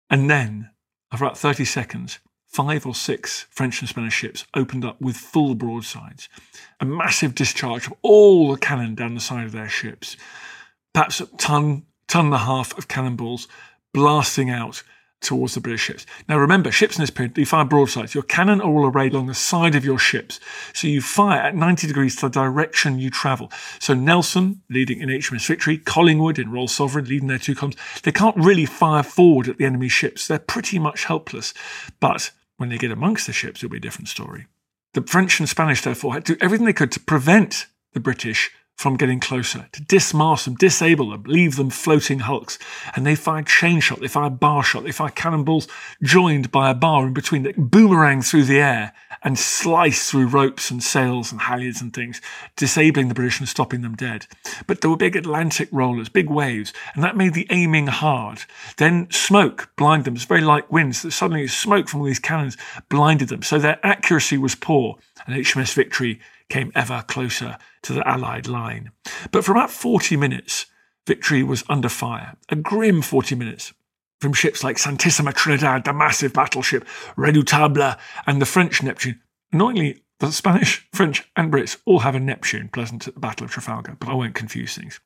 And 0.09 0.29
then, 0.29 0.69
after 1.11 1.25
about 1.25 1.37
30 1.37 1.65
seconds, 1.65 2.19
five 2.51 2.85
or 2.85 2.93
six 2.93 3.47
French 3.49 3.79
and 3.79 3.87
Spanish 3.87 4.13
ships 4.13 4.45
opened 4.53 4.83
up 4.83 4.99
with 4.99 5.15
full 5.15 5.55
broadsides, 5.55 6.27
a 6.81 6.85
massive 6.85 7.33
discharge 7.33 7.87
of 7.87 7.93
all 8.01 8.51
the 8.51 8.59
cannon 8.59 8.93
down 8.93 9.15
the 9.15 9.21
side 9.21 9.45
of 9.45 9.53
their 9.53 9.69
ships, 9.69 10.17
perhaps 10.93 11.21
a 11.21 11.27
ton, 11.37 11.83
ton 12.07 12.25
and 12.25 12.35
a 12.35 12.39
half 12.39 12.77
of 12.77 12.89
cannonballs 12.89 13.47
blasting 13.93 14.49
out 14.49 14.83
towards 15.21 15.53
the 15.53 15.61
British 15.61 15.81
ships. 15.81 16.05
Now 16.27 16.37
remember, 16.39 16.71
ships 16.71 16.97
in 16.97 17.03
this 17.03 17.09
period, 17.09 17.37
you 17.37 17.45
fire 17.45 17.63
broadsides. 17.63 18.13
Your 18.13 18.23
cannon 18.23 18.59
are 18.59 18.67
all 18.67 18.87
arrayed 18.87 19.13
along 19.13 19.27
the 19.27 19.33
side 19.33 19.75
of 19.75 19.85
your 19.85 19.99
ships. 19.99 20.39
So 20.73 20.87
you 20.87 20.99
fire 20.99 21.39
at 21.39 21.55
90 21.55 21.87
degrees 21.87 22.15
to 22.17 22.21
the 22.27 22.29
direction 22.29 22.99
you 22.99 23.11
travel. 23.11 23.51
So 23.79 23.93
Nelson, 23.93 24.61
leading 24.69 24.99
in 24.99 25.09
HMS 25.09 25.47
Victory, 25.47 25.77
Collingwood 25.77 26.39
in 26.39 26.51
Royal 26.51 26.67
Sovereign, 26.67 27.05
leading 27.05 27.27
their 27.27 27.37
two 27.37 27.55
columns, 27.55 27.77
they 28.01 28.11
can't 28.11 28.35
really 28.35 28.65
fire 28.65 29.03
forward 29.03 29.47
at 29.47 29.57
the 29.57 29.65
enemy 29.65 29.89
ships. 29.89 30.27
They're 30.27 30.39
pretty 30.39 30.79
much 30.79 31.05
helpless. 31.05 31.53
But 31.99 32.31
when 32.61 32.69
they 32.69 32.77
get 32.77 32.91
amongst 32.91 33.25
the 33.25 33.33
ships, 33.33 33.59
it'll 33.59 33.71
be 33.71 33.77
a 33.77 33.81
different 33.81 34.07
story. 34.07 34.45
The 34.93 35.01
French 35.01 35.39
and 35.39 35.49
Spanish, 35.49 35.81
therefore, 35.81 36.13
had 36.13 36.25
to 36.25 36.35
do 36.35 36.45
everything 36.45 36.67
they 36.67 36.73
could 36.73 36.91
to 36.91 36.99
prevent 36.99 37.65
the 37.93 37.99
British 37.99 38.51
from 38.75 38.97
getting 38.97 39.19
closer, 39.19 39.67
to 39.71 39.83
dismast 39.83 40.45
them, 40.45 40.55
disable 40.55 41.11
them, 41.11 41.23
leave 41.27 41.55
them 41.55 41.69
floating 41.69 42.19
hulks. 42.19 42.57
And 42.95 43.05
they 43.05 43.13
fired 43.13 43.45
chain 43.45 43.79
shot, 43.79 43.99
they 43.99 44.07
fired 44.07 44.39
bar 44.39 44.63
shot, 44.63 44.83
they 44.83 44.91
fired 44.91 45.13
cannonballs 45.13 45.67
joined 46.01 46.51
by 46.51 46.71
a 46.71 46.73
bar 46.73 47.05
in 47.05 47.13
between 47.13 47.43
that 47.43 47.69
boomerang 47.69 48.23
through 48.23 48.45
the 48.45 48.59
air 48.59 48.93
and 49.23 49.37
slice 49.37 50.09
through 50.09 50.25
ropes 50.25 50.71
and 50.71 50.81
sails 50.81 51.31
and 51.31 51.41
halyards 51.41 51.79
and 51.79 51.93
things, 51.93 52.21
disabling 52.55 53.07
the 53.07 53.13
British 53.13 53.39
and 53.39 53.47
stopping 53.47 53.81
them 53.81 53.95
dead. 53.95 54.25
But 54.65 54.81
there 54.81 54.89
were 54.89 54.97
big 54.97 55.15
Atlantic 55.15 55.69
rollers, 55.71 56.09
big 56.09 56.29
waves, 56.29 56.73
and 56.95 57.03
that 57.03 57.15
made 57.15 57.35
the 57.35 57.47
aiming 57.51 57.87
hard. 57.87 58.45
Then 58.77 59.07
smoke 59.11 59.69
blinded 59.77 60.05
them. 60.05 60.15
It's 60.15 60.25
very 60.25 60.41
light 60.41 60.71
winds 60.71 61.03
that 61.03 61.11
suddenly 61.11 61.47
smoke 61.47 61.87
from 61.87 61.99
all 61.99 62.07
these 62.07 62.17
cannons 62.17 62.57
blinded 62.89 63.29
them. 63.29 63.43
So 63.43 63.59
their 63.59 63.79
accuracy 63.85 64.39
was 64.39 64.55
poor, 64.55 64.97
and 65.27 65.35
HMS 65.35 65.75
Victory 65.75 66.19
came 66.51 66.71
ever 66.75 67.03
closer 67.07 67.57
to 67.83 67.93
the 67.93 68.07
Allied 68.07 68.47
line. 68.47 68.91
But 69.31 69.43
for 69.43 69.53
about 69.53 69.71
40 69.71 70.17
minutes, 70.17 70.65
Victory 71.07 71.41
was 71.41 71.63
under 71.69 71.89
fire, 71.89 72.35
a 72.49 72.55
grim 72.55 73.01
40 73.01 73.35
minutes, 73.35 73.73
from 74.19 74.33
ships 74.33 74.63
like 74.63 74.77
Santissima 74.77 75.33
Trinidad, 75.33 75.85
the 75.85 75.93
massive 75.93 76.33
battleship, 76.33 76.85
Redoutable, 77.17 77.97
and 78.27 78.39
the 78.41 78.45
French 78.45 78.83
Neptune. 78.83 79.19
Annoyingly, 79.51 80.03
the 80.19 80.31
Spanish, 80.31 80.87
French, 80.93 81.23
and 81.35 81.51
Brits 81.51 81.77
all 81.85 81.99
have 81.99 82.13
a 82.13 82.19
Neptune 82.19 82.67
present 82.67 83.07
at 83.07 83.15
the 83.15 83.19
Battle 83.19 83.45
of 83.45 83.51
Trafalgar, 83.51 83.97
but 83.99 84.09
I 84.09 84.13
won't 84.13 84.35
confuse 84.35 84.75
things. 84.75 84.99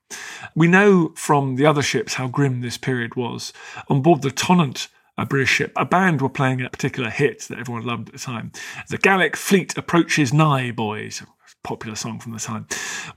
We 0.55 0.67
know 0.67 1.13
from 1.15 1.55
the 1.55 1.65
other 1.65 1.81
ships 1.81 2.15
how 2.15 2.27
grim 2.27 2.59
this 2.59 2.77
period 2.77 3.15
was. 3.15 3.53
On 3.87 4.01
board 4.01 4.21
the 4.21 4.31
Tonnant, 4.31 4.89
a 5.17 5.25
British 5.25 5.51
ship. 5.51 5.71
A 5.77 5.85
band 5.85 6.21
were 6.21 6.29
playing 6.29 6.61
a 6.61 6.69
particular 6.69 7.09
hit 7.09 7.43
that 7.43 7.59
everyone 7.59 7.85
loved 7.85 8.09
at 8.09 8.13
the 8.15 8.19
time. 8.19 8.51
The 8.89 8.97
Gallic 8.97 9.37
fleet 9.37 9.77
approaches 9.77 10.33
nigh, 10.33 10.71
boys 10.71 11.23
popular 11.65 11.95
song 11.95 12.19
from 12.19 12.31
the 12.31 12.39
time, 12.39 12.67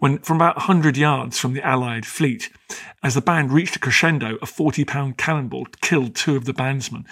when 0.01 0.19
from 0.19 0.39
about 0.39 0.57
100 0.57 0.97
yards 0.97 1.39
from 1.39 1.53
the 1.53 1.65
Allied 1.65 2.07
fleet, 2.07 2.51
as 3.03 3.15
the 3.15 3.21
band 3.21 3.53
reached 3.53 3.77
a 3.77 3.79
crescendo, 3.79 4.39
a 4.43 4.47
40 4.47 4.85
pound 4.85 5.19
cannonball 5.19 5.67
killed 5.81 6.17
two 6.17 6.35
of 6.35 6.47
the 6.47 6.55
bandsmen. 6.55 7.05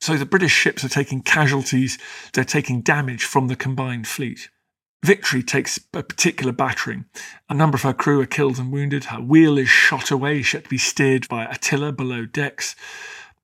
So 0.00 0.16
the 0.16 0.26
British 0.26 0.52
ships 0.52 0.82
are 0.84 0.88
taking 0.88 1.22
casualties, 1.22 1.98
they're 2.32 2.44
taking 2.44 2.80
damage 2.80 3.24
from 3.24 3.46
the 3.46 3.56
combined 3.56 4.08
fleet. 4.08 4.48
Victory 5.04 5.44
takes 5.44 5.78
a 5.94 6.02
particular 6.02 6.50
battering. 6.50 7.04
A 7.48 7.54
number 7.54 7.76
of 7.76 7.82
her 7.82 7.92
crew 7.92 8.20
are 8.20 8.26
killed 8.26 8.58
and 8.58 8.72
wounded. 8.72 9.04
Her 9.04 9.20
wheel 9.20 9.56
is 9.56 9.68
shot 9.68 10.10
away. 10.10 10.42
She 10.42 10.56
had 10.56 10.64
to 10.64 10.70
be 10.70 10.78
steered 10.78 11.28
by 11.28 11.44
a 11.44 11.56
tiller 11.56 11.92
below 11.92 12.24
decks 12.24 12.74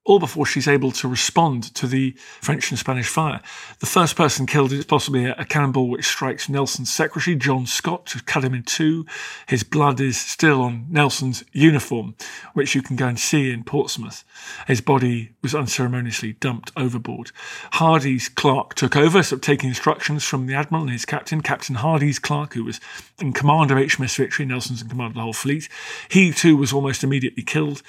all 0.04 0.18
before 0.18 0.44
she's 0.44 0.68
able 0.68 0.92
to 0.92 1.08
respond 1.08 1.74
to 1.74 1.86
the 1.86 2.12
French 2.40 2.70
and 2.70 2.78
Spanish 2.78 3.08
fire. 3.08 3.40
The 3.78 3.86
first 3.86 4.16
person 4.16 4.46
killed 4.46 4.72
is 4.72 4.84
possibly 4.84 5.24
a, 5.24 5.44
cannonball 5.44 5.88
which 5.88 6.06
strikes 6.06 6.48
Nelson's 6.48 6.92
secretary, 6.92 7.36
John 7.36 7.64
Scott, 7.66 8.06
to 8.06 8.22
cut 8.22 8.44
him 8.44 8.54
in 8.54 8.64
two. 8.64 9.06
His 9.46 9.62
blood 9.62 10.00
is 10.00 10.20
still 10.20 10.60
on 10.62 10.86
Nelson's 10.90 11.44
uniform, 11.52 12.16
which 12.52 12.74
you 12.74 12.82
can 12.82 12.96
go 12.96 13.06
and 13.06 13.18
see 13.18 13.50
in 13.50 13.64
Portsmouth. 13.64 14.24
His 14.66 14.80
body 14.80 15.32
was 15.42 15.54
unceremoniously 15.54 16.34
dumped 16.34 16.72
overboard. 16.76 17.30
Hardy's 17.72 18.28
clerk 18.28 18.74
took 18.74 18.96
over, 18.96 19.22
so 19.22 19.38
taking 19.38 19.68
instructions 19.68 20.24
from 20.24 20.46
the 20.46 20.54
admiral 20.54 20.84
and 20.84 20.92
his 20.92 21.04
captain, 21.06 21.40
Captain 21.40 21.76
Hardy's 21.76 22.18
clerk, 22.18 22.54
who 22.54 22.64
was 22.64 22.80
in 23.20 23.32
command 23.32 23.70
of 23.70 23.78
HMS 23.78 24.16
Victory. 24.16 24.44
Nelson's 24.44 24.82
in 24.82 24.88
command 24.88 25.12
of 25.12 25.14
the 25.14 25.22
whole 25.22 25.32
fleet. 25.32 25.68
He 26.10 26.32
too 26.32 26.56
was 26.56 26.72
almost 26.72 27.04
immediately 27.04 27.42
killed 27.42 27.82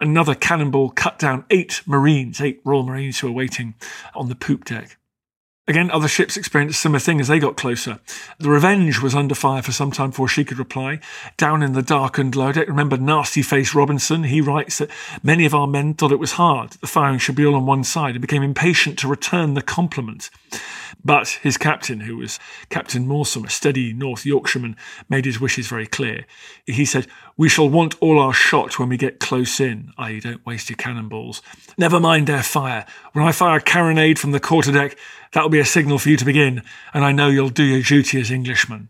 another 0.00 0.34
cannonball 0.34 0.90
cut 0.90 1.18
down 1.18 1.44
eight 1.50 1.82
Marines, 1.86 2.40
eight 2.40 2.60
Royal 2.64 2.82
Marines 2.82 3.20
who 3.20 3.28
were 3.28 3.32
waiting 3.32 3.74
on 4.14 4.28
the 4.28 4.34
poop 4.34 4.64
deck. 4.64 4.96
Again, 5.68 5.90
other 5.90 6.08
ships 6.08 6.38
experienced 6.38 6.80
similar 6.80 6.98
thing 6.98 7.20
as 7.20 7.28
they 7.28 7.38
got 7.38 7.58
closer. 7.58 8.00
The 8.38 8.48
Revenge 8.48 9.02
was 9.02 9.14
under 9.14 9.34
fire 9.34 9.60
for 9.60 9.70
some 9.70 9.90
time 9.90 10.10
before 10.10 10.26
she 10.26 10.42
could 10.42 10.58
reply. 10.58 10.98
Down 11.36 11.62
in 11.62 11.74
the 11.74 11.82
darkened 11.82 12.34
lower 12.34 12.54
deck, 12.54 12.68
remember 12.68 12.96
Nasty 12.96 13.42
Face 13.42 13.74
Robinson? 13.74 14.24
He 14.24 14.40
writes 14.40 14.78
that 14.78 14.90
many 15.22 15.44
of 15.44 15.54
our 15.54 15.66
men 15.66 15.92
thought 15.92 16.10
it 16.10 16.18
was 16.18 16.32
hard. 16.32 16.70
The 16.70 16.86
firing 16.86 17.18
should 17.18 17.34
be 17.34 17.44
all 17.44 17.54
on 17.54 17.66
one 17.66 17.84
side 17.84 18.14
and 18.14 18.22
became 18.22 18.42
impatient 18.42 18.98
to 19.00 19.08
return 19.08 19.52
the 19.52 19.60
compliment. 19.60 20.30
But 21.04 21.38
his 21.42 21.58
captain, 21.58 22.00
who 22.00 22.16
was 22.16 22.40
Captain 22.70 23.06
Moorsom, 23.06 23.44
a 23.44 23.50
steady 23.50 23.92
North 23.92 24.24
Yorkshireman, 24.24 24.74
made 25.10 25.26
his 25.26 25.38
wishes 25.38 25.68
very 25.68 25.86
clear. 25.86 26.24
He 26.66 26.86
said, 26.86 27.06
We 27.38 27.48
shall 27.48 27.68
want 27.68 27.94
all 28.00 28.18
our 28.18 28.32
shot 28.32 28.80
when 28.80 28.88
we 28.88 28.96
get 28.96 29.20
close 29.20 29.60
in, 29.60 29.92
i.e., 29.96 30.18
don't 30.18 30.44
waste 30.44 30.70
your 30.70 30.76
cannonballs. 30.76 31.40
Never 31.78 32.00
mind 32.00 32.26
their 32.26 32.42
fire. 32.42 32.84
When 33.12 33.24
I 33.24 33.30
fire 33.30 33.58
a 33.58 33.62
carronade 33.62 34.18
from 34.18 34.32
the 34.32 34.40
quarterdeck, 34.40 34.96
that 35.32 35.42
will 35.42 35.48
be 35.48 35.60
a 35.60 35.64
signal 35.64 36.00
for 36.00 36.08
you 36.08 36.16
to 36.16 36.24
begin, 36.24 36.62
and 36.92 37.04
I 37.04 37.12
know 37.12 37.28
you'll 37.28 37.50
do 37.50 37.62
your 37.62 37.82
duty 37.82 38.20
as 38.20 38.32
Englishmen. 38.32 38.88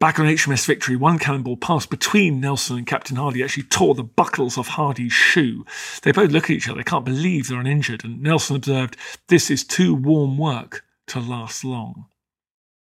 Back 0.00 0.18
on 0.18 0.24
HMS 0.24 0.64
Victory, 0.64 0.96
one 0.96 1.18
cannonball 1.18 1.58
passed 1.58 1.90
between 1.90 2.40
Nelson 2.40 2.78
and 2.78 2.86
Captain 2.86 3.16
Hardy 3.16 3.44
actually 3.44 3.64
tore 3.64 3.94
the 3.94 4.02
buckles 4.02 4.56
off 4.56 4.68
Hardy's 4.68 5.12
shoe. 5.12 5.66
They 6.02 6.12
both 6.12 6.30
look 6.30 6.44
at 6.44 6.50
each 6.52 6.68
other, 6.70 6.78
they 6.78 6.84
can't 6.84 7.04
believe 7.04 7.48
they're 7.48 7.60
uninjured, 7.60 8.02
and 8.02 8.22
Nelson 8.22 8.56
observed, 8.56 8.96
This 9.28 9.50
is 9.50 9.62
too 9.62 9.94
warm 9.94 10.38
work 10.38 10.86
to 11.08 11.20
last 11.20 11.64
long. 11.64 12.06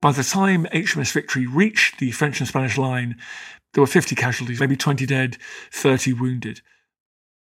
By 0.01 0.13
the 0.13 0.23
time 0.23 0.67
HMS 0.73 1.13
Victory 1.13 1.47
reached 1.47 1.99
the 1.99 2.13
French 2.13 2.39
and 2.39 2.49
Spanish 2.49 2.79
line, 2.79 3.17
there 3.73 3.83
were 3.83 3.87
50 3.87 4.14
casualties, 4.14 4.61
maybe 4.61 4.77
20 4.77 5.07
dead, 5.07 5.37
30 5.73 6.12
wounded. 6.14 6.61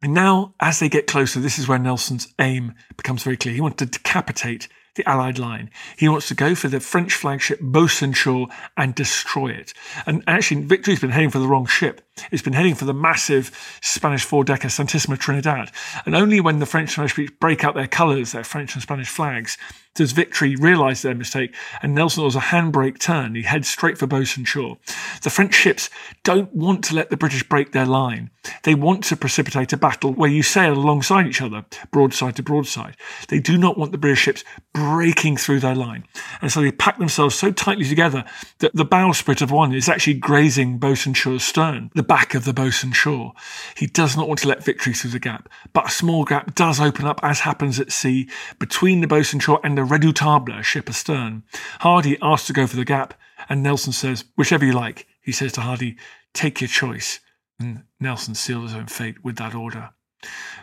And 0.02 0.12
now, 0.12 0.54
as 0.60 0.78
they 0.78 0.88
get 0.88 1.06
closer, 1.06 1.40
this 1.40 1.58
is 1.58 1.68
where 1.68 1.78
Nelson's 1.78 2.32
aim 2.38 2.74
becomes 2.96 3.22
very 3.22 3.36
clear. 3.36 3.54
He 3.54 3.60
wants 3.60 3.78
to 3.78 3.86
decapitate 3.86 4.68
the 4.94 5.08
Allied 5.08 5.38
line. 5.38 5.70
He 5.96 6.08
wants 6.08 6.28
to 6.28 6.34
go 6.34 6.54
for 6.54 6.68
the 6.68 6.80
French 6.80 7.14
flagship 7.14 7.60
Bucentaure 7.60 8.48
and 8.76 8.94
destroy 8.94 9.48
it. 9.48 9.72
And 10.06 10.22
actually, 10.26 10.62
Victory's 10.62 11.00
been 11.00 11.10
heading 11.10 11.30
for 11.30 11.38
the 11.38 11.48
wrong 11.48 11.66
ship. 11.66 12.05
It's 12.30 12.42
been 12.42 12.52
heading 12.52 12.74
for 12.74 12.84
the 12.84 12.94
massive 12.94 13.78
Spanish 13.82 14.24
four-decker 14.24 14.68
Santissima 14.68 15.18
Trinidad. 15.18 15.70
And 16.04 16.14
only 16.14 16.40
when 16.40 16.58
the 16.58 16.66
French 16.66 16.96
and 16.96 17.10
Spanish 17.10 17.30
break 17.38 17.64
out 17.64 17.74
their 17.74 17.86
colours, 17.86 18.32
their 18.32 18.44
French 18.44 18.74
and 18.74 18.82
Spanish 18.82 19.08
flags, 19.08 19.56
does 19.96 20.12
Victory 20.12 20.54
realise 20.56 21.02
their 21.02 21.14
mistake, 21.14 21.54
and 21.82 21.94
Nelson 21.94 22.22
does 22.22 22.36
a 22.36 22.40
handbrake 22.40 22.98
turn. 22.98 23.34
He 23.34 23.42
heads 23.42 23.66
straight 23.66 23.98
for 23.98 24.06
Bucentaure. 24.06 24.76
The 25.22 25.30
French 25.30 25.54
ships 25.54 25.90
don't 26.22 26.54
want 26.54 26.84
to 26.84 26.94
let 26.94 27.08
the 27.08 27.16
British 27.16 27.48
break 27.48 27.72
their 27.72 27.86
line. 27.86 28.30
They 28.62 28.74
want 28.74 29.02
to 29.04 29.16
precipitate 29.16 29.72
a 29.72 29.76
battle 29.78 30.12
where 30.12 30.30
you 30.30 30.42
sail 30.42 30.74
alongside 30.74 31.26
each 31.26 31.40
other, 31.40 31.64
broadside 31.90 32.36
to 32.36 32.42
broadside. 32.42 32.96
They 33.28 33.40
do 33.40 33.56
not 33.56 33.78
want 33.78 33.92
the 33.92 33.98
British 33.98 34.20
ships 34.20 34.44
breaking 34.74 35.38
through 35.38 35.60
their 35.60 35.74
line. 35.74 36.04
And 36.42 36.52
so 36.52 36.60
they 36.60 36.72
pack 36.72 36.98
themselves 36.98 37.34
so 37.34 37.50
tightly 37.50 37.86
together 37.86 38.24
that 38.58 38.74
the 38.74 38.84
bowsprit 38.84 39.40
of 39.40 39.50
one 39.50 39.74
is 39.74 39.88
actually 39.88 40.14
grazing 40.14 40.78
Bucentaure's 40.78 41.42
stern, 41.42 41.90
the 41.94 42.02
back 42.06 42.34
of 42.34 42.44
the 42.44 42.52
Bucentaure. 42.52 43.32
He 43.76 43.86
does 43.86 44.16
not 44.16 44.28
want 44.28 44.40
to 44.40 44.48
let 44.48 44.64
Victory 44.64 44.92
through 44.92 45.10
the 45.10 45.18
gap, 45.18 45.48
but 45.72 45.86
a 45.86 45.90
small 45.90 46.24
gap 46.24 46.54
does 46.54 46.80
open 46.80 47.06
up, 47.06 47.20
as 47.22 47.40
happens 47.40 47.78
at 47.80 47.92
sea, 47.92 48.28
between 48.58 49.00
the 49.00 49.06
Bucentaure 49.06 49.60
and 49.62 49.76
the 49.76 49.82
Redoutable 49.82 50.62
ship 50.62 50.88
astern. 50.88 51.42
Hardy 51.80 52.16
asks 52.22 52.46
to 52.46 52.52
go 52.52 52.66
for 52.66 52.76
the 52.76 52.84
gap, 52.84 53.14
and 53.48 53.62
Nelson 53.62 53.92
says, 53.92 54.24
whichever 54.36 54.64
you 54.64 54.72
like. 54.72 55.06
He 55.20 55.32
says 55.32 55.52
to 55.52 55.60
Hardy, 55.60 55.96
take 56.32 56.60
your 56.60 56.68
choice. 56.68 57.20
And 57.58 57.84
Nelson 58.00 58.34
sealed 58.34 58.64
his 58.64 58.74
own 58.74 58.86
fate 58.86 59.24
with 59.24 59.36
that 59.36 59.54
order. 59.54 59.90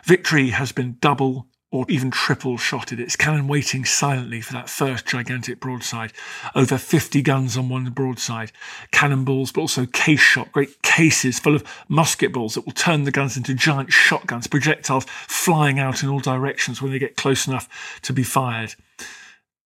Victory 0.04 0.50
has 0.50 0.72
been 0.72 0.96
double 1.00 1.48
or 1.74 1.84
even 1.88 2.08
triple 2.08 2.56
shotted, 2.56 3.00
its 3.00 3.16
cannon 3.16 3.48
waiting 3.48 3.84
silently 3.84 4.40
for 4.40 4.52
that 4.52 4.70
first 4.70 5.04
gigantic 5.06 5.58
broadside. 5.58 6.12
Over 6.54 6.78
50 6.78 7.20
guns 7.20 7.56
on 7.56 7.68
one 7.68 7.90
broadside, 7.90 8.52
cannonballs, 8.92 9.50
but 9.50 9.62
also 9.62 9.84
case 9.84 10.20
shot, 10.20 10.52
great 10.52 10.82
cases 10.82 11.40
full 11.40 11.56
of 11.56 11.64
musket 11.88 12.32
balls 12.32 12.54
that 12.54 12.64
will 12.64 12.72
turn 12.72 13.02
the 13.02 13.10
guns 13.10 13.36
into 13.36 13.54
giant 13.54 13.92
shotguns, 13.92 14.46
projectiles 14.46 15.04
flying 15.08 15.80
out 15.80 16.04
in 16.04 16.08
all 16.08 16.20
directions 16.20 16.80
when 16.80 16.92
they 16.92 17.00
get 17.00 17.16
close 17.16 17.48
enough 17.48 17.98
to 18.02 18.12
be 18.12 18.22
fired. 18.22 18.76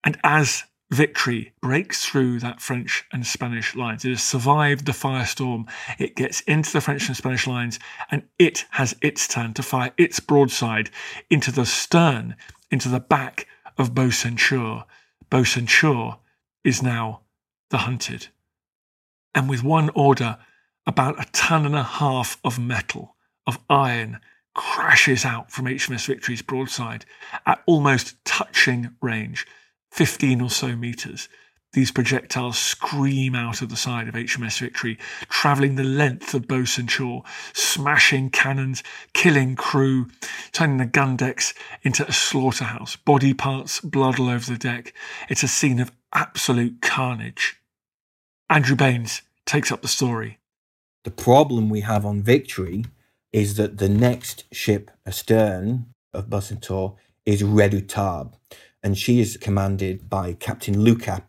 And 0.03 0.19
as 0.23 0.63
victory 0.91 1.53
breaks 1.61 2.05
through 2.05 2.39
that 2.39 2.61
French 2.61 3.05
and 3.11 3.25
Spanish 3.25 3.75
lines. 3.75 4.05
It 4.05 4.09
has 4.09 4.23
survived 4.23 4.85
the 4.85 4.91
firestorm. 4.91 5.69
It 5.97 6.15
gets 6.15 6.41
into 6.41 6.71
the 6.71 6.81
French 6.81 7.07
and 7.07 7.17
Spanish 7.17 7.47
lines, 7.47 7.79
and 8.11 8.23
it 8.37 8.65
has 8.71 8.95
its 9.01 9.27
turn 9.27 9.53
to 9.55 9.63
fire 9.63 9.91
its 9.97 10.19
broadside 10.19 10.89
into 11.29 11.51
the 11.51 11.65
stern, 11.65 12.35
into 12.71 12.89
the 12.89 12.99
back 12.99 13.47
of 13.77 13.93
Bucentaure. 13.93 14.85
Bucentaure 15.29 16.19
is 16.63 16.81
now 16.83 17.21
the 17.69 17.79
hunted. 17.79 18.27
And 19.33 19.49
with 19.49 19.63
one 19.63 19.89
order, 19.95 20.37
about 20.87 21.19
a 21.19 21.29
ton 21.31 21.65
and 21.65 21.75
a 21.75 21.83
half 21.83 22.37
of 22.43 22.59
metal, 22.59 23.15
of 23.47 23.59
iron, 23.69 24.19
crashes 24.53 25.25
out 25.25 25.51
from 25.51 25.65
HMS 25.65 26.05
Victory's 26.05 26.41
broadside 26.41 27.05
at 27.45 27.61
almost 27.65 28.23
touching 28.23 28.95
range. 29.01 29.45
15 29.95 30.41
or 30.41 30.49
so 30.49 30.75
meters. 30.75 31.29
These 31.71 31.91
projectiles 31.91 32.59
scream 32.59 33.33
out 33.33 33.61
of 33.61 33.69
the 33.69 33.77
side 33.77 34.09
of 34.09 34.13
HMS 34.13 34.59
Victory, 34.59 34.97
travelling 35.29 35.75
the 35.75 35.85
length 35.85 36.33
of 36.33 36.49
Bucentaure, 36.49 37.23
smashing 37.53 38.29
cannons, 38.31 38.83
killing 39.13 39.55
crew, 39.55 40.07
turning 40.51 40.77
the 40.79 40.85
gun 40.85 41.15
decks 41.15 41.53
into 41.81 42.05
a 42.05 42.11
slaughterhouse. 42.11 42.97
Body 42.97 43.33
parts, 43.33 43.79
blood 43.79 44.19
all 44.19 44.27
over 44.27 44.51
the 44.51 44.57
deck. 44.57 44.93
It's 45.29 45.43
a 45.43 45.47
scene 45.47 45.79
of 45.79 45.93
absolute 46.11 46.81
carnage. 46.81 47.55
Andrew 48.49 48.75
Baines 48.75 49.21
takes 49.45 49.71
up 49.71 49.81
the 49.81 49.87
story. 49.87 50.39
The 51.05 51.11
problem 51.11 51.69
we 51.69 51.81
have 51.81 52.05
on 52.05 52.21
Victory 52.21 52.83
is 53.31 53.55
that 53.55 53.77
the 53.77 53.89
next 53.89 54.43
ship 54.53 54.91
astern 55.05 55.85
of 56.13 56.29
Bucentaure 56.29 56.97
is 57.25 57.43
Redoutable 57.43 58.33
and 58.85 58.95
she 58.95 59.19
is 59.19 59.35
commanded 59.37 60.07
by 60.11 60.33
Captain 60.33 60.79
Lucas. 60.79 61.21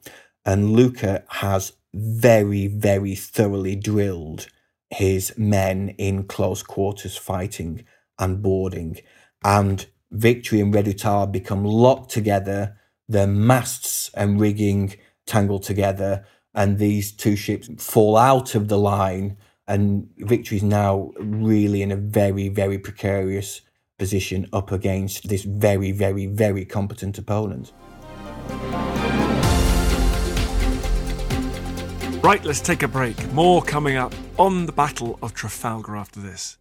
And 0.45 0.73
Lucas 0.73 1.21
has 1.29 1.73
very, 1.95 2.67
very 2.67 3.15
thoroughly 3.15 3.75
drilled 3.75 4.49
his 4.91 5.33
men 5.39 5.95
in 5.97 6.25
close 6.25 6.63
quarters 6.63 7.17
fighting 7.17 7.87
and 8.19 8.43
boarding. 8.43 8.99
And 9.43 9.87
Victory 10.11 10.61
and 10.61 10.73
Redoutable 10.73 11.33
become 11.33 11.65
locked 11.65 12.11
together, 12.11 12.77
their 13.09 13.27
masts 13.27 14.11
and 14.13 14.39
rigging 14.39 14.95
tangled 15.25 15.63
together, 15.63 16.27
and 16.55 16.79
these 16.79 17.11
two 17.11 17.37
ships 17.37 17.71
fall 17.79 18.19
out 18.19 18.55
of 18.55 18.69
the 18.69 18.79
line. 18.79 19.39
And 19.67 20.11
Victory 20.19 20.59
is 20.59 20.63
now 20.63 21.13
really 21.19 21.81
in 21.81 21.91
a 21.91 21.97
very, 21.97 22.51
very 22.51 22.79
precarious 22.79 23.63
position 23.99 24.47
up 24.53 24.73
against 24.73 25.29
this 25.29 25.45
very, 25.45 25.91
very, 25.93 26.27
very 26.27 26.65
competent 26.65 27.19
opponent. 27.19 27.73
Right, 32.23 32.45
let's 32.45 32.61
take 32.61 32.83
a 32.83 32.89
break. 32.89 33.33
More 33.33 33.63
coming 33.63 33.97
up 33.97 34.13
on 34.39 34.67
the 34.67 34.73
Battle 34.73 35.19
of 35.23 35.33
Trafalgar 35.33 35.97
after 35.97 36.21
this. 36.21 36.59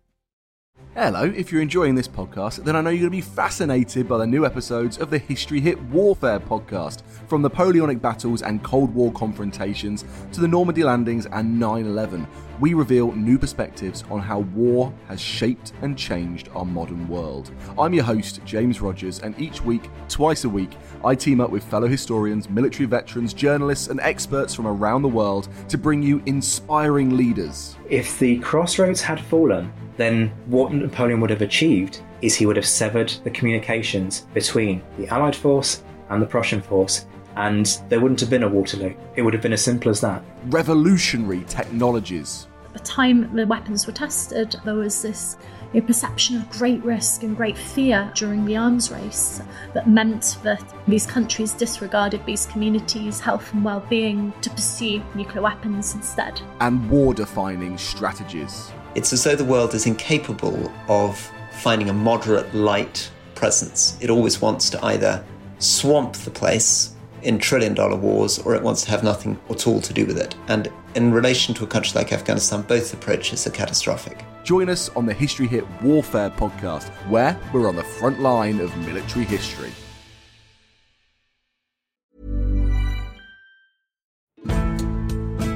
Hello, 0.94 1.24
if 1.24 1.52
you're 1.52 1.62
enjoying 1.62 1.96
this 1.96 2.08
podcast, 2.08 2.64
then 2.64 2.76
I 2.76 2.82
know 2.82 2.90
you're 2.90 3.10
going 3.10 3.22
to 3.22 3.28
be 3.28 3.36
fascinated 3.36 4.08
by 4.08 4.18
the 4.18 4.28
new 4.28 4.46
episodes 4.46 4.98
of 4.98 5.10
the 5.10 5.18
History 5.18 5.60
Hit 5.60 5.82
Warfare 5.84 6.40
podcast. 6.40 7.02
From 7.28 7.42
Napoleonic 7.42 8.02
battles 8.02 8.42
and 8.42 8.64
Cold 8.64 8.94
War 8.94 9.12
confrontations 9.12 10.06
to 10.32 10.40
the 10.40 10.48
Normandy 10.48 10.84
landings 10.84 11.26
and 11.26 11.60
9 11.60 11.86
11, 11.86 12.28
we 12.60 12.74
reveal 12.74 13.12
new 13.12 13.38
perspectives 13.38 14.03
on 14.10 14.20
how 14.20 14.39
war 14.39 14.93
has 15.08 15.20
shaped 15.20 15.74
and 15.82 15.97
changed 15.97 16.49
our 16.56 16.66
modern 16.66 17.08
world. 17.08 17.51
I'm 17.78 17.93
your 17.93 18.03
host, 18.03 18.41
James 18.45 18.82
Rogers, 18.82 19.20
and 19.20 19.39
each 19.39 19.62
week, 19.62 19.89
twice 20.08 20.45
a 20.45 20.49
week, 20.49 20.72
I 21.03 21.16
team 21.16 21.41
up 21.41 21.49
with 21.49 21.64
fellow 21.64 21.88
historians, 21.88 22.49
military 22.49 22.86
veterans, 22.86 23.34
journalists, 23.34 23.88
and 23.88 23.99
experts 23.99 24.53
from 24.53 24.68
around 24.68 25.01
the 25.01 25.10
world 25.10 25.49
to 25.70 25.78
bring 25.78 26.01
you 26.01 26.22
inspiring 26.26 27.18
leaders. 27.18 27.76
If 27.89 28.20
the 28.20 28.39
crossroads 28.39 29.01
had 29.01 29.20
fallen, 29.20 29.72
then 29.97 30.30
what 30.45 30.74
Napoleon 30.74 31.22
would 31.22 31.30
have 31.30 31.41
achieved 31.41 32.01
is 32.22 32.36
he 32.36 32.45
would 32.45 32.56
have 32.56 32.66
severed 32.66 33.10
the 33.24 33.30
communications 33.30 34.22
between 34.34 34.82
the 34.97 35.08
Allied 35.08 35.36
force 35.36 35.84
and 36.10 36.22
the 36.22 36.26
Prussian 36.26 36.62
force, 36.62 37.06
and 37.36 37.82
there 37.90 38.00
wouldn't 38.00 38.20
have 38.20 38.30
been 38.30 38.44
a 38.44 38.48
Waterloo. 38.48 38.94
It 39.16 39.22
would 39.22 39.34
have 39.34 39.44
been 39.44 39.54
as 39.54 39.64
simple 39.64 39.90
as 39.90 40.02
that. 40.02 40.24
Revolutionary 40.48 41.44
technologies. 41.48 42.48
At 42.68 42.74
the 42.74 42.80
time 42.80 43.34
the 43.36 43.48
weapons 43.48 43.88
were 43.88 43.94
tested, 43.94 44.56
there 44.66 44.76
was 44.76 45.02
this 45.02 45.38
a 45.74 45.82
perception 45.82 46.38
of 46.38 46.50
great 46.50 46.84
risk 46.86 47.24
and 47.24 47.36
great 47.36 47.58
fear 47.58 48.10
during 48.16 48.46
the 48.46 48.56
arms 48.56 48.92
race 48.92 49.42
that 49.74 49.90
meant 49.90 50.38
that 50.44 50.64
these 50.88 51.06
countries 51.06 51.52
disregarded 51.52 52.26
these 52.26 52.46
communities' 52.46 53.20
health 53.20 53.52
and 53.54 53.64
well 53.64 53.86
being 53.90 54.32
to 54.42 54.50
pursue 54.50 55.04
nuclear 55.16 55.42
weapons 55.42 55.94
instead. 55.94 56.42
And 56.62 56.90
war 56.90 57.14
defining 57.14 57.78
strategies. 57.78 58.72
It's 58.96 59.12
as 59.12 59.24
though 59.26 59.36
the 59.36 59.44
world 59.44 59.74
is 59.74 59.86
incapable 59.86 60.72
of 60.88 61.20
finding 61.52 61.90
a 61.90 61.94
moderate 61.94 62.54
light 62.56 63.12
presence. 63.34 63.98
It 64.00 64.10
always 64.10 64.42
wants 64.42 64.70
to 64.70 64.86
either 64.86 65.24
swamp 65.60 66.14
the 66.14 66.32
place 66.32 66.95
in 67.26 67.38
trillion 67.40 67.74
dollar 67.74 67.96
wars 67.96 68.40
or 68.40 68.56
it 68.56 68.62
wants 68.62 68.84
to 68.84 68.92
have 68.92 69.04
nothing 69.04 69.40
at 69.50 69.68
all 69.68 69.82
to 69.82 69.94
do 69.94 70.06
with 70.06 70.18
it. 70.18 70.36
And 70.48 70.72
in 70.96 71.12
relation 71.12 71.54
to 71.56 71.64
a 71.64 71.68
country 71.68 72.00
like 72.00 72.14
Afghanistan, 72.14 72.62
both 72.62 72.94
approaches 72.94 73.46
are 73.46 73.52
catastrophic. 73.52 74.24
Join 74.44 74.70
us 74.70 74.90
on 74.90 75.06
the 75.06 75.14
History 75.14 75.48
Hit 75.48 75.66
Warfare 75.82 76.30
podcast, 76.30 76.90
where 77.10 77.38
we're 77.52 77.68
on 77.68 77.76
the 77.76 77.84
front 77.84 78.20
line 78.20 78.60
of 78.60 78.76
military 78.78 79.26
history. 79.26 79.72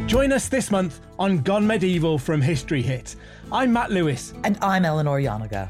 Join 0.08 0.32
us 0.32 0.50
this 0.50 0.72
month 0.72 1.02
on 1.20 1.38
Gone 1.44 1.68
Medieval 1.68 2.18
from 2.18 2.42
History 2.42 2.82
Hit. 2.82 3.16
I'm 3.52 3.72
Matt 3.72 3.92
Lewis. 3.92 4.34
And 4.44 4.58
I'm 4.60 4.84
Eleanor 4.84 5.22
Janega. 5.22 5.70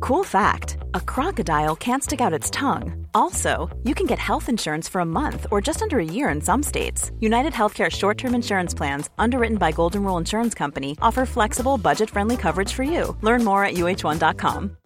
Cool 0.00 0.24
fact 0.24 0.78
a 0.94 1.00
crocodile 1.00 1.76
can't 1.76 2.02
stick 2.02 2.20
out 2.22 2.32
its 2.32 2.48
tongue. 2.50 3.06
Also, 3.12 3.68
you 3.84 3.94
can 3.94 4.06
get 4.06 4.18
health 4.18 4.48
insurance 4.48 4.88
for 4.88 5.02
a 5.02 5.04
month 5.04 5.46
or 5.50 5.60
just 5.60 5.82
under 5.82 5.98
a 5.98 6.04
year 6.04 6.30
in 6.30 6.40
some 6.40 6.62
states. 6.62 7.10
United 7.20 7.52
Healthcare 7.52 7.90
short 7.90 8.16
term 8.16 8.34
insurance 8.34 8.72
plans, 8.74 9.10
underwritten 9.18 9.58
by 9.58 9.72
Golden 9.72 10.02
Rule 10.02 10.16
Insurance 10.16 10.54
Company, 10.54 10.96
offer 11.02 11.26
flexible, 11.26 11.76
budget 11.76 12.08
friendly 12.08 12.38
coverage 12.38 12.72
for 12.72 12.82
you. 12.82 13.14
Learn 13.20 13.44
more 13.44 13.62
at 13.64 13.74
uh1.com. 13.74 14.76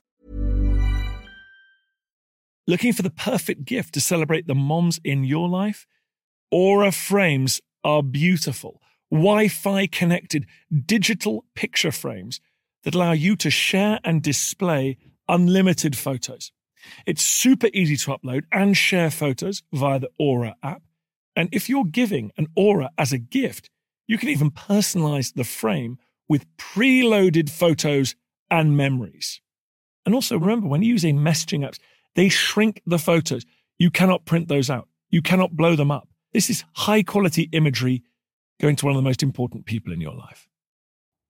Looking 2.66 2.92
for 2.92 3.02
the 3.02 3.10
perfect 3.10 3.66
gift 3.66 3.94
to 3.94 4.00
celebrate 4.00 4.46
the 4.48 4.54
moms 4.54 4.98
in 5.04 5.22
your 5.22 5.48
life? 5.48 5.86
Aura 6.50 6.90
frames 6.90 7.60
are 7.84 8.02
beautiful, 8.02 8.80
Wi 9.12 9.48
Fi 9.48 9.86
connected 9.86 10.46
digital 10.86 11.44
picture 11.54 11.92
frames 11.92 12.40
that 12.84 12.94
allow 12.94 13.12
you 13.12 13.36
to 13.36 13.50
share 13.50 13.98
and 14.04 14.22
display 14.22 14.96
unlimited 15.28 15.96
photos. 15.96 16.52
It's 17.06 17.22
super 17.22 17.68
easy 17.72 17.96
to 17.96 18.10
upload 18.16 18.44
and 18.52 18.76
share 18.76 19.10
photos 19.10 19.62
via 19.72 19.98
the 19.98 20.10
Aura 20.18 20.54
app. 20.62 20.82
And 21.34 21.48
if 21.52 21.68
you're 21.68 21.84
giving 21.84 22.30
an 22.36 22.46
Aura 22.54 22.90
as 22.98 23.12
a 23.12 23.18
gift, 23.18 23.70
you 24.06 24.18
can 24.18 24.28
even 24.28 24.50
personalize 24.50 25.34
the 25.34 25.44
frame 25.44 25.98
with 26.28 26.44
preloaded 26.56 27.50
photos 27.50 28.14
and 28.50 28.76
memories. 28.76 29.40
And 30.06 30.14
also 30.14 30.38
remember, 30.38 30.68
when 30.68 30.82
using 30.82 31.18
messaging 31.18 31.60
apps, 31.60 31.78
they 32.14 32.28
shrink 32.28 32.82
the 32.86 32.98
photos. 32.98 33.44
You 33.78 33.90
cannot 33.90 34.26
print 34.26 34.48
those 34.48 34.70
out. 34.70 34.88
You 35.10 35.22
cannot 35.22 35.56
blow 35.56 35.74
them 35.74 35.90
up. 35.90 36.08
This 36.32 36.50
is 36.50 36.64
high 36.74 37.02
quality 37.02 37.48
imagery 37.52 38.02
going 38.60 38.76
to 38.76 38.86
one 38.86 38.94
of 38.94 39.02
the 39.02 39.08
most 39.08 39.22
important 39.22 39.66
people 39.66 39.92
in 39.92 40.00
your 40.00 40.14
life. 40.14 40.46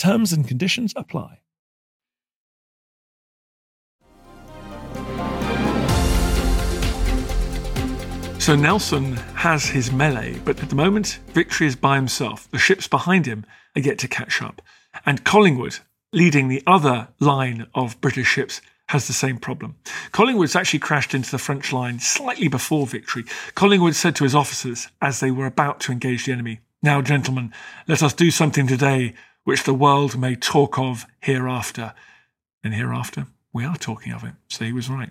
Terms 0.00 0.32
and 0.32 0.48
conditions 0.48 0.94
apply. 0.96 1.40
So 8.38 8.56
Nelson 8.56 9.16
has 9.36 9.66
his 9.66 9.92
melee, 9.92 10.38
but 10.42 10.62
at 10.62 10.70
the 10.70 10.74
moment, 10.74 11.18
Victory 11.34 11.66
is 11.66 11.76
by 11.76 11.96
himself. 11.96 12.50
The 12.50 12.56
ships 12.56 12.88
behind 12.88 13.26
him 13.26 13.44
are 13.76 13.82
yet 13.82 13.98
to 13.98 14.08
catch 14.08 14.40
up. 14.40 14.62
And 15.04 15.22
Collingwood, 15.22 15.80
leading 16.14 16.48
the 16.48 16.62
other 16.66 17.08
line 17.20 17.66
of 17.74 18.00
British 18.00 18.28
ships, 18.28 18.62
has 18.88 19.06
the 19.06 19.12
same 19.12 19.36
problem. 19.36 19.76
Collingwood's 20.12 20.56
actually 20.56 20.78
crashed 20.78 21.12
into 21.12 21.30
the 21.30 21.36
French 21.36 21.74
line 21.74 21.98
slightly 21.98 22.48
before 22.48 22.86
Victory. 22.86 23.24
Collingwood 23.54 23.94
said 23.94 24.16
to 24.16 24.24
his 24.24 24.34
officers 24.34 24.88
as 25.02 25.20
they 25.20 25.30
were 25.30 25.44
about 25.44 25.78
to 25.80 25.92
engage 25.92 26.24
the 26.24 26.32
enemy, 26.32 26.60
Now, 26.82 27.02
gentlemen, 27.02 27.52
let 27.86 28.02
us 28.02 28.14
do 28.14 28.30
something 28.30 28.66
today 28.66 29.12
which 29.44 29.64
the 29.64 29.74
world 29.74 30.18
may 30.18 30.34
talk 30.34 30.78
of 30.78 31.06
hereafter. 31.20 31.94
And 32.62 32.74
hereafter, 32.74 33.26
we 33.52 33.64
are 33.64 33.76
talking 33.76 34.12
of 34.12 34.24
it. 34.24 34.34
So 34.48 34.64
he 34.64 34.72
was 34.72 34.90
right. 34.90 35.10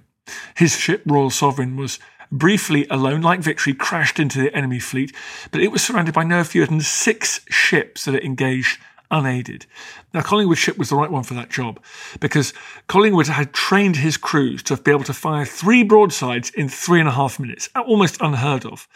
His 0.56 0.78
ship, 0.78 1.02
Royal 1.06 1.32
Sovereign, 1.32 1.76
was 1.76 2.00
briefly 2.32 2.86
alone, 2.90 3.22
like 3.22 3.40
Victory, 3.40 3.74
crashed 3.74 4.20
into 4.20 4.40
the 4.40 4.56
enemy 4.56 4.80
fleet, 4.80 5.16
but 5.52 5.62
it 5.62 5.72
was 5.72 5.82
surrounded 5.82 6.14
by 6.14 6.24
no 6.24 6.44
fewer 6.44 6.66
than 6.66 6.82
six 6.82 7.42
ships 7.50 8.06
that 8.06 8.16
it 8.16 8.24
engaged 8.24 8.80
unaided. 9.12 9.66
Now, 10.14 10.22
Collingwood's 10.22 10.60
ship 10.60 10.78
was 10.78 10.90
the 10.90 10.96
right 10.96 11.12
one 11.12 11.24
for 11.24 11.34
that 11.34 11.50
job 11.50 11.82
because 12.20 12.54
Collingwood 12.88 13.28
had 13.28 13.54
trained 13.54 13.98
his 13.98 14.18
crews 14.18 14.64
to 14.64 14.78
be 14.78 14.92
able 14.92 15.04
to 15.06 15.14
fire 15.14 15.46
three 15.46 15.84
broadsides 15.84 16.52
in 16.52 16.70
three 16.70 17.00
and 17.00 17.10
a 17.10 17.14
half 17.14 17.40
minutes, 17.40 17.70
almost 17.76 18.22
unheard 18.22 18.66
of. 18.66 18.88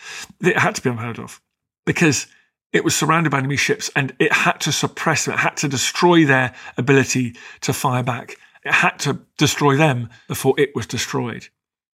It 0.41 0.57
had 0.57 0.75
to 0.75 0.81
be 0.81 0.89
unheard 0.89 1.19
of 1.19 1.41
because 1.86 2.27
it 2.74 2.84
was 2.84 2.95
surrounded 2.95 3.30
by 3.30 3.38
enemy 3.38 3.55
ships 3.55 3.89
and 3.95 4.13
it 4.19 4.34
had 4.34 4.59
to 4.61 4.71
suppress 4.71 5.26
them. 5.26 5.36
It 5.36 5.39
had 5.39 5.55
to 5.57 5.67
destroy 5.67 6.26
their 6.26 6.53
ability 6.76 7.36
to 7.61 7.71
fire 7.71 8.03
back. 8.03 8.38
It 8.65 8.74
had 8.74 8.97
to 8.99 9.21
destroy 9.38 9.76
them 9.78 10.09
before 10.28 10.59
it 10.59 10.76
was 10.76 10.88
destroyed. 10.88 11.47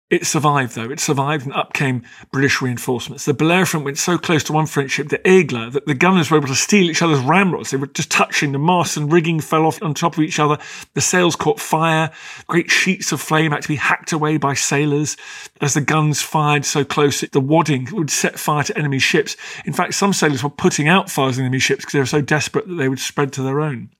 It 0.09 0.24
survived, 0.24 0.76
though. 0.76 0.88
It 0.88 1.00
survived, 1.00 1.46
and 1.46 1.54
up 1.54 1.72
came 1.72 2.04
British 2.30 2.62
reinforcements. 2.62 3.24
The 3.24 3.34
Bellerophon 3.34 3.82
went 3.82 3.98
so 3.98 4.16
close 4.16 4.44
to 4.44 4.52
one 4.52 4.66
French 4.66 4.92
ship, 4.92 5.09
the 5.09 5.18
Aigle, 5.18 5.72
that 5.72 5.86
the 5.86 5.96
gunners 5.96 6.30
were 6.30 6.36
able 6.36 6.46
to 6.46 6.54
steal 6.54 6.88
each 6.88 7.02
other's 7.02 7.18
ramrods. 7.18 7.72
They 7.72 7.76
were 7.76 7.88
just 7.88 8.12
touching. 8.12 8.52
The 8.52 8.59
masts 8.61 8.96
and 8.96 9.12
rigging 9.12 9.40
fell 9.40 9.66
off 9.66 9.82
on 9.82 9.94
top 9.94 10.16
of 10.16 10.22
each 10.22 10.38
other. 10.38 10.59
The 10.94 11.00
sails 11.00 11.34
caught 11.34 11.59
fire. 11.59 12.12
Great 12.46 12.70
sheets 12.70 13.11
of 13.11 13.20
flame 13.20 13.50
had 13.50 13.62
to 13.62 13.68
be 13.68 13.74
hacked 13.74 14.12
away 14.12 14.36
by 14.36 14.54
sailors. 14.54 15.16
As 15.61 15.74
the 15.74 15.80
guns 15.80 16.22
fired 16.22 16.64
so 16.64 16.84
close, 16.84 17.22
that 17.22 17.32
the 17.32 17.40
wadding 17.40 17.88
would 17.90 18.11
set 18.11 18.38
fire 18.38 18.62
to 18.62 18.78
enemy 18.78 19.00
ships. 19.00 19.36
In 19.64 19.72
fact, 19.72 19.94
some 19.94 20.12
sailors 20.12 20.44
were 20.44 20.50
putting 20.50 20.86
out 20.86 21.11
fires 21.11 21.36
on 21.36 21.46
enemy 21.46 21.59
ships 21.59 21.80
because 21.80 21.94
they 21.94 21.98
were 21.98 22.07
so 22.07 22.20
desperate 22.20 22.68
that 22.68 22.74
they 22.74 22.88
would 22.88 23.00
spread 23.00 23.32
to 23.32 23.42
their 23.42 23.61
own. 23.61 23.90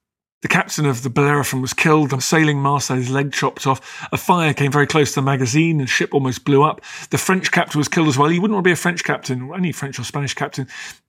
The 0.43 0.47
captain 0.47 0.85
of 0.85 1.01
the 1.01 1.09
Bellerophon 1.09 1.61
was 1.61 1.73
killed, 1.73 2.11
the 2.11 2.21
sailing 2.21 2.61
master 2.61 2.93
had 2.93 3.03
his 3.03 3.11
leg 3.11 3.33
chopped 3.33 3.65
off. 3.65 4.07
A 4.11 4.17
fire 4.17 4.53
came 4.53 4.71
very 4.71 4.85
close 4.85 5.09
to 5.09 5.15
the 5.15 5.25
magazine, 5.25 5.79
and 5.79 5.89
ship 5.89 6.13
almost 6.13 6.45
blew 6.45 6.63
up. 6.63 6.81
The 7.09 7.17
French 7.17 7.51
captain 7.51 7.79
was 7.79 7.87
killed 7.87 8.07
as 8.07 8.17
well. 8.19 8.29
He 8.29 8.37
wouldn't 8.37 8.53
want 8.53 8.63
to 8.63 8.67
be 8.67 8.73
a 8.73 8.75
French 8.75 9.03
captain, 9.03 9.41
or 9.41 9.55
any 9.55 9.71
French 9.71 9.97
or 9.97 10.03
Spanish 10.03 10.35
captain, 10.35 10.67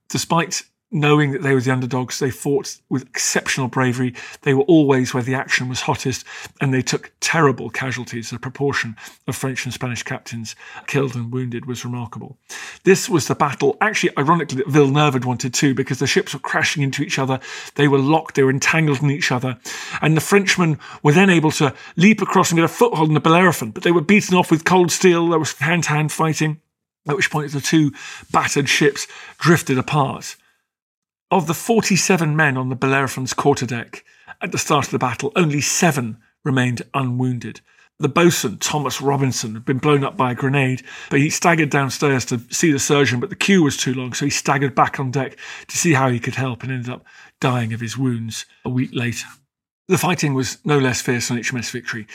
despite 0.09 0.63
knowing 0.91 1.31
that 1.31 1.43
they 1.43 1.53
were 1.53 1.61
the 1.61 1.71
underdogs, 1.71 2.19
they 2.19 2.31
fought 2.31 2.77
with 2.89 3.03
exceptional 3.03 3.67
bravery. 3.67 4.13
They 4.41 4.53
were 4.53 4.63
always 4.63 5.13
where 5.13 5.23
the 5.23 5.35
action 5.35 5.69
was 5.69 5.81
hottest, 5.81 6.25
and 6.61 6.73
they 6.73 6.81
took 6.81 7.11
terrible 7.19 7.69
casualties. 7.69 8.29
The 8.29 8.39
proportion 8.39 8.95
of 9.27 9.35
French 9.35 9.65
and 9.65 9.73
Spanish 9.73 10.03
captains 10.03 10.55
killed 10.87 11.15
and 11.15 11.31
wounded 11.31 11.65
was 11.65 11.85
remarkable. 11.85 12.37
This 12.83 13.07
was 13.07 13.27
the 13.27 13.35
battle, 13.35 13.77
actually, 13.81 14.17
ironically, 14.17 14.57
that 14.57 14.67
Villeneuve 14.67 15.13
had 15.13 15.25
wanted 15.25 15.53
too, 15.53 15.75
because 15.75 15.99
the 15.99 16.07
ships 16.07 16.33
were 16.33 16.39
crashing 16.39 16.81
into 16.81 17.03
each 17.03 17.19
other. 17.19 17.39
They 17.75 17.87
were 17.87 17.99
locked, 17.99 18.35
they 18.35 18.43
were 18.43 18.49
entangled 18.49 19.01
in 19.03 19.11
each 19.11 19.31
other. 19.31 19.59
And 20.01 20.17
the 20.17 20.21
Frenchmen 20.21 20.79
were 21.03 21.13
then 21.13 21.29
able 21.29 21.51
to 21.51 21.73
leap 21.97 22.21
across 22.21 22.49
and 22.49 22.57
get 22.57 22.65
a 22.65 22.67
foothold 22.67 23.09
in 23.09 23.13
the 23.13 23.19
Bellerophon, 23.19 23.71
but 23.71 23.83
they 23.83 23.91
were 23.91 24.01
beaten 24.01 24.35
off 24.35 24.51
with 24.51 24.65
cold 24.65 24.91
steel. 24.91 25.29
There 25.29 25.39
was 25.39 25.53
hand 25.53 25.83
to 25.83 25.89
hand 25.89 26.11
fighting. 26.11 26.61
At 27.07 27.15
which 27.15 27.31
point 27.31 27.51
the 27.51 27.61
two 27.61 27.93
battered 28.31 28.69
ships 28.69 29.07
drifted 29.39 29.77
apart. 29.77 30.35
Of 31.31 31.45
the 31.45 31.53
47 31.53 32.35
men 32.35 32.57
on 32.57 32.69
the 32.69 32.75
Bellerophon's 32.75 33.35
quarterdeck 33.35 34.03
at 34.41 34.51
the 34.51 34.57
start 34.57 34.85
of 34.85 34.91
the 34.91 34.97
battle, 34.97 35.31
only 35.35 35.61
seven 35.61 36.17
remained 36.43 36.81
unwounded. 36.95 37.61
The 37.99 38.09
boatswain, 38.09 38.57
Thomas 38.57 38.99
Robinson, 38.99 39.53
had 39.53 39.63
been 39.63 39.77
blown 39.77 40.03
up 40.03 40.17
by 40.17 40.31
a 40.31 40.35
grenade, 40.35 40.81
but 41.11 41.19
he 41.19 41.29
staggered 41.29 41.69
downstairs 41.69 42.25
to 42.25 42.41
see 42.49 42.71
the 42.71 42.79
surgeon, 42.79 43.19
but 43.19 43.29
the 43.29 43.35
queue 43.35 43.61
was 43.61 43.77
too 43.77 43.93
long, 43.93 44.13
so 44.13 44.25
he 44.25 44.31
staggered 44.31 44.73
back 44.73 44.99
on 44.99 45.11
deck 45.11 45.37
to 45.67 45.77
see 45.77 45.93
how 45.93 46.09
he 46.09 46.19
could 46.19 46.33
help 46.33 46.63
and 46.63 46.71
ended 46.71 46.89
up 46.89 47.05
dying 47.39 47.73
of 47.73 47.81
his 47.81 47.95
wounds 47.95 48.47
a 48.65 48.69
week 48.69 48.89
later. 48.93 49.27
The 49.87 49.97
fighting 49.99 50.33
was 50.33 50.57
no 50.65 50.79
less 50.79 51.01
fierce 51.01 51.29
on 51.29 51.37
HMS 51.37 51.69
Victory. 51.71 52.07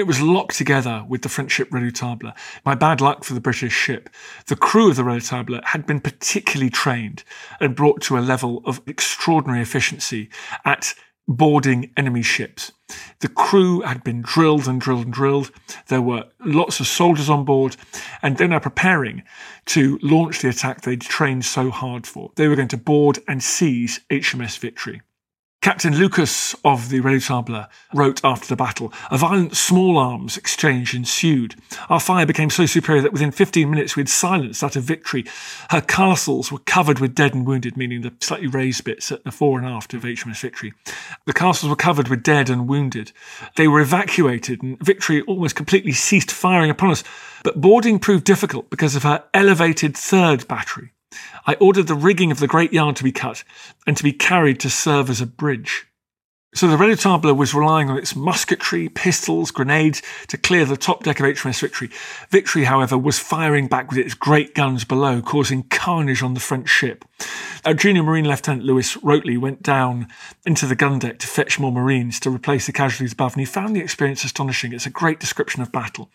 It 0.00 0.06
was 0.06 0.22
locked 0.22 0.56
together 0.56 1.04
with 1.06 1.20
the 1.20 1.28
French 1.28 1.52
ship 1.52 1.68
Redoutable. 1.68 2.32
By 2.64 2.74
bad 2.74 3.02
luck 3.02 3.22
for 3.22 3.34
the 3.34 3.40
British 3.40 3.74
ship, 3.74 4.08
the 4.46 4.56
crew 4.56 4.88
of 4.88 4.96
the 4.96 5.02
Redoutable 5.02 5.62
had 5.62 5.84
been 5.84 6.00
particularly 6.00 6.70
trained 6.70 7.22
and 7.60 7.76
brought 7.76 8.00
to 8.04 8.16
a 8.16 8.20
level 8.20 8.62
of 8.64 8.80
extraordinary 8.86 9.60
efficiency 9.60 10.30
at 10.64 10.94
boarding 11.28 11.92
enemy 11.98 12.22
ships. 12.22 12.72
The 13.18 13.28
crew 13.28 13.82
had 13.82 14.02
been 14.02 14.22
drilled 14.22 14.66
and 14.66 14.80
drilled 14.80 15.04
and 15.04 15.12
drilled. 15.12 15.50
There 15.88 16.00
were 16.00 16.24
lots 16.42 16.80
of 16.80 16.86
soldiers 16.86 17.28
on 17.28 17.44
board, 17.44 17.76
and 18.22 18.38
they're 18.38 18.48
now 18.48 18.58
preparing 18.58 19.22
to 19.66 19.98
launch 20.00 20.40
the 20.40 20.48
attack 20.48 20.80
they'd 20.80 21.02
trained 21.02 21.44
so 21.44 21.70
hard 21.70 22.06
for. 22.06 22.32
They 22.36 22.48
were 22.48 22.56
going 22.56 22.68
to 22.68 22.78
board 22.78 23.18
and 23.28 23.42
seize 23.42 24.00
HMS 24.08 24.58
Victory. 24.58 25.02
Captain 25.62 25.94
Lucas 25.94 26.54
of 26.64 26.88
the 26.88 27.00
Redoutable 27.00 27.68
wrote 27.92 28.18
after 28.24 28.48
the 28.48 28.56
battle, 28.56 28.90
a 29.10 29.18
violent 29.18 29.54
small 29.54 29.98
arms 29.98 30.38
exchange 30.38 30.94
ensued. 30.94 31.54
Our 31.90 32.00
fire 32.00 32.24
became 32.24 32.48
so 32.48 32.64
superior 32.64 33.02
that 33.02 33.12
within 33.12 33.30
15 33.30 33.68
minutes 33.68 33.94
we 33.94 34.00
had 34.00 34.08
silenced 34.08 34.62
that 34.62 34.76
of 34.76 34.84
victory. 34.84 35.26
Her 35.68 35.82
castles 35.82 36.50
were 36.50 36.60
covered 36.60 36.98
with 36.98 37.14
dead 37.14 37.34
and 37.34 37.46
wounded, 37.46 37.76
meaning 37.76 38.00
the 38.00 38.14
slightly 38.20 38.46
raised 38.46 38.84
bits 38.84 39.12
at 39.12 39.22
the 39.24 39.30
fore 39.30 39.58
and 39.58 39.68
aft 39.68 39.92
of 39.92 40.02
HMS 40.02 40.40
Victory. 40.40 40.72
The 41.26 41.34
castles 41.34 41.68
were 41.68 41.76
covered 41.76 42.08
with 42.08 42.22
dead 42.22 42.48
and 42.48 42.66
wounded. 42.66 43.12
They 43.56 43.68
were 43.68 43.82
evacuated 43.82 44.62
and 44.62 44.78
Victory 44.82 45.20
almost 45.22 45.56
completely 45.56 45.92
ceased 45.92 46.30
firing 46.30 46.70
upon 46.70 46.90
us. 46.90 47.04
But 47.44 47.60
boarding 47.60 47.98
proved 47.98 48.24
difficult 48.24 48.70
because 48.70 48.96
of 48.96 49.02
her 49.02 49.24
elevated 49.34 49.94
third 49.94 50.48
battery. 50.48 50.92
I 51.46 51.54
ordered 51.54 51.86
the 51.86 51.94
rigging 51.94 52.30
of 52.30 52.38
the 52.38 52.46
great 52.46 52.72
yard 52.72 52.96
to 52.96 53.04
be 53.04 53.12
cut 53.12 53.44
and 53.86 53.96
to 53.96 54.02
be 54.02 54.12
carried 54.12 54.60
to 54.60 54.70
serve 54.70 55.10
as 55.10 55.20
a 55.20 55.26
bridge. 55.26 55.86
So 56.52 56.66
the 56.66 56.76
Redoutable 56.76 57.36
was 57.36 57.54
relying 57.54 57.90
on 57.90 57.96
its 57.96 58.16
musketry, 58.16 58.88
pistols, 58.88 59.52
grenades 59.52 60.02
to 60.26 60.36
clear 60.36 60.64
the 60.64 60.76
top 60.76 61.04
deck 61.04 61.20
of 61.20 61.26
HMS 61.26 61.60
Victory. 61.60 61.90
Victory, 62.28 62.64
however, 62.64 62.98
was 62.98 63.20
firing 63.20 63.68
back 63.68 63.88
with 63.88 63.98
its 63.98 64.14
great 64.14 64.52
guns 64.52 64.84
below, 64.84 65.22
causing 65.22 65.62
carnage 65.62 66.24
on 66.24 66.34
the 66.34 66.40
French 66.40 66.68
ship. 66.68 67.04
Our 67.64 67.74
junior 67.74 68.02
Marine 68.02 68.26
Lieutenant 68.26 68.64
Lewis 68.64 68.96
Roteley 68.96 69.38
went 69.38 69.62
down 69.62 70.08
into 70.46 70.66
the 70.66 70.74
gun 70.74 70.98
deck 70.98 71.18
to 71.18 71.26
fetch 71.26 71.60
more 71.60 71.70
Marines 71.70 72.18
to 72.20 72.30
replace 72.30 72.66
the 72.66 72.72
casualties 72.72 73.12
above, 73.12 73.34
and 73.34 73.40
he 73.40 73.44
found 73.44 73.76
the 73.76 73.80
experience 73.80 74.24
astonishing. 74.24 74.72
It's 74.72 74.86
a 74.86 74.90
great 74.90 75.20
description 75.20 75.62
of 75.62 75.70
battle. 75.70 76.10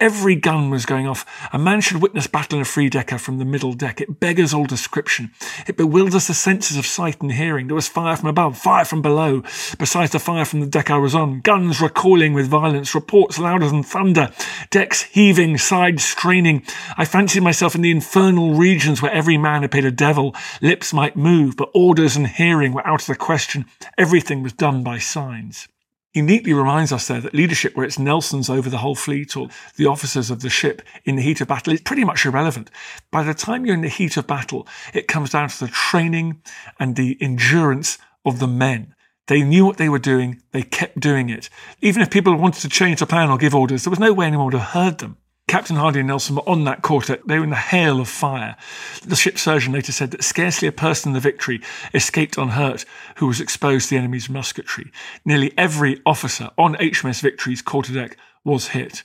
Every 0.00 0.34
gun 0.34 0.70
was 0.70 0.86
going 0.86 1.06
off. 1.06 1.26
A 1.52 1.58
man 1.58 1.80
should 1.80 2.02
witness 2.02 2.26
battle 2.26 2.56
in 2.56 2.62
a 2.62 2.64
free 2.64 2.88
decker 2.88 3.18
from 3.18 3.38
the 3.38 3.44
middle 3.44 3.74
deck. 3.74 4.00
It 4.00 4.18
beggars 4.18 4.54
all 4.54 4.64
description. 4.64 5.30
It 5.68 5.76
bewilders 5.76 6.26
the 6.26 6.34
senses 6.34 6.76
of 6.76 6.86
sight 6.86 7.20
and 7.20 7.30
hearing. 7.30 7.66
There 7.66 7.76
was 7.76 7.88
fire 7.88 8.16
from 8.16 8.30
above, 8.30 8.58
fire 8.58 8.84
from 8.84 9.02
below 9.02 9.42
besides 9.78 10.12
the 10.12 10.18
fire 10.18 10.44
from 10.44 10.60
the 10.60 10.66
deck 10.66 10.90
I 10.90 10.98
was 10.98 11.14
on, 11.14 11.40
guns 11.40 11.80
recoiling 11.80 12.32
with 12.32 12.48
violence, 12.48 12.94
reports 12.94 13.38
louder 13.38 13.68
than 13.68 13.82
thunder, 13.82 14.30
decks 14.70 15.02
heaving, 15.02 15.58
sides 15.58 16.04
straining. 16.04 16.62
I 16.96 17.04
fancied 17.04 17.42
myself 17.42 17.74
in 17.74 17.82
the 17.82 17.90
infernal 17.90 18.54
regions 18.54 19.02
where 19.02 19.12
every 19.12 19.38
man 19.38 19.64
appeared 19.64 19.84
a 19.84 19.90
devil. 19.90 20.34
Lips 20.60 20.92
might 20.92 21.16
move, 21.16 21.56
but 21.56 21.70
orders 21.74 22.16
and 22.16 22.26
hearing 22.26 22.72
were 22.72 22.86
out 22.86 23.02
of 23.02 23.06
the 23.06 23.16
question. 23.16 23.66
Everything 23.98 24.42
was 24.42 24.52
done 24.52 24.82
by 24.82 24.98
signs. 24.98 25.68
He 26.16 26.22
neatly 26.22 26.54
reminds 26.54 26.92
us 26.92 27.08
there 27.08 27.20
that 27.20 27.34
leadership, 27.34 27.76
where 27.76 27.84
it's 27.84 27.98
Nelson's 27.98 28.48
over 28.48 28.70
the 28.70 28.78
whole 28.78 28.94
fleet 28.94 29.36
or 29.36 29.48
the 29.76 29.84
officers 29.84 30.30
of 30.30 30.40
the 30.40 30.48
ship 30.48 30.80
in 31.04 31.16
the 31.16 31.22
heat 31.22 31.42
of 31.42 31.48
battle, 31.48 31.74
is 31.74 31.82
pretty 31.82 32.04
much 32.04 32.24
irrelevant. 32.24 32.70
By 33.10 33.22
the 33.22 33.34
time 33.34 33.66
you're 33.66 33.74
in 33.74 33.82
the 33.82 33.90
heat 33.90 34.16
of 34.16 34.26
battle, 34.26 34.66
it 34.94 35.08
comes 35.08 35.28
down 35.28 35.50
to 35.50 35.66
the 35.66 35.70
training 35.70 36.40
and 36.80 36.96
the 36.96 37.18
endurance 37.20 37.98
of 38.24 38.38
the 38.38 38.46
men. 38.46 38.94
They 39.26 39.42
knew 39.42 39.66
what 39.66 39.76
they 39.76 39.88
were 39.88 39.98
doing. 39.98 40.42
They 40.52 40.62
kept 40.62 41.00
doing 41.00 41.28
it. 41.30 41.50
Even 41.80 42.02
if 42.02 42.10
people 42.10 42.34
wanted 42.36 42.60
to 42.62 42.68
change 42.68 43.00
the 43.00 43.06
plan 43.06 43.30
or 43.30 43.38
give 43.38 43.54
orders, 43.54 43.84
there 43.84 43.90
was 43.90 43.98
no 43.98 44.12
way 44.12 44.26
anyone 44.26 44.46
would 44.46 44.54
have 44.54 44.70
heard 44.70 44.98
them. 44.98 45.16
Captain 45.48 45.76
Hardy 45.76 46.00
and 46.00 46.08
Nelson 46.08 46.34
were 46.34 46.48
on 46.48 46.64
that 46.64 46.82
quarter. 46.82 47.18
They 47.24 47.38
were 47.38 47.44
in 47.44 47.50
the 47.50 47.56
hail 47.56 48.00
of 48.00 48.08
fire. 48.08 48.56
The 49.04 49.14
ship's 49.14 49.42
surgeon 49.42 49.72
later 49.72 49.92
said 49.92 50.10
that 50.10 50.24
scarcely 50.24 50.66
a 50.66 50.72
person 50.72 51.10
in 51.10 51.14
the 51.14 51.20
victory 51.20 51.60
escaped 51.94 52.36
unhurt 52.36 52.84
who 53.16 53.28
was 53.28 53.40
exposed 53.40 53.88
to 53.88 53.94
the 53.94 53.98
enemy's 53.98 54.28
musketry. 54.28 54.90
Nearly 55.24 55.52
every 55.56 56.02
officer 56.04 56.50
on 56.58 56.74
HMS 56.74 57.22
Victory's 57.22 57.62
quarterdeck 57.62 58.16
was 58.44 58.68
hit, 58.68 59.04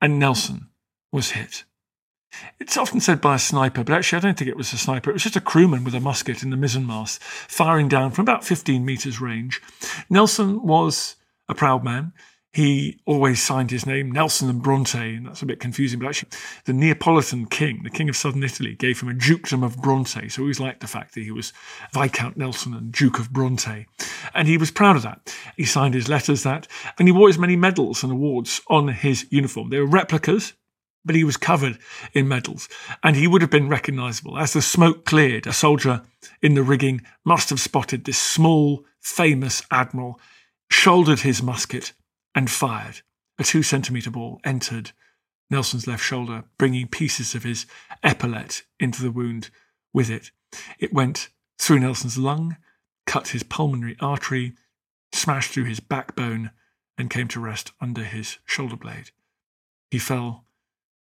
and 0.00 0.18
Nelson 0.18 0.68
was 1.12 1.32
hit. 1.32 1.64
It's 2.60 2.76
often 2.76 3.00
said 3.00 3.20
by 3.20 3.36
a 3.36 3.38
sniper, 3.38 3.84
but 3.84 3.94
actually 3.94 4.18
I 4.18 4.20
don't 4.20 4.38
think 4.38 4.48
it 4.48 4.56
was 4.56 4.72
a 4.72 4.78
sniper. 4.78 5.10
It 5.10 5.14
was 5.14 5.22
just 5.22 5.36
a 5.36 5.40
crewman 5.40 5.84
with 5.84 5.94
a 5.94 6.00
musket 6.00 6.42
in 6.42 6.50
the 6.50 6.56
mizzenmast, 6.56 7.18
firing 7.20 7.88
down 7.88 8.10
from 8.10 8.22
about 8.22 8.44
15 8.44 8.84
metres 8.84 9.20
range. 9.20 9.60
Nelson 10.08 10.62
was 10.62 11.16
a 11.48 11.54
proud 11.54 11.84
man. 11.84 12.12
He 12.54 13.00
always 13.04 13.42
signed 13.42 13.72
his 13.72 13.84
name 13.84 14.12
Nelson 14.12 14.48
and 14.48 14.62
Bronte, 14.62 15.16
and 15.16 15.26
that's 15.26 15.42
a 15.42 15.46
bit 15.46 15.58
confusing, 15.58 15.98
but 15.98 16.06
actually 16.06 16.28
the 16.66 16.72
Neapolitan 16.72 17.46
king, 17.46 17.80
the 17.82 17.90
king 17.90 18.08
of 18.08 18.16
southern 18.16 18.44
Italy, 18.44 18.76
gave 18.76 19.00
him 19.00 19.08
a 19.08 19.14
dukedom 19.14 19.64
of 19.64 19.82
Bronte, 19.82 20.28
so 20.28 20.36
he 20.36 20.42
always 20.42 20.60
liked 20.60 20.78
the 20.78 20.86
fact 20.86 21.14
that 21.14 21.24
he 21.24 21.32
was 21.32 21.52
Viscount 21.92 22.36
Nelson 22.36 22.72
and 22.72 22.92
Duke 22.92 23.18
of 23.18 23.32
Bronte. 23.32 23.86
And 24.34 24.46
he 24.46 24.56
was 24.56 24.70
proud 24.70 24.94
of 24.94 25.02
that. 25.02 25.34
He 25.56 25.64
signed 25.64 25.94
his 25.94 26.08
letters 26.08 26.44
that, 26.44 26.68
and 26.96 27.08
he 27.08 27.12
wore 27.12 27.28
as 27.28 27.38
many 27.38 27.56
medals 27.56 28.04
and 28.04 28.12
awards 28.12 28.60
on 28.68 28.86
his 28.86 29.26
uniform. 29.30 29.70
They 29.70 29.80
were 29.80 29.86
replicas, 29.86 30.52
but 31.04 31.14
he 31.14 31.24
was 31.24 31.36
covered 31.36 31.78
in 32.12 32.28
medals, 32.28 32.68
and 33.02 33.16
he 33.16 33.26
would 33.26 33.42
have 33.42 33.50
been 33.50 33.68
recognisable. 33.68 34.38
As 34.38 34.52
the 34.52 34.62
smoke 34.62 35.04
cleared, 35.04 35.46
a 35.46 35.52
soldier 35.52 36.02
in 36.40 36.54
the 36.54 36.62
rigging 36.62 37.02
must 37.24 37.50
have 37.50 37.60
spotted 37.60 38.04
this 38.04 38.18
small, 38.18 38.84
famous 39.00 39.62
admiral, 39.70 40.18
shouldered 40.70 41.20
his 41.20 41.42
musket, 41.42 41.92
and 42.34 42.50
fired. 42.50 43.02
A 43.38 43.44
two 43.44 43.62
centimetre 43.62 44.10
ball 44.10 44.40
entered 44.44 44.92
Nelson's 45.50 45.86
left 45.86 46.04
shoulder, 46.04 46.44
bringing 46.58 46.88
pieces 46.88 47.34
of 47.34 47.42
his 47.42 47.66
epaulette 48.02 48.62
into 48.80 49.02
the 49.02 49.10
wound 49.10 49.50
with 49.92 50.08
it. 50.10 50.30
It 50.78 50.92
went 50.92 51.28
through 51.58 51.80
Nelson's 51.80 52.18
lung, 52.18 52.56
cut 53.06 53.28
his 53.28 53.42
pulmonary 53.42 53.96
artery, 54.00 54.54
smashed 55.12 55.52
through 55.52 55.64
his 55.64 55.80
backbone, 55.80 56.50
and 56.96 57.10
came 57.10 57.28
to 57.28 57.40
rest 57.40 57.72
under 57.80 58.04
his 58.04 58.38
shoulder 58.46 58.76
blade. 58.76 59.10
He 59.90 59.98
fell 59.98 60.44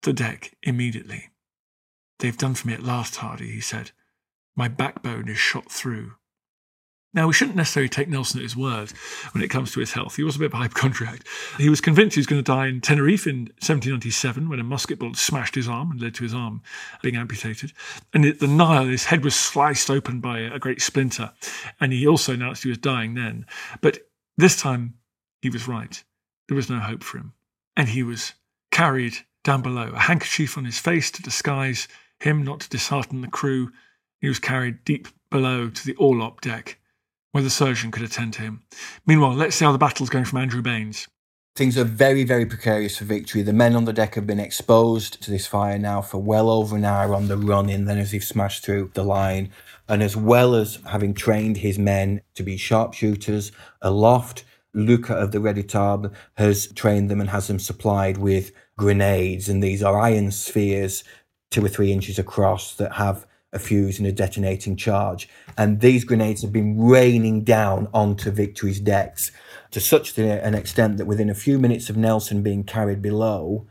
the 0.03 0.13
deck 0.13 0.55
immediately. 0.63 1.29
They've 2.19 2.37
done 2.37 2.53
for 2.53 2.67
me 2.67 2.73
at 2.73 2.83
last, 2.83 3.17
Hardy, 3.17 3.51
he 3.51 3.61
said. 3.61 3.91
My 4.55 4.67
backbone 4.67 5.27
is 5.27 5.37
shot 5.37 5.71
through. 5.71 6.13
Now, 7.13 7.27
we 7.27 7.33
shouldn't 7.33 7.57
necessarily 7.57 7.89
take 7.89 8.07
Nelson 8.07 8.39
at 8.39 8.43
his 8.43 8.55
word 8.55 8.91
when 9.33 9.43
it 9.43 9.49
comes 9.49 9.71
to 9.71 9.81
his 9.81 9.91
health. 9.91 10.15
He 10.15 10.23
was 10.23 10.37
a 10.37 10.39
bit 10.39 10.45
of 10.45 10.53
a 10.53 10.57
hypochondriac. 10.57 11.27
He 11.57 11.69
was 11.69 11.81
convinced 11.81 12.15
he 12.15 12.19
was 12.19 12.27
going 12.27 12.41
to 12.41 12.51
die 12.51 12.67
in 12.67 12.79
Tenerife 12.79 13.27
in 13.27 13.47
1797 13.59 14.47
when 14.47 14.61
a 14.61 14.63
musket 14.63 14.97
bullet 14.97 15.17
smashed 15.17 15.55
his 15.55 15.67
arm 15.67 15.91
and 15.91 16.01
led 16.01 16.15
to 16.15 16.23
his 16.23 16.33
arm 16.33 16.61
being 17.01 17.17
amputated. 17.17 17.73
And 18.13 18.23
at 18.23 18.39
the 18.39 18.47
Nile, 18.47 18.85
his 18.85 19.05
head 19.05 19.25
was 19.25 19.35
sliced 19.35 19.89
open 19.89 20.21
by 20.21 20.39
a 20.39 20.59
great 20.59 20.81
splinter. 20.81 21.33
And 21.81 21.91
he 21.91 22.07
also 22.07 22.33
announced 22.33 22.63
he 22.63 22.69
was 22.69 22.77
dying 22.77 23.15
then. 23.15 23.45
But 23.81 24.07
this 24.37 24.55
time, 24.55 24.93
he 25.41 25.49
was 25.49 25.67
right. 25.67 26.01
There 26.47 26.55
was 26.55 26.69
no 26.69 26.79
hope 26.79 27.03
for 27.03 27.17
him. 27.17 27.33
And 27.75 27.89
he 27.89 28.03
was 28.03 28.33
carried 28.71 29.17
down 29.43 29.61
below, 29.61 29.91
a 29.93 29.99
handkerchief 29.99 30.57
on 30.57 30.65
his 30.65 30.79
face 30.79 31.11
to 31.11 31.21
disguise 31.21 31.87
him, 32.19 32.43
not 32.43 32.61
to 32.61 32.69
dishearten 32.69 33.21
the 33.21 33.27
crew. 33.27 33.71
He 34.19 34.27
was 34.27 34.39
carried 34.39 34.83
deep 34.85 35.07
below 35.29 35.69
to 35.69 35.85
the 35.85 35.95
orlop 35.95 36.41
deck 36.41 36.77
where 37.31 37.43
the 37.43 37.49
surgeon 37.49 37.91
could 37.91 38.03
attend 38.03 38.33
to 38.33 38.41
him. 38.41 38.63
Meanwhile, 39.05 39.33
let's 39.33 39.55
see 39.55 39.65
how 39.65 39.71
the 39.71 39.77
battle's 39.77 40.09
going 40.09 40.25
from 40.25 40.39
Andrew 40.39 40.61
Baines. 40.61 41.07
Things 41.55 41.77
are 41.77 41.83
very, 41.83 42.23
very 42.23 42.45
precarious 42.45 42.97
for 42.97 43.05
victory. 43.05 43.41
The 43.41 43.51
men 43.51 43.75
on 43.75 43.83
the 43.83 43.91
deck 43.91 44.15
have 44.15 44.25
been 44.25 44.39
exposed 44.39 45.21
to 45.23 45.31
this 45.31 45.47
fire 45.47 45.77
now 45.77 46.01
for 46.01 46.17
well 46.17 46.49
over 46.49 46.77
an 46.77 46.85
hour 46.85 47.13
on 47.13 47.27
the 47.27 47.37
run 47.37 47.69
in, 47.69 47.85
then 47.85 47.97
as 47.97 48.11
they've 48.11 48.23
smashed 48.23 48.63
through 48.63 48.91
the 48.93 49.03
line. 49.03 49.51
And 49.89 50.01
as 50.01 50.15
well 50.15 50.55
as 50.55 50.79
having 50.89 51.13
trained 51.13 51.57
his 51.57 51.77
men 51.77 52.21
to 52.35 52.43
be 52.43 52.55
sharpshooters 52.55 53.51
aloft, 53.81 54.45
Lucas 54.73 55.15
of 55.17 55.31
the 55.33 55.39
Redoutable 55.39 56.13
has 56.35 56.67
trained 56.71 57.09
them 57.09 57.19
and 57.19 57.29
has 57.29 57.47
them 57.47 57.59
supplied 57.59 58.17
with 58.17 58.53
grenades. 58.81 59.47
And 59.47 59.61
these 59.61 59.83
are 59.83 59.99
iron 59.99 60.31
spheres, 60.31 61.03
two 61.51 61.63
or 61.63 61.69
three 61.69 61.91
inches 61.91 62.17
across, 62.17 62.75
that 62.75 62.93
have 62.93 63.27
a 63.53 63.59
fuse 63.59 63.99
and 63.99 64.07
a 64.07 64.11
detonating 64.11 64.75
charge. 64.75 65.29
And 65.55 65.81
these 65.81 66.03
grenades 66.03 66.41
have 66.41 66.51
been 66.51 66.81
raining 66.81 67.43
down 67.43 67.87
onto 67.93 68.31
Victory's 68.31 68.79
decks 68.79 69.31
to 69.71 69.79
such 69.79 70.17
an 70.17 70.55
extent 70.55 70.97
that 70.97 71.05
within 71.05 71.29
a 71.29 71.35
few 71.45 71.59
minutes 71.59 71.89
of 71.89 71.95
Nelson 71.95 72.41
being 72.41 72.63
carried 72.63 73.01
below, 73.01 73.67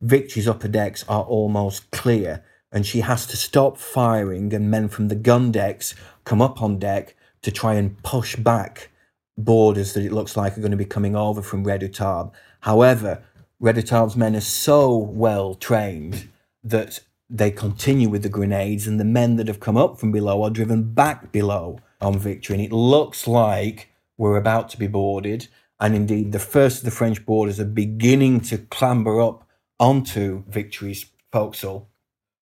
Victory's 0.00 0.48
upper 0.48 0.68
decks 0.68 1.04
are 1.08 1.24
almost 1.24 1.90
clear. 1.90 2.42
And 2.72 2.86
she 2.86 3.00
has 3.00 3.26
to 3.26 3.36
stop 3.36 3.76
firing, 3.76 4.54
and 4.54 4.70
men 4.70 4.88
from 4.88 5.08
the 5.08 5.14
gun 5.14 5.52
decks 5.52 5.94
come 6.24 6.42
up 6.42 6.62
on 6.62 6.78
deck 6.78 7.14
to 7.42 7.50
try 7.52 7.74
and 7.74 8.02
push 8.02 8.34
back 8.36 8.90
boarders 9.36 9.92
that 9.92 10.04
it 10.04 10.12
looks 10.12 10.36
like 10.36 10.56
are 10.56 10.60
going 10.60 10.78
to 10.78 10.86
be 10.86 10.94
coming 10.96 11.14
over 11.14 11.42
from 11.42 11.64
Redoutable. 11.64 12.32
However, 12.60 13.22
Redoutable's 13.60 14.16
men 14.16 14.36
are 14.36 14.40
so 14.40 14.96
well 14.96 15.54
trained 15.54 16.28
that 16.62 17.00
they 17.30 17.50
continue 17.50 18.08
with 18.08 18.22
the 18.22 18.28
grenades, 18.28 18.86
and 18.86 19.00
the 19.00 19.04
men 19.04 19.36
that 19.36 19.48
have 19.48 19.60
come 19.60 19.76
up 19.76 19.98
from 19.98 20.12
below 20.12 20.42
are 20.42 20.50
driven 20.50 20.92
back 20.92 21.32
below 21.32 21.78
on 22.00 22.18
victory. 22.18 22.56
And 22.56 22.64
it 22.64 22.72
looks 22.72 23.26
like 23.26 23.90
we're 24.16 24.36
about 24.36 24.68
to 24.70 24.78
be 24.78 24.86
boarded. 24.86 25.48
And 25.80 25.94
indeed, 25.94 26.32
the 26.32 26.38
first 26.38 26.78
of 26.78 26.84
the 26.84 26.90
French 26.90 27.24
boarders 27.26 27.58
are 27.58 27.64
beginning 27.64 28.40
to 28.42 28.58
clamber 28.58 29.20
up 29.20 29.48
onto 29.80 30.44
Victory's 30.44 31.06
forecastle 31.32 31.88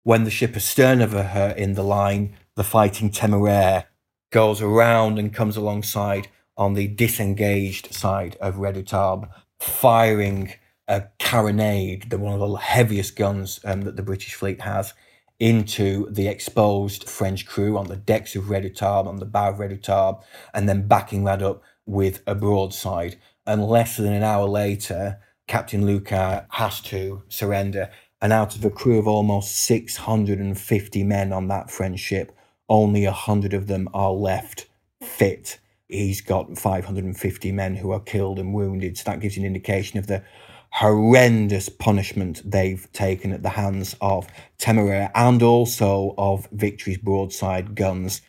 when 0.05 0.25
the 0.25 0.31
ship 0.31 0.57
astern 0.57 1.01
of 1.01 1.13
her 1.13 1.55
in 1.57 1.75
the 1.75 1.85
line, 1.85 2.35
the 2.57 2.65
fighting 2.65 3.11
Temeraire, 3.11 3.85
goes 4.31 4.61
around 4.61 5.19
and 5.19 5.33
comes 5.33 5.57
alongside 5.57 6.29
on 6.57 6.75
the 6.75 6.89
disengaged 6.89 7.95
side 7.95 8.37
of 8.41 8.57
Redoutable, 8.57 9.29
firing 9.59 10.55
a 10.89 11.05
carronade, 11.19 12.11
the 12.11 12.19
one 12.19 12.41
of 12.41 12.41
the 12.41 12.57
heaviest 12.57 13.17
guns 13.17 13.61
um, 13.65 13.83
that 13.83 13.97
the 13.97 14.03
British 14.03 14.35
fleet 14.35 14.61
has, 14.63 14.95
into 15.39 16.09
the 16.11 16.29
exposed 16.29 17.09
French 17.09 17.47
crew 17.47 17.77
on 17.77 17.89
the 17.89 17.97
decks 17.97 18.37
of 18.37 18.45
Redoutable, 18.45 19.07
on 19.07 19.17
the 19.17 19.27
bow 19.27 19.51
of 19.51 19.57
Redoutable, 19.57 20.23
and 20.55 20.69
then 20.69 20.87
backing 20.87 21.25
that 21.25 21.43
up 21.43 21.63
with 21.87 22.23
a 22.27 22.35
broadside. 22.35 23.17
And 23.47 23.67
less 23.67 23.97
than 23.97 24.13
an 24.13 24.23
hour 24.23 24.47
later, 24.47 25.19
Captain 25.49 25.85
Lucas 25.85 26.43
has 26.51 26.81
to 26.83 27.23
surrender. 27.29 27.91
And 28.21 28.33
out 28.33 28.55
of 28.55 28.65
a 28.65 28.71
crew 28.71 28.99
of 28.99 29.09
almost 29.09 29.57
650 29.57 31.03
men 31.05 31.33
on 31.33 31.49
that 31.49 31.71
French 31.71 31.99
ship, 31.99 32.37
only 32.69 33.05
100 33.05 33.53
of 33.53 33.67
them 33.67 33.89
are 33.93 34.13
left 34.13 34.67
fit. 35.03 35.59
He's 35.89 36.21
got 36.21 36.57
550 36.57 37.53
men 37.53 37.77
who 37.77 37.91
are 37.91 38.01
killed 38.01 38.39
and 38.39 38.55
wounded. 38.55 38.97
So 38.97 39.11
that 39.11 39.21
gives 39.21 39.37
you 39.37 39.43
an 39.43 39.47
indication 39.47 39.99
of 39.99 40.07
the 40.07 40.23
horrendous 40.73 41.69
punishment 41.69 42.41
they've 42.51 42.91
taken 42.93 43.33
at 43.33 43.43
the 43.43 43.51
hands 43.51 43.95
of 44.01 44.27
Temeraire 44.59 45.11
and 45.15 45.43
also 45.43 46.15
of 46.17 46.49
Victory's 46.51 46.99
broadside 46.99 47.75
guns. 47.75 48.23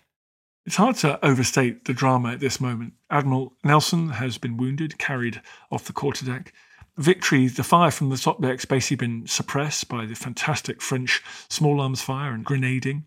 It's 0.65 0.75
hard 0.75 0.97
to 0.97 1.23
overstate 1.25 1.85
the 1.85 1.93
drama 1.93 2.33
at 2.33 2.41
this 2.41 2.59
moment. 2.59 2.93
Admiral 3.09 3.53
Nelson 3.63 4.09
has 4.09 4.37
been 4.37 4.57
wounded, 4.57 4.97
carried 4.97 5.41
off 5.71 5.85
the 5.85 5.93
quarterdeck. 5.93 6.51
Victory, 6.97 7.47
the 7.47 7.63
fire 7.63 7.89
from 7.89 8.09
the 8.09 8.17
top 8.17 8.41
deck's 8.41 8.65
basically 8.65 8.97
been 8.97 9.25
suppressed 9.25 9.89
by 9.89 10.05
the 10.05 10.13
fantastic 10.13 10.81
French 10.81 11.23
small 11.49 11.81
arms 11.81 12.01
fire 12.01 12.33
and 12.33 12.45
grenading. 12.45 13.05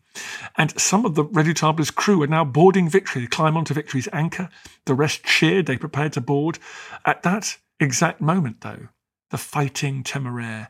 And 0.57 0.79
some 0.81 1.05
of 1.05 1.15
the 1.15 1.25
Redoutable's 1.25 1.91
crew 1.91 2.23
are 2.23 2.27
now 2.27 2.45
boarding 2.45 2.89
Victory. 2.89 3.23
They 3.23 3.29
climb 3.29 3.57
onto 3.57 3.75
Victory's 3.75 4.09
anchor. 4.13 4.49
The 4.87 4.95
rest 4.95 5.25
cheered. 5.25 5.67
They 5.67 5.77
prepared 5.77 6.15
to 6.15 6.21
board. 6.21 6.59
At 7.05 7.23
that 7.23 7.59
exact 7.79 8.21
moment, 8.21 8.63
though, 8.63 8.89
the 9.31 9.39
fighting 9.39 10.03
Temeraire 10.03 10.69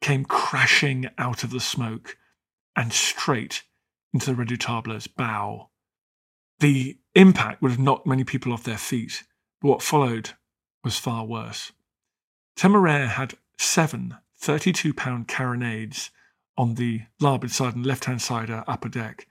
came 0.00 0.24
crashing 0.24 1.08
out 1.18 1.44
of 1.44 1.50
the 1.50 1.60
smoke 1.60 2.16
and 2.76 2.92
straight 2.92 3.64
into 4.12 4.26
the 4.26 4.34
Redoutable's 4.34 5.06
bow. 5.06 5.70
The 6.60 6.98
impact 7.14 7.62
would 7.62 7.72
have 7.72 7.80
knocked 7.80 8.06
many 8.06 8.24
people 8.24 8.52
off 8.52 8.64
their 8.64 8.78
feet, 8.78 9.24
but 9.60 9.68
what 9.68 9.82
followed 9.82 10.30
was 10.84 10.98
far 10.98 11.24
worse. 11.24 11.72
Temeraire 12.56 13.08
had 13.08 13.34
seven 13.58 14.16
32 14.38 14.94
pound 14.94 15.26
carronades 15.28 16.10
on 16.56 16.74
the 16.74 17.02
larboard 17.20 17.50
side 17.50 17.74
and 17.74 17.84
left 17.84 18.04
hand 18.06 18.22
side 18.22 18.50
of 18.50 18.56
her 18.56 18.64
upper 18.66 18.88
deck, 18.88 19.26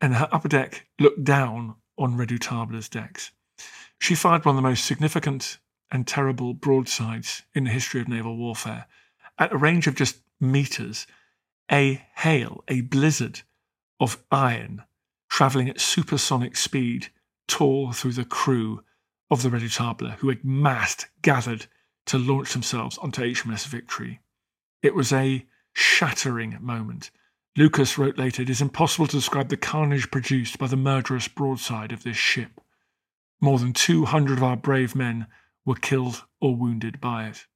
and 0.00 0.14
her 0.14 0.28
upper 0.32 0.48
deck 0.48 0.86
looked 0.98 1.24
down 1.24 1.76
on 1.98 2.16
Redoutable's 2.16 2.88
decks. 2.88 3.30
She 4.00 4.14
fired 4.14 4.44
one 4.44 4.56
of 4.56 4.62
the 4.62 4.68
most 4.68 4.84
significant 4.84 5.58
and 5.94 6.08
terrible 6.08 6.54
broadsides 6.54 7.42
in 7.54 7.62
the 7.62 7.70
history 7.70 8.00
of 8.00 8.08
naval 8.08 8.36
warfare. 8.36 8.86
At 9.38 9.52
a 9.52 9.56
range 9.56 9.86
of 9.86 9.94
just 9.94 10.18
meters, 10.40 11.06
a 11.70 12.04
hail, 12.16 12.64
a 12.66 12.80
blizzard 12.80 13.42
of 14.00 14.18
iron 14.28 14.82
travelling 15.30 15.68
at 15.68 15.80
supersonic 15.80 16.56
speed 16.56 17.10
tore 17.46 17.92
through 17.92 18.14
the 18.14 18.24
crew 18.24 18.82
of 19.30 19.44
the 19.44 19.48
Redoutable, 19.48 20.16
who 20.16 20.30
had 20.30 20.44
massed, 20.44 21.06
gathered 21.22 21.66
to 22.06 22.18
launch 22.18 22.52
themselves 22.52 22.98
onto 22.98 23.22
HMS 23.22 23.64
Victory. 23.68 24.18
It 24.82 24.96
was 24.96 25.12
a 25.12 25.46
shattering 25.72 26.58
moment. 26.60 27.12
Lucas 27.56 27.96
wrote 27.96 28.18
later, 28.18 28.42
It 28.42 28.50
is 28.50 28.60
impossible 28.60 29.06
to 29.06 29.16
describe 29.16 29.48
the 29.48 29.56
carnage 29.56 30.10
produced 30.10 30.58
by 30.58 30.66
the 30.66 30.76
murderous 30.76 31.28
broadside 31.28 31.92
of 31.92 32.02
this 32.02 32.16
ship. 32.16 32.60
More 33.40 33.60
than 33.60 33.72
200 33.72 34.38
of 34.38 34.42
our 34.42 34.56
brave 34.56 34.96
men 34.96 35.28
were 35.64 35.74
killed 35.74 36.24
or 36.40 36.56
wounded 36.56 37.00
by 37.00 37.26
it. 37.28 37.46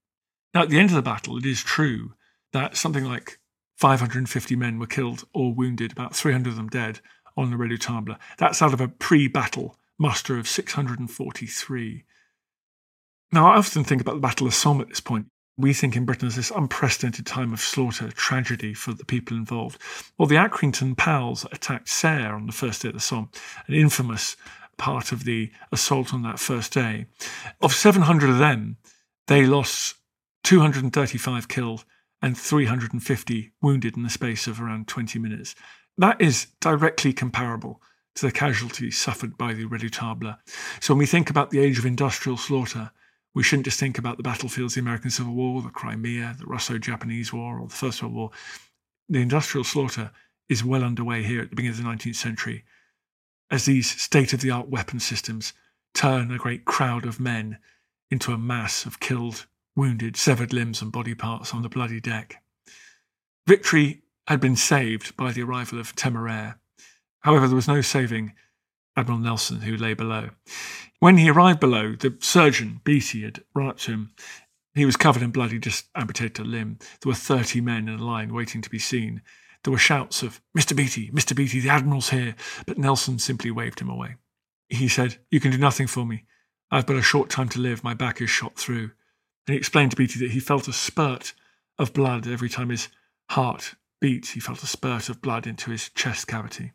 Now, 0.54 0.62
at 0.62 0.70
the 0.70 0.78
end 0.78 0.90
of 0.90 0.96
the 0.96 1.02
battle, 1.02 1.36
it 1.36 1.46
is 1.46 1.62
true 1.62 2.14
that 2.52 2.76
something 2.76 3.04
like 3.04 3.38
550 3.76 4.56
men 4.56 4.78
were 4.78 4.86
killed 4.86 5.24
or 5.32 5.52
wounded, 5.52 5.92
about 5.92 6.16
300 6.16 6.50
of 6.50 6.56
them 6.56 6.68
dead, 6.68 7.00
on 7.36 7.50
the 7.50 7.56
Redoutable. 7.56 8.18
That's 8.38 8.60
out 8.60 8.72
of 8.72 8.80
a 8.80 8.88
pre 8.88 9.28
battle 9.28 9.76
muster 9.98 10.38
of 10.38 10.48
643. 10.48 12.04
Now, 13.32 13.52
I 13.52 13.56
often 13.56 13.84
think 13.84 14.00
about 14.00 14.14
the 14.14 14.20
Battle 14.20 14.46
of 14.46 14.54
Somme 14.54 14.80
at 14.80 14.88
this 14.88 15.00
point. 15.00 15.26
We 15.56 15.74
think 15.74 15.96
in 15.96 16.04
Britain 16.04 16.28
as 16.28 16.36
this 16.36 16.52
unprecedented 16.52 17.26
time 17.26 17.52
of 17.52 17.60
slaughter, 17.60 18.10
tragedy 18.12 18.74
for 18.74 18.94
the 18.94 19.04
people 19.04 19.36
involved. 19.36 19.80
Well, 20.16 20.28
the 20.28 20.36
Accrington 20.36 20.96
pals 20.96 21.44
attacked 21.50 21.88
Serre 21.88 22.34
on 22.34 22.46
the 22.46 22.52
first 22.52 22.82
day 22.82 22.88
of 22.88 22.94
the 22.94 23.00
Somme, 23.00 23.30
an 23.66 23.74
infamous 23.74 24.36
part 24.78 25.12
of 25.12 25.24
the 25.24 25.50
assault 25.70 26.14
on 26.14 26.22
that 26.22 26.38
first 26.38 26.72
day. 26.72 27.06
Of 27.60 27.74
700 27.74 28.30
of 28.30 28.38
them, 28.38 28.78
they 29.26 29.44
lost 29.44 29.96
235 30.44 31.48
killed 31.48 31.84
and 32.22 32.36
350 32.36 33.52
wounded 33.60 33.96
in 33.96 34.02
the 34.02 34.10
space 34.10 34.46
of 34.46 34.60
around 34.60 34.88
20 34.88 35.18
minutes. 35.18 35.54
That 35.98 36.20
is 36.20 36.46
directly 36.60 37.12
comparable 37.12 37.82
to 38.14 38.26
the 38.26 38.32
casualties 38.32 38.98
suffered 38.98 39.36
by 39.36 39.52
the 39.52 39.66
Redoutable. 39.66 40.36
So 40.80 40.94
when 40.94 40.98
we 40.98 41.06
think 41.06 41.30
about 41.30 41.50
the 41.50 41.60
age 41.60 41.78
of 41.78 41.86
industrial 41.86 42.36
slaughter, 42.36 42.90
we 43.34 43.42
shouldn't 43.42 43.66
just 43.66 43.78
think 43.78 43.98
about 43.98 44.16
the 44.16 44.22
battlefields, 44.22 44.74
the 44.74 44.80
American 44.80 45.10
Civil 45.10 45.34
War, 45.34 45.62
the 45.62 45.68
Crimea, 45.68 46.34
the 46.38 46.46
Russo 46.46 46.78
Japanese 46.78 47.32
War, 47.32 47.60
or 47.60 47.68
the 47.68 47.74
First 47.74 48.02
World 48.02 48.14
War. 48.14 48.30
The 49.08 49.20
industrial 49.20 49.64
slaughter 49.64 50.10
is 50.48 50.64
well 50.64 50.82
underway 50.82 51.22
here 51.22 51.42
at 51.42 51.50
the 51.50 51.56
beginning 51.56 51.78
of 51.78 51.84
the 51.84 51.90
19th 51.90 52.16
century 52.16 52.64
as 53.50 53.64
these 53.64 54.00
state 54.00 54.32
of 54.32 54.40
the 54.40 54.50
art 54.50 54.68
weapon 54.68 55.00
systems 55.00 55.52
turn 55.94 56.30
a 56.30 56.38
great 56.38 56.64
crowd 56.64 57.06
of 57.06 57.20
men 57.20 57.58
into 58.10 58.32
a 58.32 58.38
mass 58.38 58.86
of 58.86 59.00
killed, 59.00 59.46
wounded, 59.74 60.16
severed 60.16 60.52
limbs 60.52 60.82
and 60.82 60.92
body 60.92 61.14
parts 61.14 61.54
on 61.54 61.62
the 61.62 61.68
bloody 61.68 62.00
deck. 62.00 62.42
Victory 63.46 64.02
had 64.26 64.40
been 64.40 64.56
saved 64.56 65.16
by 65.16 65.32
the 65.32 65.42
arrival 65.42 65.78
of 65.78 65.96
Temeraire. 65.96 66.58
However, 67.20 67.46
there 67.46 67.56
was 67.56 67.68
no 67.68 67.80
saving 67.80 68.34
Admiral 68.96 69.18
Nelson, 69.18 69.60
who 69.60 69.76
lay 69.76 69.94
below. 69.94 70.30
When 70.98 71.16
he 71.18 71.30
arrived 71.30 71.60
below, 71.60 71.94
the 71.94 72.16
surgeon, 72.20 72.80
Beatty, 72.84 73.22
had 73.22 73.44
run 73.54 73.68
up 73.68 73.78
to 73.80 73.92
him. 73.92 74.10
He 74.74 74.84
was 74.84 74.96
covered 74.96 75.22
in 75.22 75.30
blood, 75.30 75.52
he 75.52 75.58
just 75.58 75.88
amputated 75.94 76.44
a 76.44 76.48
limb. 76.48 76.78
There 77.00 77.10
were 77.10 77.14
30 77.14 77.60
men 77.60 77.88
in 77.88 78.00
a 78.00 78.04
line 78.04 78.34
waiting 78.34 78.60
to 78.60 78.70
be 78.70 78.78
seen. 78.78 79.22
There 79.64 79.72
were 79.72 79.78
shouts 79.78 80.22
of, 80.22 80.40
Mr. 80.56 80.76
Beatty, 80.76 81.10
Mr. 81.10 81.34
Beatty, 81.34 81.60
the 81.60 81.68
Admiral's 81.68 82.10
here, 82.10 82.34
but 82.66 82.78
Nelson 82.78 83.18
simply 83.18 83.50
waved 83.50 83.80
him 83.80 83.88
away. 83.88 84.16
He 84.68 84.88
said, 84.88 85.18
You 85.30 85.40
can 85.40 85.50
do 85.50 85.58
nothing 85.58 85.86
for 85.86 86.06
me. 86.06 86.24
I've 86.70 86.86
but 86.86 86.96
a 86.96 87.02
short 87.02 87.30
time 87.30 87.48
to 87.50 87.60
live, 87.60 87.82
my 87.82 87.94
back 87.94 88.20
is 88.20 88.30
shot 88.30 88.56
through. 88.56 88.90
And 89.46 89.54
he 89.54 89.56
explained 89.56 89.92
to 89.92 89.96
Beatty 89.96 90.20
that 90.20 90.32
he 90.32 90.40
felt 90.40 90.68
a 90.68 90.72
spurt 90.72 91.32
of 91.78 91.92
blood 91.92 92.26
every 92.26 92.48
time 92.48 92.68
his 92.68 92.88
heart 93.30 93.74
beat. 94.00 94.26
He 94.28 94.40
felt 94.40 94.62
a 94.62 94.66
spurt 94.66 95.08
of 95.08 95.22
blood 95.22 95.46
into 95.46 95.70
his 95.70 95.88
chest 95.90 96.26
cavity. 96.26 96.72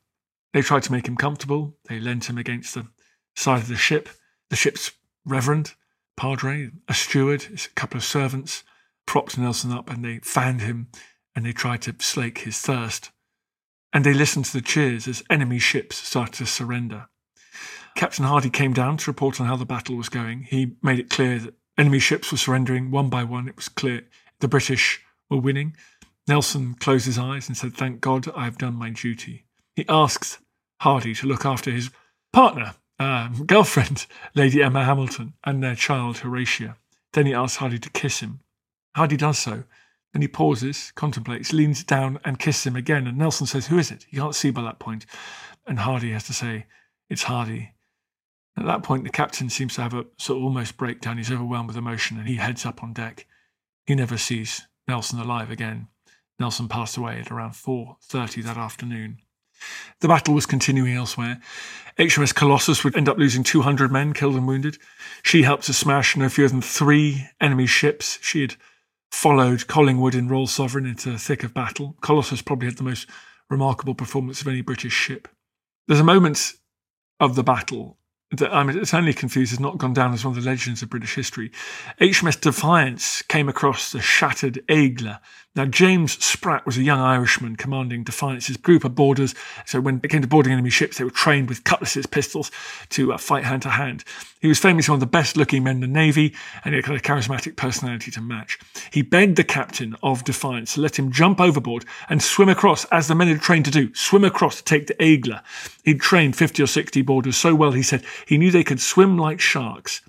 They 0.54 0.62
tried 0.62 0.84
to 0.84 0.92
make 0.92 1.08
him 1.08 1.18
comfortable. 1.18 1.78
They 1.88 2.00
leant 2.00 2.30
him 2.30 2.38
against 2.38 2.74
the 2.74 2.88
side 3.36 3.62
of 3.62 3.68
the 3.68 3.76
ship. 3.76 4.10
The 4.50 4.56
ship's 4.56 4.92
reverend, 5.26 5.74
padre, 6.18 6.72
a 6.88 6.94
steward, 6.94 7.46
a 7.52 7.70
couple 7.76 7.98
of 7.98 8.04
servants 8.04 8.64
propped 9.06 9.38
Nelson 9.38 9.72
up 9.72 9.90
and 9.90 10.04
they 10.04 10.20
fanned 10.20 10.62
him 10.62 10.90
and 11.36 11.46
they 11.46 11.52
tried 11.52 11.82
to 11.84 11.96
slake 12.00 12.40
his 12.40 12.60
thirst. 12.60 13.12
And 13.92 14.04
they 14.04 14.14
listened 14.14 14.46
to 14.46 14.54
the 14.54 14.62
cheers 14.62 15.08
as 15.08 15.24
enemy 15.30 15.60
ships 15.60 15.98
started 15.98 16.36
to 16.36 16.46
surrender. 16.46 17.08
Captain 17.96 18.26
Hardy 18.26 18.50
came 18.50 18.74
down 18.74 18.98
to 18.98 19.10
report 19.10 19.40
on 19.40 19.48
how 19.48 19.56
the 19.56 19.66
battle 19.66 19.96
was 19.96 20.10
going. 20.10 20.44
He 20.44 20.76
made 20.82 21.00
it 21.00 21.10
clear 21.10 21.40
that 21.40 21.54
enemy 21.78 22.00
ships 22.00 22.32
were 22.32 22.38
surrendering 22.38 22.90
one 22.90 23.10
by 23.10 23.24
one. 23.24 23.48
It 23.48 23.56
was 23.56 23.70
clear 23.70 24.02
the 24.40 24.48
British 24.48 25.02
were 25.30 25.38
winning. 25.38 25.76
Nelson 26.28 26.76
closed 26.76 27.06
his 27.06 27.20
eyes 27.20 27.48
and 27.48 27.58
said, 27.58 27.76
Thank 27.76 28.02
God 28.02 28.28
I 28.36 28.46
have 28.46 28.58
done 28.58 28.76
my 28.76 28.90
duty. 28.90 29.46
He 29.76 29.86
asked 29.90 30.40
Hardy 30.82 31.14
to 31.16 31.28
look 31.28 31.46
after 31.46 31.70
his 31.70 31.92
partner, 32.32 32.74
uh, 33.00 33.28
girlfriend, 33.46 34.06
Lady 34.34 34.64
Emma 34.64 34.86
Hamilton, 34.86 35.34
and 35.44 35.62
their 35.62 35.76
child, 35.76 36.20
Horatia. 36.20 36.78
Then 37.14 37.26
he 37.26 37.34
asks 37.34 37.58
Hardy 37.58 37.80
to 37.80 37.90
kiss 37.90 38.22
him. 38.22 38.40
Hardy 38.96 39.18
does 39.18 39.40
so. 39.40 39.64
Then 40.14 40.22
he 40.22 40.28
pauses, 40.28 40.92
contemplates, 40.96 41.52
leans 41.52 41.84
down 41.84 42.20
and 42.24 42.40
kisses 42.40 42.68
him 42.68 42.76
again. 42.76 43.08
And 43.08 43.18
Nelson 43.18 43.48
says, 43.48 43.68
Who 43.68 43.80
is 43.80 43.92
it? 43.92 44.06
He 44.10 44.18
can't 44.18 44.36
see 44.36 44.52
by 44.52 44.62
that 44.62 44.80
point. 44.80 45.06
And 45.68 45.80
Hardy 45.80 46.12
has 46.12 46.24
to 46.26 46.34
say, 46.34 46.68
It's 47.10 47.24
Hardy. 47.24 47.74
At 48.56 48.66
that 48.66 48.84
point, 48.84 49.04
the 49.04 49.10
captain 49.10 49.50
seems 49.50 49.74
to 49.76 49.82
have 49.82 49.96
a 49.96 50.06
sort 50.18 50.38
of 50.38 50.44
almost 50.44 50.78
breakdown. 50.78 51.18
He's 51.18 51.32
overwhelmed 51.32 51.68
with 51.68 51.78
emotion 51.78 52.20
and 52.20 52.28
he 52.28 52.36
heads 52.36 52.66
up 52.66 52.84
on 52.84 52.94
deck. 52.94 53.26
He 53.88 53.96
never 53.96 54.18
sees 54.18 54.68
Nelson 54.88 55.20
alive 55.20 55.50
again. 55.50 55.88
Nelson 56.40 56.68
passed 56.68 56.96
away 56.96 57.20
at 57.20 57.32
around 57.32 57.54
4.30 57.54 58.44
that 58.44 58.58
afternoon. 58.58 59.18
The 60.02 60.08
battle 60.08 60.34
was 60.34 60.46
continuing 60.46 60.94
elsewhere. 60.94 61.40
HMS 61.98 62.36
Colossus 62.36 62.84
would 62.84 62.96
end 62.96 63.08
up 63.08 63.18
losing 63.18 63.44
200 63.44 63.92
men 63.92 64.14
killed 64.14 64.36
and 64.36 64.48
wounded. 64.48 64.78
She 65.24 65.44
helped 65.44 65.64
to 65.66 65.74
smash 65.74 66.16
no 66.18 66.30
fewer 66.30 66.50
than 66.50 66.62
three 66.62 67.28
enemy 67.40 67.66
ships. 67.66 68.20
She 68.22 68.42
had 68.42 68.56
followed 69.14 69.68
Collingwood 69.68 70.16
in 70.16 70.28
Royal 70.28 70.48
Sovereign 70.48 70.88
into 70.88 71.12
the 71.12 71.20
thick 71.20 71.44
of 71.44 71.54
battle. 71.54 71.96
Colossus 72.02 72.42
probably 72.42 72.68
had 72.68 72.78
the 72.78 72.84
most 72.84 73.08
remarkable 73.48 73.94
performance 73.94 74.42
of 74.42 74.48
any 74.48 74.62
British 74.62 74.92
ship. 74.92 75.28
There's 75.88 76.00
a 76.00 76.04
moment 76.04 76.54
of 77.20 77.36
the 77.36 77.44
battle 77.44 78.00
that 78.32 78.52
I'm 78.52 78.70
eternally 78.70 79.14
confused 79.14 79.52
has 79.52 79.60
not 79.60 79.78
gone 79.78 79.94
down 79.94 80.14
as 80.14 80.26
one 80.26 80.36
of 80.36 80.44
the 80.44 80.50
legends 80.50 80.82
of 80.82 80.90
British 80.90 81.14
history. 81.14 81.52
HMS 82.02 82.42
Defiance 82.42 83.22
came 83.22 83.48
across 83.48 83.92
the 83.92 84.02
shattered 84.02 84.64
Aigle, 84.68 85.20
Now, 85.56 85.66
James 85.66 86.14
Spratt 86.24 86.66
was 86.66 86.80
a 86.80 86.84
young 86.84 87.00
Irishman 87.00 87.58
commanding 87.58 88.04
Defiance's 88.04 88.58
group 88.58 88.84
of 88.84 88.96
boarders. 88.96 89.36
So, 89.68 89.80
when 89.80 90.02
it 90.04 90.10
came 90.10 90.24
to 90.24 90.28
boarding 90.28 90.52
enemy 90.52 90.72
ships, 90.72 90.98
they 90.98 91.04
were 91.04 91.12
trained 91.12 91.48
with 91.48 91.64
cutlasses, 91.64 92.08
pistols 92.08 92.50
to 92.90 93.14
uh, 93.14 93.20
fight 93.20 93.44
hand 93.44 93.62
to 93.62 93.70
hand. 93.70 94.04
He 94.40 94.48
was 94.48 94.58
famously 94.58 94.92
one 94.92 94.98
of 94.98 95.00
the 95.02 95.06
best 95.06 95.38
looking 95.38 95.64
men 95.64 95.76
in 95.76 95.82
the 95.82 95.88
Navy 95.88 96.34
and 96.66 96.74
he 96.74 96.82
had 96.82 96.84
a 96.84 96.88
kind 96.88 96.98
of 96.98 97.04
charismatic 97.04 97.56
personality 97.56 98.10
to 98.12 98.22
match. 98.22 98.58
He 98.92 99.04
begged 99.04 99.36
the 99.36 99.44
captain 99.44 99.96
of 100.02 100.24
Defiance 100.24 100.74
to 100.74 100.82
let 100.82 100.98
him 100.98 101.12
jump 101.12 101.40
overboard 101.40 101.86
and 102.10 102.22
swim 102.22 102.50
across, 102.50 102.84
as 102.86 103.08
the 103.08 103.14
men 103.14 103.28
had 103.28 103.42
trained 103.42 103.66
to 103.66 103.72
do, 103.72 103.94
swim 103.94 104.24
across 104.24 104.58
to 104.58 104.64
take 104.64 104.88
the 104.88 104.96
Aigle. 104.96 105.40
He'd 105.84 106.02
trained 106.02 106.36
50 106.36 106.64
or 106.64 106.68
60 106.68 107.04
boarders 107.04 107.38
so 107.38 107.54
well, 107.54 107.72
he 107.72 107.84
said, 107.84 108.04
he 108.26 108.40
knew 108.40 108.50
they 108.50 108.64
could 108.64 108.82
swim 108.82 109.20
like 109.20 109.40
sharks. 109.40 110.02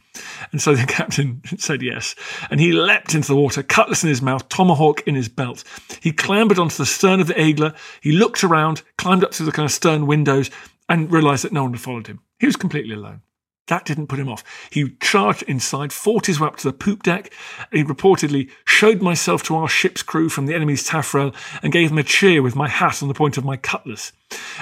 And 0.52 0.60
so 0.60 0.74
the 0.74 0.86
captain 0.88 1.42
said 1.58 1.82
yes. 1.82 2.14
And 2.50 2.60
he 2.60 2.72
leapt 2.72 3.14
into 3.14 3.28
the 3.28 3.36
water, 3.36 3.62
cutlass 3.62 4.02
in 4.02 4.08
his 4.08 4.22
mouth, 4.22 4.48
tomahawk 4.48 5.06
in 5.06 5.14
his 5.14 5.28
belt. 5.28 5.64
He 6.00 6.12
clambered 6.12 6.58
onto 6.58 6.76
the 6.76 6.86
stern 6.86 7.20
of 7.20 7.26
the 7.26 7.34
Aigle. 7.34 7.74
He 8.00 8.12
looked 8.12 8.44
around, 8.44 8.82
climbed 8.98 9.24
up 9.24 9.34
through 9.34 9.46
the 9.46 9.52
kind 9.52 9.66
of 9.66 9.72
stern 9.72 10.06
windows, 10.06 10.50
and 10.88 11.10
realized 11.10 11.44
that 11.44 11.52
no 11.52 11.62
one 11.62 11.72
had 11.72 11.80
followed 11.80 12.06
him. 12.06 12.20
He 12.38 12.46
was 12.46 12.56
completely 12.56 12.94
alone. 12.94 13.22
That 13.68 13.86
didn't 13.86 14.08
put 14.08 14.18
him 14.18 14.28
off. 14.28 14.44
He 14.70 14.90
charged 15.00 15.42
inside, 15.44 15.90
fought 15.90 16.26
his 16.26 16.38
way 16.38 16.48
up 16.48 16.56
to 16.56 16.68
the 16.68 16.76
poop 16.76 17.02
deck. 17.02 17.32
He 17.72 17.82
reportedly 17.82 18.50
showed 18.66 19.00
myself 19.00 19.42
to 19.44 19.56
our 19.56 19.68
ship's 19.68 20.02
crew 20.02 20.28
from 20.28 20.44
the 20.44 20.54
enemy's 20.54 20.84
taffrail 20.84 21.34
and 21.62 21.72
gave 21.72 21.88
them 21.88 21.98
a 21.98 22.02
cheer 22.02 22.42
with 22.42 22.54
my 22.54 22.68
hat 22.68 23.02
on 23.02 23.08
the 23.08 23.14
point 23.14 23.38
of 23.38 23.44
my 23.44 23.56
cutlass. 23.56 24.12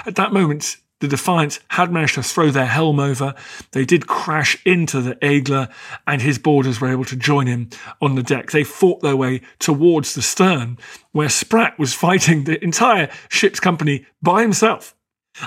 At 0.05 0.15
that 0.15 0.31
moment, 0.31 0.77
the 1.03 1.09
Defiance 1.09 1.59
had 1.67 1.91
managed 1.91 2.13
to 2.15 2.23
throw 2.23 2.49
their 2.49 2.65
helm 2.65 2.97
over. 2.97 3.35
They 3.73 3.83
did 3.83 4.07
crash 4.07 4.57
into 4.65 5.01
the 5.01 5.15
Aigle, 5.15 5.69
and 6.07 6.21
his 6.21 6.39
boarders 6.39 6.79
were 6.79 6.87
able 6.87 7.03
to 7.03 7.17
join 7.17 7.45
him 7.45 7.69
on 8.01 8.15
the 8.15 8.23
deck. 8.23 8.51
They 8.51 8.63
fought 8.63 9.01
their 9.01 9.17
way 9.17 9.41
towards 9.59 10.15
the 10.15 10.21
stern, 10.21 10.77
where 11.11 11.27
Spratt 11.27 11.77
was 11.77 11.93
fighting 11.93 12.45
the 12.45 12.63
entire 12.63 13.09
ship's 13.27 13.59
company 13.59 14.05
by 14.21 14.43
himself. 14.43 14.95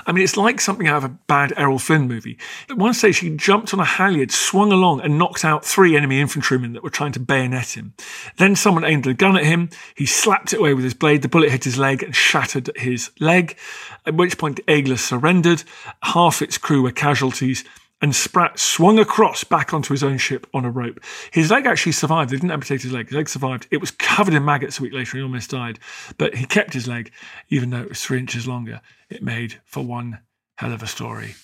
I 0.05 0.11
mean, 0.11 0.23
it's 0.23 0.35
like 0.35 0.59
something 0.59 0.87
out 0.87 0.97
of 0.97 1.03
a 1.05 1.17
bad 1.27 1.53
Errol 1.55 1.79
Flynn 1.79 2.07
movie. 2.07 2.37
At 2.69 2.77
one 2.77 2.93
stage, 2.93 3.19
he 3.19 3.35
jumped 3.35 3.73
on 3.73 3.79
a 3.79 3.85
halyard, 3.85 4.31
swung 4.31 4.71
along, 4.71 5.01
and 5.01 5.17
knocked 5.17 5.45
out 5.45 5.63
three 5.63 5.95
enemy 5.95 6.19
infantrymen 6.19 6.73
that 6.73 6.83
were 6.83 6.89
trying 6.89 7.13
to 7.13 7.19
bayonet 7.19 7.77
him. 7.77 7.93
Then 8.37 8.55
someone 8.55 8.83
aimed 8.83 9.07
a 9.07 9.13
gun 9.13 9.37
at 9.37 9.45
him. 9.45 9.69
He 9.95 10.05
slapped 10.05 10.51
it 10.53 10.59
away 10.59 10.73
with 10.73 10.83
his 10.83 10.93
blade. 10.93 11.21
The 11.21 11.29
bullet 11.29 11.51
hit 11.51 11.63
his 11.63 11.77
leg 11.77 12.03
and 12.03 12.15
shattered 12.15 12.69
his 12.75 13.11
leg, 13.19 13.57
at 14.05 14.15
which 14.15 14.37
point 14.37 14.57
the 14.57 14.63
Aigle 14.63 14.99
surrendered. 14.99 15.63
Half 16.03 16.41
its 16.41 16.57
crew 16.57 16.81
were 16.81 16.91
casualties 16.91 17.63
and 18.01 18.15
Spratt 18.15 18.59
swung 18.59 18.99
across 18.99 19.43
back 19.43 19.73
onto 19.73 19.93
his 19.93 20.03
own 20.03 20.17
ship 20.17 20.45
on 20.53 20.65
a 20.65 20.69
rope. 20.69 20.99
His 21.31 21.49
leg 21.49 21.65
actually 21.65 21.93
survived. 21.93 22.29
They 22.29 22.35
didn't 22.35 22.51
amputate 22.51 22.83
his 22.83 22.91
leg. 22.91 23.07
His 23.07 23.15
leg 23.15 23.29
survived. 23.29 23.67
It 23.71 23.81
was 23.81 23.91
covered 23.91 24.35
in 24.35 24.45
maggots 24.45 24.79
a 24.79 24.83
week 24.83 24.93
later. 24.93 25.17
He 25.17 25.23
almost 25.23 25.49
died. 25.49 25.79
But 26.17 26.35
he 26.35 26.45
kept 26.45 26.73
his 26.73 26.87
leg, 26.87 27.11
even 27.49 27.71
though 27.71 27.81
it 27.81 27.89
was 27.89 28.01
three 28.01 28.19
inches 28.19 28.47
longer. 28.47 28.81
It 29.09 29.23
made 29.23 29.59
for 29.65 29.83
one 29.83 30.19
hell 30.57 30.73
of 30.73 30.83
a 30.83 30.87
story. 30.87 31.35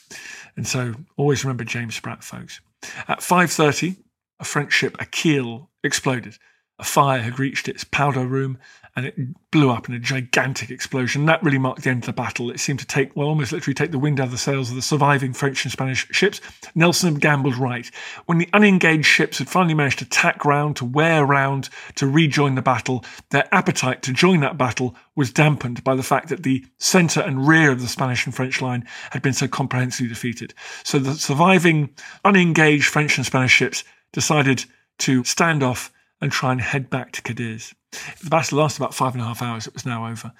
And 0.55 0.67
so 0.67 0.93
always 1.17 1.43
remember 1.43 1.63
James 1.63 1.95
Spratt, 1.95 2.23
folks. 2.23 2.61
At 3.07 3.19
5.30, 3.19 3.97
a 4.39 4.45
French 4.45 4.73
ship, 4.73 4.95
Achille, 4.99 5.69
exploded. 5.83 6.37
A 6.79 6.83
fire 6.83 7.21
had 7.21 7.39
reached 7.39 7.67
its 7.67 7.83
powder 7.83 8.25
room 8.25 8.57
and 8.95 9.07
it 9.07 9.15
blew 9.51 9.71
up 9.71 9.89
in 9.89 9.95
a 9.95 9.99
gigantic 9.99 10.69
explosion. 10.69 11.25
That 11.25 11.41
really 11.41 11.57
marked 11.57 11.81
the 11.81 11.89
end 11.89 12.03
of 12.03 12.05
the 12.05 12.13
battle. 12.13 12.51
It 12.51 12.59
seemed 12.59 12.79
to 12.79 12.85
take, 12.85 13.15
well, 13.15 13.27
almost 13.27 13.51
literally 13.51 13.73
take 13.73 13.91
the 13.91 13.99
wind 13.99 14.19
out 14.19 14.25
of 14.25 14.31
the 14.31 14.37
sails 14.37 14.69
of 14.69 14.75
the 14.75 14.83
surviving 14.83 15.33
French 15.33 15.65
and 15.65 15.71
Spanish 15.71 16.07
ships. 16.11 16.41
Nelson 16.75 17.13
had 17.13 17.21
gambled 17.21 17.55
right. 17.55 17.89
When 18.25 18.37
the 18.37 18.49
unengaged 18.53 19.05
ships 19.05 19.39
had 19.39 19.49
finally 19.49 19.73
managed 19.73 19.99
to 19.99 20.05
tack 20.05 20.45
round, 20.45 20.75
to 20.77 20.85
wear 20.85 21.25
round, 21.25 21.69
to 21.95 22.07
rejoin 22.07 22.53
the 22.53 22.61
battle, 22.61 23.03
their 23.31 23.47
appetite 23.53 24.03
to 24.03 24.13
join 24.13 24.41
that 24.41 24.57
battle 24.57 24.95
was 25.15 25.33
dampened 25.33 25.83
by 25.83 25.95
the 25.95 26.03
fact 26.03 26.29
that 26.29 26.43
the 26.43 26.65
centre 26.77 27.21
and 27.21 27.47
rear 27.47 27.71
of 27.71 27.81
the 27.81 27.87
Spanish 27.87 28.25
and 28.25 28.35
French 28.35 28.61
line 28.61 28.87
had 29.11 29.21
been 29.21 29.33
so 29.33 29.47
comprehensively 29.47 30.09
defeated. 30.09 30.53
So 30.83 30.99
the 30.99 31.15
surviving 31.15 31.89
unengaged 32.25 32.85
French 32.85 33.17
and 33.17 33.25
Spanish 33.25 33.51
ships 33.51 33.83
decided 34.11 34.65
to 34.99 35.23
stand 35.23 35.63
off 35.63 35.91
and 36.23 36.31
try 36.31 36.53
and 36.53 36.61
head 36.61 36.89
back 36.89 37.11
to 37.11 37.21
Cadiz. 37.21 37.75
The 37.91 38.29
battle 38.29 38.59
lasted 38.59 38.81
about 38.81 38.95
five 38.95 39.13
and 39.13 39.21
a 39.21 39.25
half 39.25 39.41
hours. 39.41 39.67
It 39.67 39.73
was 39.73 39.85
now 39.85 40.07
over. 40.07 40.31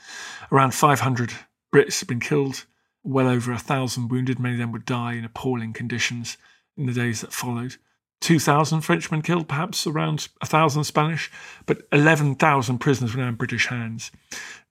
Around 0.50 0.74
500 0.74 1.34
Brits 1.76 2.00
had 2.00 2.08
been 2.08 2.22
killed, 2.22 2.66
well 3.04 3.28
over 3.28 3.52
a 3.52 3.58
thousand 3.58 4.08
wounded. 4.08 4.40
Many 4.40 4.56
of 4.56 4.60
them 4.60 4.72
would 4.72 4.86
die 4.86 5.14
in 5.14 5.26
appalling 5.26 5.74
conditions 5.74 6.38
in 6.78 6.86
the 6.86 6.94
days 6.94 7.20
that 7.20 7.34
followed. 7.34 7.76
2,000 8.22 8.80
Frenchmen 8.80 9.22
killed, 9.22 9.50
perhaps 9.50 9.86
around 9.86 10.30
1,000 10.40 10.86
Spanish, 10.86 11.30
but 11.66 11.86
11,000 11.92 12.78
prisoners 12.78 13.14
were 13.14 13.22
now 13.22 13.28
in 13.28 13.36
British 13.36 13.68
hands. 13.68 14.10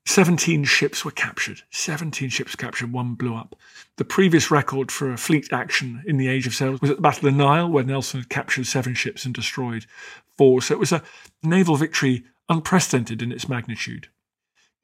17 0.06 0.64
ships 0.64 1.04
were 1.04 1.10
captured. 1.10 1.60
17 1.70 2.30
ships 2.30 2.56
captured, 2.56 2.92
one 2.92 3.14
blew 3.14 3.36
up. 3.36 3.54
The 3.98 4.04
previous 4.04 4.50
record 4.50 4.90
for 4.90 5.12
a 5.12 5.18
fleet 5.18 5.52
action 5.52 6.02
in 6.06 6.16
the 6.16 6.28
Age 6.28 6.46
of 6.46 6.54
Sail 6.54 6.78
was 6.80 6.90
at 6.90 6.96
the 6.96 7.02
Battle 7.02 7.28
of 7.28 7.34
the 7.34 7.38
Nile, 7.38 7.68
where 7.68 7.84
Nelson 7.84 8.20
had 8.20 8.28
captured 8.28 8.66
seven 8.66 8.94
ships 8.94 9.24
and 9.24 9.34
destroyed 9.34 9.86
So 10.60 10.74
it 10.74 10.80
was 10.80 10.92
a 10.92 11.02
naval 11.42 11.76
victory 11.76 12.24
unprecedented 12.48 13.22
in 13.22 13.32
its 13.32 13.48
magnitude. 13.48 14.08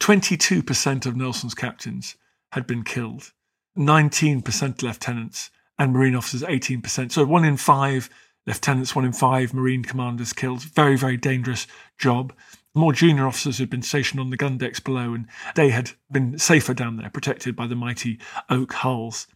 22% 0.00 1.06
of 1.06 1.16
Nelson's 1.16 1.54
captains 1.54 2.16
had 2.52 2.66
been 2.66 2.84
killed, 2.84 3.32
19% 3.76 4.82
lieutenants, 4.82 5.50
and 5.78 5.92
Marine 5.92 6.14
officers 6.14 6.42
18%. 6.42 7.12
So 7.12 7.24
one 7.24 7.44
in 7.44 7.56
five 7.56 8.09
lieutenants, 8.46 8.94
one 8.94 9.04
in 9.04 9.12
five 9.12 9.52
Marine 9.52 9.84
commanders 9.84 10.32
killed. 10.32 10.62
Very, 10.62 10.96
very 10.96 11.16
dangerous 11.16 11.66
job. 11.98 12.32
More 12.74 12.92
junior 12.92 13.26
officers 13.26 13.59
had 13.59 13.70
been 13.70 13.82
stationed 13.82 14.20
on 14.20 14.30
the 14.30 14.36
gun 14.36 14.56
decks 14.59 14.80
below, 14.80 15.14
and 15.14 15.26
they 15.54 15.70
had 15.70 15.92
been 16.11 16.38
safer 16.38 16.74
down 16.74 16.96
there, 16.96 17.11
protected 17.11 17.56
by 17.56 17.66
the 17.66 17.74
mighty 17.74 18.18
oak 18.48 18.72
hulls. 18.72 19.26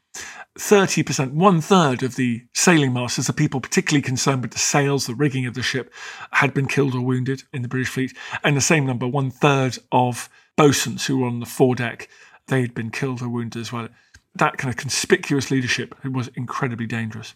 30%, 0.58 1.32
one 1.32 1.60
third 1.60 2.02
of 2.02 2.16
the 2.16 2.42
sailing 2.54 2.92
masters, 2.92 3.26
the 3.26 3.32
people 3.32 3.60
particularly 3.60 4.02
concerned 4.02 4.42
with 4.42 4.50
the 4.50 4.58
sails, 4.58 5.06
the 5.06 5.14
rigging 5.14 5.46
of 5.46 5.54
the 5.54 5.62
ship, 5.62 5.92
had 6.32 6.52
been 6.52 6.66
killed 6.66 6.94
or 6.94 7.00
wounded 7.00 7.42
in 7.52 7.62
the 7.62 7.68
British 7.68 7.88
fleet. 7.88 8.16
And 8.44 8.56
the 8.56 8.60
same 8.60 8.84
number, 8.84 9.06
one 9.06 9.30
third 9.30 9.78
of 9.90 10.28
bosuns 10.56 11.06
who 11.06 11.18
were 11.18 11.26
on 11.26 11.40
the 11.40 11.46
foredeck, 11.46 12.08
they 12.48 12.60
had 12.60 12.74
been 12.74 12.90
killed 12.90 13.22
or 13.22 13.28
wounded 13.28 13.60
as 13.60 13.72
well. 13.72 13.88
That 14.34 14.58
kind 14.58 14.72
of 14.72 14.78
conspicuous 14.78 15.50
leadership 15.50 15.94
was 16.04 16.28
incredibly 16.28 16.86
dangerous. 16.86 17.34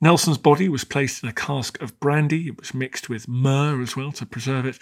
Nelson's 0.00 0.38
body 0.38 0.68
was 0.68 0.84
placed 0.84 1.22
in 1.22 1.28
a 1.28 1.34
cask 1.34 1.80
of 1.82 1.98
brandy. 2.00 2.48
It 2.48 2.58
was 2.58 2.72
mixed 2.72 3.08
with 3.08 3.28
myrrh 3.28 3.82
as 3.82 3.96
well 3.96 4.12
to 4.12 4.26
preserve 4.26 4.64
it. 4.64 4.78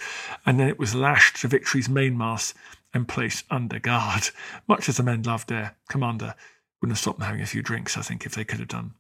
And 0.47 0.59
then 0.59 0.69
it 0.69 0.79
was 0.79 0.95
lashed 0.95 1.37
to 1.41 1.49
Victory's 1.49 1.89
mainmast 1.89 2.55
and 2.95 3.09
placed 3.09 3.45
under 3.51 3.79
guard, 3.79 4.31
much 4.69 4.89
as 4.89 4.97
the 4.97 5.03
men 5.03 5.23
loved 5.23 5.49
their 5.49 5.77
commander 5.89 6.35
wouldn't 6.81 6.97
have 6.97 7.01
stopped 7.01 7.19
them 7.19 7.27
having 7.27 7.43
a 7.43 7.47
few 7.47 7.63
drinks, 7.63 7.97
I 7.97 8.03
think, 8.03 8.25
if 8.25 8.35
they 8.35 8.45
could 8.45 8.61
have 8.61 8.69
done. 8.69 8.95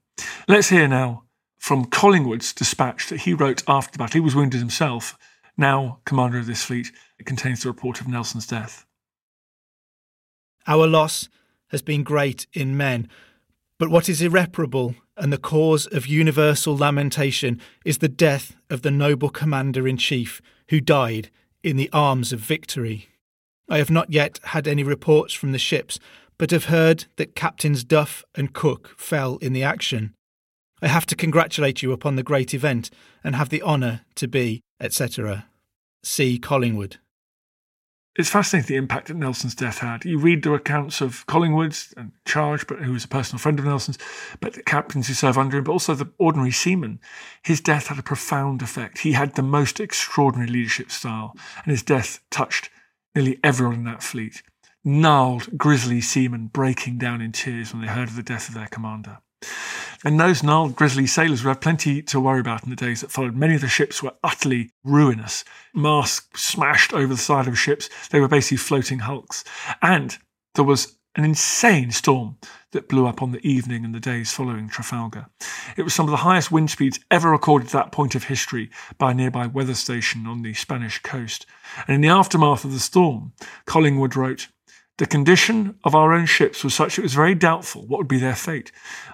Let's 0.46 0.68
hear 0.68 0.88
now 0.88 1.24
from 1.58 1.84
Collingwood's 1.84 2.52
dispatch 2.52 3.08
that 3.08 3.20
he 3.20 3.34
wrote 3.34 3.62
after 3.68 3.92
the 3.92 3.98
battle. 3.98 4.14
He 4.14 4.20
was 4.20 4.34
wounded 4.34 4.60
himself, 4.60 5.16
now 5.56 6.00
commander 6.04 6.38
of 6.38 6.46
this 6.46 6.64
fleet. 6.64 6.92
It 7.18 7.26
contains 7.26 7.62
the 7.62 7.68
report 7.68 8.00
of 8.00 8.08
Nelson's 8.08 8.46
death. 8.46 8.86
Our 10.66 10.86
loss 10.86 11.28
has 11.68 11.82
been 11.82 12.02
great 12.02 12.46
in 12.52 12.76
men, 12.76 13.08
but 13.78 13.90
what 13.90 14.08
is 14.08 14.22
irreparable 14.22 14.94
and 15.16 15.32
the 15.32 15.38
cause 15.38 15.86
of 15.86 16.06
universal 16.06 16.76
lamentation 16.76 17.60
is 17.84 17.98
the 17.98 18.08
death 18.08 18.56
of 18.70 18.82
the 18.82 18.90
noble 18.90 19.30
commander 19.30 19.86
in 19.88 19.96
chief 19.96 20.40
who 20.68 20.80
died 20.80 21.30
in 21.62 21.76
the 21.76 21.90
arms 21.92 22.32
of 22.32 22.40
victory. 22.40 23.08
I 23.68 23.78
have 23.78 23.90
not 23.90 24.12
yet 24.12 24.40
had 24.44 24.66
any 24.66 24.82
reports 24.82 25.34
from 25.34 25.52
the 25.52 25.58
ships, 25.58 25.98
but 26.38 26.50
have 26.52 26.66
heard 26.66 27.06
that 27.16 27.34
Captains 27.34 27.84
Duff 27.84 28.24
and 28.34 28.52
Cooke 28.52 28.94
fell 28.96 29.36
in 29.38 29.52
the 29.52 29.62
action. 29.62 30.14
I 30.80 30.86
have 30.86 31.06
to 31.06 31.16
congratulate 31.16 31.82
you 31.82 31.92
upon 31.92 32.16
the 32.16 32.22
great 32.22 32.54
event 32.54 32.90
and 33.24 33.34
have 33.34 33.48
the 33.48 33.62
honour 33.62 34.02
to 34.14 34.28
be, 34.28 34.60
etc. 34.80 35.46
C. 36.04 36.38
Collingwood. 36.38 36.98
It's 38.16 38.30
fascinating 38.30 38.66
the 38.66 38.76
impact 38.76 39.08
that 39.08 39.16
Nelson's 39.16 39.54
death 39.54 39.78
had. 39.78 40.04
You 40.04 40.18
read 40.18 40.42
the 40.42 40.52
accounts 40.52 41.00
of 41.00 41.24
Collingwood's 41.26 41.94
and 41.96 42.10
Charge, 42.24 42.66
but 42.66 42.80
who 42.80 42.92
was 42.92 43.04
a 43.04 43.08
personal 43.08 43.38
friend 43.38 43.60
of 43.60 43.64
Nelson's, 43.64 43.98
but 44.40 44.54
the 44.54 44.62
captains 44.62 45.06
who 45.06 45.14
served 45.14 45.38
under 45.38 45.56
him, 45.56 45.64
but 45.64 45.72
also 45.72 45.94
the 45.94 46.10
ordinary 46.18 46.50
seamen. 46.50 46.98
His 47.44 47.60
death 47.60 47.86
had 47.86 47.98
a 47.98 48.02
profound 48.02 48.60
effect. 48.60 48.98
He 48.98 49.12
had 49.12 49.34
the 49.34 49.42
most 49.42 49.78
extraordinary 49.78 50.50
leadership 50.50 50.90
style, 50.90 51.36
and 51.64 51.70
his 51.70 51.84
death 51.84 52.20
touched 52.28 52.70
nearly 53.14 53.38
everyone 53.44 53.76
in 53.76 53.84
that 53.84 54.02
fleet 54.02 54.42
gnarled, 54.88 55.58
grisly 55.58 56.00
seamen 56.00 56.46
breaking 56.46 56.96
down 56.96 57.20
in 57.20 57.30
tears 57.30 57.72
when 57.72 57.82
they 57.82 57.88
heard 57.88 58.08
of 58.08 58.16
the 58.16 58.22
death 58.22 58.48
of 58.48 58.54
their 58.54 58.68
commander. 58.68 59.18
And 60.02 60.18
those 60.18 60.42
gnarled, 60.42 60.76
grisly 60.76 61.06
sailors 61.06 61.44
would 61.44 61.50
have 61.50 61.60
plenty 61.60 62.00
to 62.02 62.20
worry 62.20 62.40
about 62.40 62.64
in 62.64 62.70
the 62.70 62.76
days 62.76 63.02
that 63.02 63.10
followed. 63.10 63.36
Many 63.36 63.56
of 63.56 63.60
the 63.60 63.68
ships 63.68 64.02
were 64.02 64.14
utterly 64.24 64.70
ruinous. 64.84 65.44
Masts 65.74 66.40
smashed 66.40 66.94
over 66.94 67.12
the 67.12 67.20
side 67.20 67.46
of 67.46 67.58
ships. 67.58 67.90
They 68.10 68.18
were 68.18 68.28
basically 68.28 68.56
floating 68.56 69.00
hulks. 69.00 69.44
And 69.82 70.16
there 70.54 70.64
was 70.64 70.96
an 71.16 71.24
insane 71.24 71.90
storm 71.90 72.38
that 72.70 72.88
blew 72.88 73.06
up 73.06 73.20
on 73.20 73.32
the 73.32 73.46
evening 73.46 73.84
and 73.84 73.94
the 73.94 74.00
days 74.00 74.32
following 74.32 74.68
Trafalgar. 74.68 75.26
It 75.76 75.82
was 75.82 75.92
some 75.92 76.06
of 76.06 76.12
the 76.12 76.18
highest 76.18 76.50
wind 76.50 76.70
speeds 76.70 77.00
ever 77.10 77.30
recorded 77.30 77.66
at 77.66 77.72
that 77.72 77.92
point 77.92 78.14
of 78.14 78.24
history 78.24 78.70
by 78.96 79.10
a 79.10 79.14
nearby 79.14 79.46
weather 79.48 79.74
station 79.74 80.26
on 80.26 80.42
the 80.42 80.54
Spanish 80.54 81.02
coast. 81.02 81.44
And 81.86 81.94
in 81.94 82.00
the 82.00 82.08
aftermath 82.08 82.64
of 82.64 82.72
the 82.72 82.78
storm, 82.78 83.32
Collingwood 83.66 84.16
wrote, 84.16 84.48
the 84.98 85.06
condition 85.06 85.78
of 85.84 85.94
our 85.94 86.12
own 86.12 86.26
ships 86.26 86.62
was 86.62 86.74
such 86.74 86.98
it 86.98 87.02
was 87.02 87.14
very 87.14 87.34
doubtful 87.34 87.86
what 87.86 87.98
would 87.98 88.08
be 88.08 88.18
their 88.18 88.34
fate. 88.34 88.70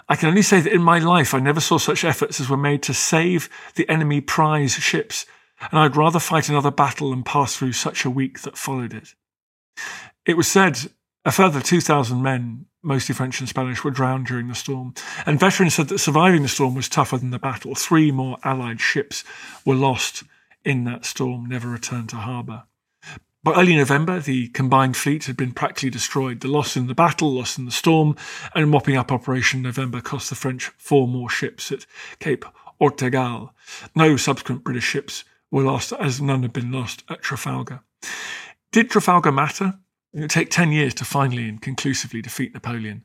I 0.08 0.16
can 0.16 0.30
only 0.30 0.42
say 0.42 0.60
that 0.60 0.72
in 0.72 0.82
my 0.82 0.98
life 0.98 1.34
I 1.34 1.38
never 1.38 1.60
saw 1.60 1.78
such 1.78 2.04
efforts 2.04 2.40
as 2.40 2.48
were 2.48 2.56
made 2.56 2.82
to 2.84 2.94
save 2.94 3.48
the 3.74 3.88
enemy 3.88 4.20
prize 4.20 4.72
ships, 4.72 5.26
and 5.70 5.78
I'd 5.78 5.96
rather 5.96 6.18
fight 6.18 6.48
another 6.48 6.70
battle 6.70 7.12
and 7.12 7.24
pass 7.24 7.56
through 7.56 7.72
such 7.72 8.04
a 8.04 8.10
week 8.10 8.40
that 8.42 8.58
followed 8.58 8.94
it. 8.94 9.14
It 10.26 10.36
was 10.36 10.48
said 10.48 10.78
a 11.26 11.32
further 11.32 11.60
2,000 11.60 12.22
men, 12.22 12.66
mostly 12.82 13.14
French 13.14 13.40
and 13.40 13.48
Spanish, 13.48 13.84
were 13.84 13.90
drowned 13.90 14.26
during 14.26 14.48
the 14.48 14.54
storm, 14.54 14.94
and 15.26 15.38
veterans 15.38 15.74
said 15.74 15.88
that 15.88 15.98
surviving 15.98 16.42
the 16.42 16.48
storm 16.48 16.74
was 16.74 16.88
tougher 16.88 17.18
than 17.18 17.30
the 17.30 17.38
battle. 17.38 17.74
Three 17.74 18.10
more 18.10 18.38
Allied 18.42 18.80
ships 18.80 19.22
were 19.66 19.74
lost 19.74 20.22
in 20.64 20.84
that 20.84 21.04
storm, 21.04 21.46
never 21.46 21.68
returned 21.68 22.08
to 22.10 22.16
harbour. 22.16 22.64
By 23.44 23.60
early 23.60 23.76
November, 23.76 24.20
the 24.20 24.48
combined 24.48 24.96
fleet 24.96 25.26
had 25.26 25.36
been 25.36 25.52
practically 25.52 25.90
destroyed. 25.90 26.40
The 26.40 26.48
loss 26.48 26.78
in 26.78 26.86
the 26.86 26.94
battle, 26.94 27.30
loss 27.30 27.58
in 27.58 27.66
the 27.66 27.70
storm, 27.70 28.16
and 28.54 28.70
mopping 28.70 28.96
up 28.96 29.12
Operation 29.12 29.60
November 29.60 30.00
cost 30.00 30.30
the 30.30 30.34
French 30.34 30.72
four 30.78 31.06
more 31.06 31.28
ships 31.28 31.70
at 31.70 31.84
Cape 32.20 32.46
Ortegal. 32.80 33.50
No 33.94 34.16
subsequent 34.16 34.64
British 34.64 34.84
ships 34.84 35.24
were 35.50 35.62
lost, 35.62 35.92
as 35.92 36.22
none 36.22 36.40
had 36.40 36.54
been 36.54 36.72
lost 36.72 37.04
at 37.10 37.20
Trafalgar. 37.20 37.80
Did 38.72 38.88
Trafalgar 38.88 39.30
matter? 39.30 39.74
It 40.14 40.20
would 40.20 40.30
take 40.30 40.48
10 40.48 40.72
years 40.72 40.94
to 40.94 41.04
finally 41.04 41.46
and 41.46 41.60
conclusively 41.60 42.22
defeat 42.22 42.54
Napoleon. 42.54 43.04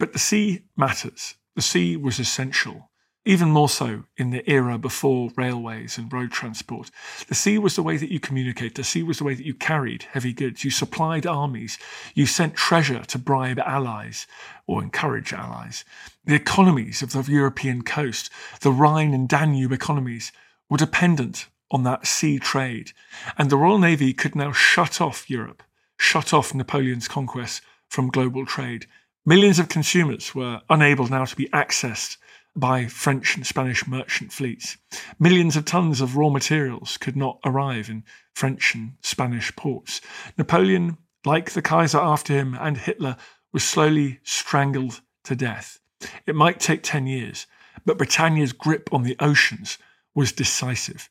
But 0.00 0.12
the 0.12 0.18
sea 0.18 0.64
matters. 0.76 1.36
The 1.54 1.62
sea 1.62 1.96
was 1.96 2.18
essential 2.18 2.90
even 3.26 3.50
more 3.50 3.68
so 3.68 4.04
in 4.16 4.30
the 4.30 4.48
era 4.48 4.78
before 4.78 5.30
railways 5.36 5.98
and 5.98 6.12
road 6.12 6.30
transport. 6.30 6.92
The 7.26 7.34
sea 7.34 7.58
was 7.58 7.74
the 7.74 7.82
way 7.82 7.96
that 7.96 8.10
you 8.10 8.20
communicated, 8.20 8.76
The 8.76 8.84
sea 8.84 9.02
was 9.02 9.18
the 9.18 9.24
way 9.24 9.34
that 9.34 9.44
you 9.44 9.52
carried 9.52 10.04
heavy 10.04 10.32
goods. 10.32 10.64
You 10.64 10.70
supplied 10.70 11.26
armies. 11.26 11.76
You 12.14 12.24
sent 12.24 12.54
treasure 12.54 13.02
to 13.04 13.18
bribe 13.18 13.58
allies 13.58 14.28
or 14.68 14.80
encourage 14.80 15.32
allies. 15.32 15.84
The 16.24 16.36
economies 16.36 17.02
of 17.02 17.12
the 17.12 17.24
European 17.28 17.82
coast, 17.82 18.30
the 18.60 18.70
Rhine 18.70 19.12
and 19.12 19.28
Danube 19.28 19.72
economies, 19.72 20.30
were 20.70 20.78
dependent 20.78 21.48
on 21.72 21.82
that 21.82 22.06
sea 22.06 22.38
trade. 22.38 22.92
And 23.36 23.50
the 23.50 23.56
Royal 23.56 23.80
Navy 23.80 24.12
could 24.12 24.36
now 24.36 24.52
shut 24.52 25.00
off 25.00 25.28
Europe, 25.28 25.64
shut 25.98 26.32
off 26.32 26.54
Napoleon's 26.54 27.08
conquests 27.08 27.60
from 27.88 28.08
global 28.08 28.46
trade. 28.46 28.86
Millions 29.24 29.58
of 29.58 29.68
consumers 29.68 30.32
were 30.32 30.60
unable 30.70 31.08
now 31.08 31.24
to 31.24 31.34
be 31.34 31.48
accessed 31.48 32.18
by 32.56 32.86
French 32.86 33.36
and 33.36 33.46
Spanish 33.46 33.86
merchant 33.86 34.32
fleets. 34.32 34.78
Millions 35.18 35.56
of 35.56 35.64
tons 35.64 36.00
of 36.00 36.16
raw 36.16 36.30
materials 36.30 36.96
could 36.96 37.16
not 37.16 37.38
arrive 37.44 37.88
in 37.88 38.02
French 38.34 38.74
and 38.74 38.92
Spanish 39.02 39.54
ports. 39.54 40.00
Napoleon, 40.38 40.96
like 41.24 41.50
the 41.50 41.62
Kaiser 41.62 41.98
after 41.98 42.32
him 42.32 42.56
and 42.58 42.78
Hitler, 42.78 43.16
was 43.52 43.62
slowly 43.62 44.20
strangled 44.22 45.00
to 45.24 45.36
death. 45.36 45.78
It 46.26 46.34
might 46.34 46.60
take 46.60 46.82
10 46.82 47.06
years, 47.06 47.46
but 47.84 47.98
Britannia's 47.98 48.52
grip 48.52 48.88
on 48.92 49.02
the 49.02 49.16
oceans 49.20 49.78
was 50.14 50.32
decisive. 50.32 51.10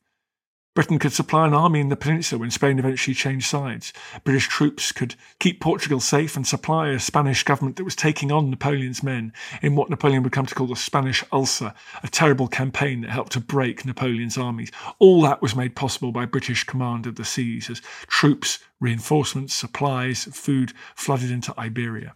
Britain 0.76 1.00
could 1.00 1.14
supply 1.14 1.48
an 1.48 1.54
army 1.54 1.80
in 1.80 1.88
the 1.88 1.96
peninsula 1.96 2.38
when 2.38 2.52
Spain 2.52 2.78
eventually 2.78 3.16
changed 3.16 3.48
sides. 3.48 3.94
British 4.26 4.50
troops 4.50 4.92
could 4.92 5.16
keep 5.40 5.62
Portugal 5.62 6.02
safe 6.02 6.36
and 6.36 6.46
supply 6.46 6.90
a 6.90 7.00
Spanish 7.00 7.44
government 7.44 7.78
that 7.78 7.86
was 7.86 7.96
taking 7.96 8.30
on 8.30 8.50
Napoleon's 8.50 9.02
men 9.02 9.32
in 9.62 9.78
what 9.78 9.90
Napoleon 9.90 10.22
would 10.24 10.34
come 10.34 10.46
to 10.46 10.54
call 10.54 10.68
the 10.68 10.76
Spanish 10.76 11.24
Ulcer, 11.32 11.74
a 12.04 12.10
terrible 12.10 12.50
campaign 12.50 13.02
that 13.02 13.10
helped 13.10 13.32
to 13.32 13.40
break 13.40 13.86
Napoleon's 13.86 14.38
armies. 14.38 14.70
All 15.00 15.22
that 15.22 15.42
was 15.42 15.56
made 15.56 15.78
possible 15.78 16.12
by 16.12 16.26
British 16.26 16.66
command 16.66 17.08
of 17.08 17.16
the 17.16 17.24
seas 17.24 17.70
as 17.70 17.82
troops, 18.08 18.60
reinforcements, 18.82 19.56
supplies, 19.56 20.26
food 20.26 20.74
flooded 20.94 21.32
into 21.32 21.58
Iberia. 21.58 22.16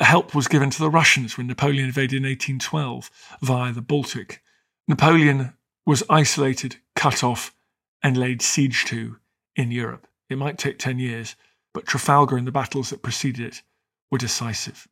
Help 0.00 0.34
was 0.34 0.48
given 0.48 0.70
to 0.70 0.78
the 0.78 0.88
Russians 0.88 1.36
when 1.36 1.48
Napoleon 1.48 1.84
invaded 1.84 2.16
in 2.16 2.22
1812 2.22 3.10
via 3.42 3.72
the 3.74 3.82
Baltic. 3.82 4.42
Napoleon 4.88 5.52
was 5.84 6.02
isolated, 6.08 6.76
cut 6.96 7.22
off, 7.22 7.54
and 8.02 8.16
laid 8.16 8.42
siege 8.42 8.84
to 8.86 9.16
in 9.56 9.70
Europe. 9.70 10.06
It 10.28 10.38
might 10.38 10.58
take 10.58 10.78
10 10.78 10.98
years, 10.98 11.36
but 11.74 11.86
Trafalgar 11.86 12.36
and 12.36 12.46
the 12.46 12.52
battles 12.52 12.90
that 12.90 13.02
preceded 13.02 13.44
it 13.44 13.62
were 14.10 14.18
decisive. 14.18 14.88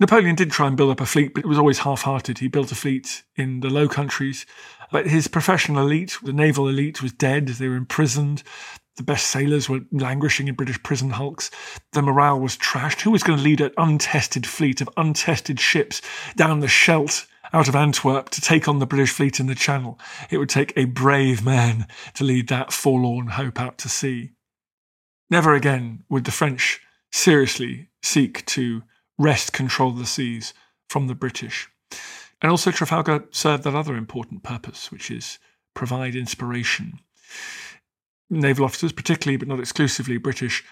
Napoleon 0.00 0.34
did 0.34 0.50
try 0.50 0.66
and 0.66 0.76
build 0.76 0.90
up 0.90 1.00
a 1.00 1.06
fleet, 1.06 1.34
but 1.34 1.44
it 1.44 1.48
was 1.48 1.58
always 1.58 1.78
half 1.78 2.02
hearted. 2.02 2.38
He 2.38 2.48
built 2.48 2.72
a 2.72 2.74
fleet 2.74 3.22
in 3.36 3.60
the 3.60 3.70
Low 3.70 3.88
Countries, 3.88 4.44
but 4.90 5.06
his 5.06 5.28
professional 5.28 5.86
elite, 5.86 6.18
the 6.22 6.32
naval 6.32 6.68
elite, 6.68 7.00
was 7.00 7.12
dead. 7.12 7.46
They 7.46 7.68
were 7.68 7.76
imprisoned. 7.76 8.42
The 8.96 9.04
best 9.04 9.28
sailors 9.28 9.68
were 9.68 9.80
languishing 9.92 10.48
in 10.48 10.54
British 10.54 10.82
prison 10.82 11.10
hulks. 11.10 11.50
The 11.92 12.02
morale 12.02 12.40
was 12.40 12.56
trashed. 12.56 13.02
Who 13.02 13.12
was 13.12 13.22
going 13.22 13.38
to 13.38 13.44
lead 13.44 13.60
an 13.60 13.72
untested 13.76 14.46
fleet 14.46 14.80
of 14.80 14.90
untested 14.96 15.60
ships 15.60 16.02
down 16.36 16.60
the 16.60 16.68
Scheldt 16.68 17.26
out 17.54 17.68
of 17.68 17.76
Antwerp 17.76 18.30
to 18.30 18.40
take 18.40 18.66
on 18.66 18.80
the 18.80 18.86
British 18.86 19.12
fleet 19.12 19.38
in 19.38 19.46
the 19.46 19.54
Channel. 19.54 19.96
It 20.28 20.38
would 20.38 20.48
take 20.48 20.72
a 20.76 20.86
brave 20.86 21.44
man 21.44 21.86
to 22.14 22.24
lead 22.24 22.48
that 22.48 22.72
forlorn 22.72 23.28
hope 23.28 23.60
out 23.60 23.78
to 23.78 23.88
sea. 23.88 24.32
Never 25.30 25.54
again 25.54 26.02
would 26.08 26.24
the 26.24 26.32
French 26.32 26.80
seriously 27.12 27.90
seek 28.02 28.44
to 28.46 28.82
wrest 29.18 29.52
control 29.52 29.90
of 29.90 29.98
the 29.98 30.04
seas 30.04 30.52
from 30.88 31.06
the 31.06 31.14
British. 31.14 31.68
And 32.42 32.50
also, 32.50 32.72
Trafalgar 32.72 33.26
served 33.30 33.62
that 33.62 33.74
other 33.74 33.94
important 33.94 34.42
purpose, 34.42 34.90
which 34.90 35.08
is 35.08 35.38
provide 35.74 36.16
inspiration. 36.16 36.98
Naval 38.28 38.64
officers, 38.64 38.90
particularly 38.90 39.36
but 39.36 39.46
not 39.46 39.60
exclusively 39.60 40.18
British, 40.18 40.64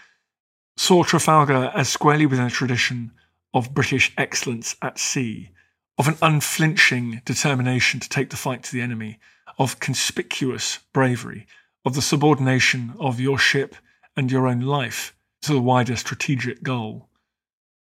saw 0.77 1.05
Trafalgar 1.05 1.71
as 1.77 1.89
squarely 1.89 2.27
within 2.27 2.47
a 2.47 2.51
tradition 2.51 3.13
of 3.55 3.73
British 3.73 4.13
excellence 4.19 4.75
at 4.83 4.99
sea, 4.99 5.51
of 5.99 6.09
an 6.09 6.17
unflinching 6.23 7.23
determination 7.25 8.01
to 8.01 8.09
take 8.09 8.31
the 8.31 8.37
fight 8.37 8.63
to 8.65 8.73
the 8.73 8.81
enemy, 8.81 9.19
of 9.59 9.81
conspicuous 9.81 10.79
bravery, 10.93 11.47
of 11.85 11.95
the 11.95 12.03
subordination 12.03 12.95
of 12.99 13.21
your 13.21 13.39
ship 13.39 13.77
and 14.17 14.31
your 14.31 14.47
own 14.47 14.61
life 14.61 15.15
to 15.43 15.53
the 15.53 15.61
wider 15.61 15.97
strategic 15.97 16.63
goal. 16.63 17.09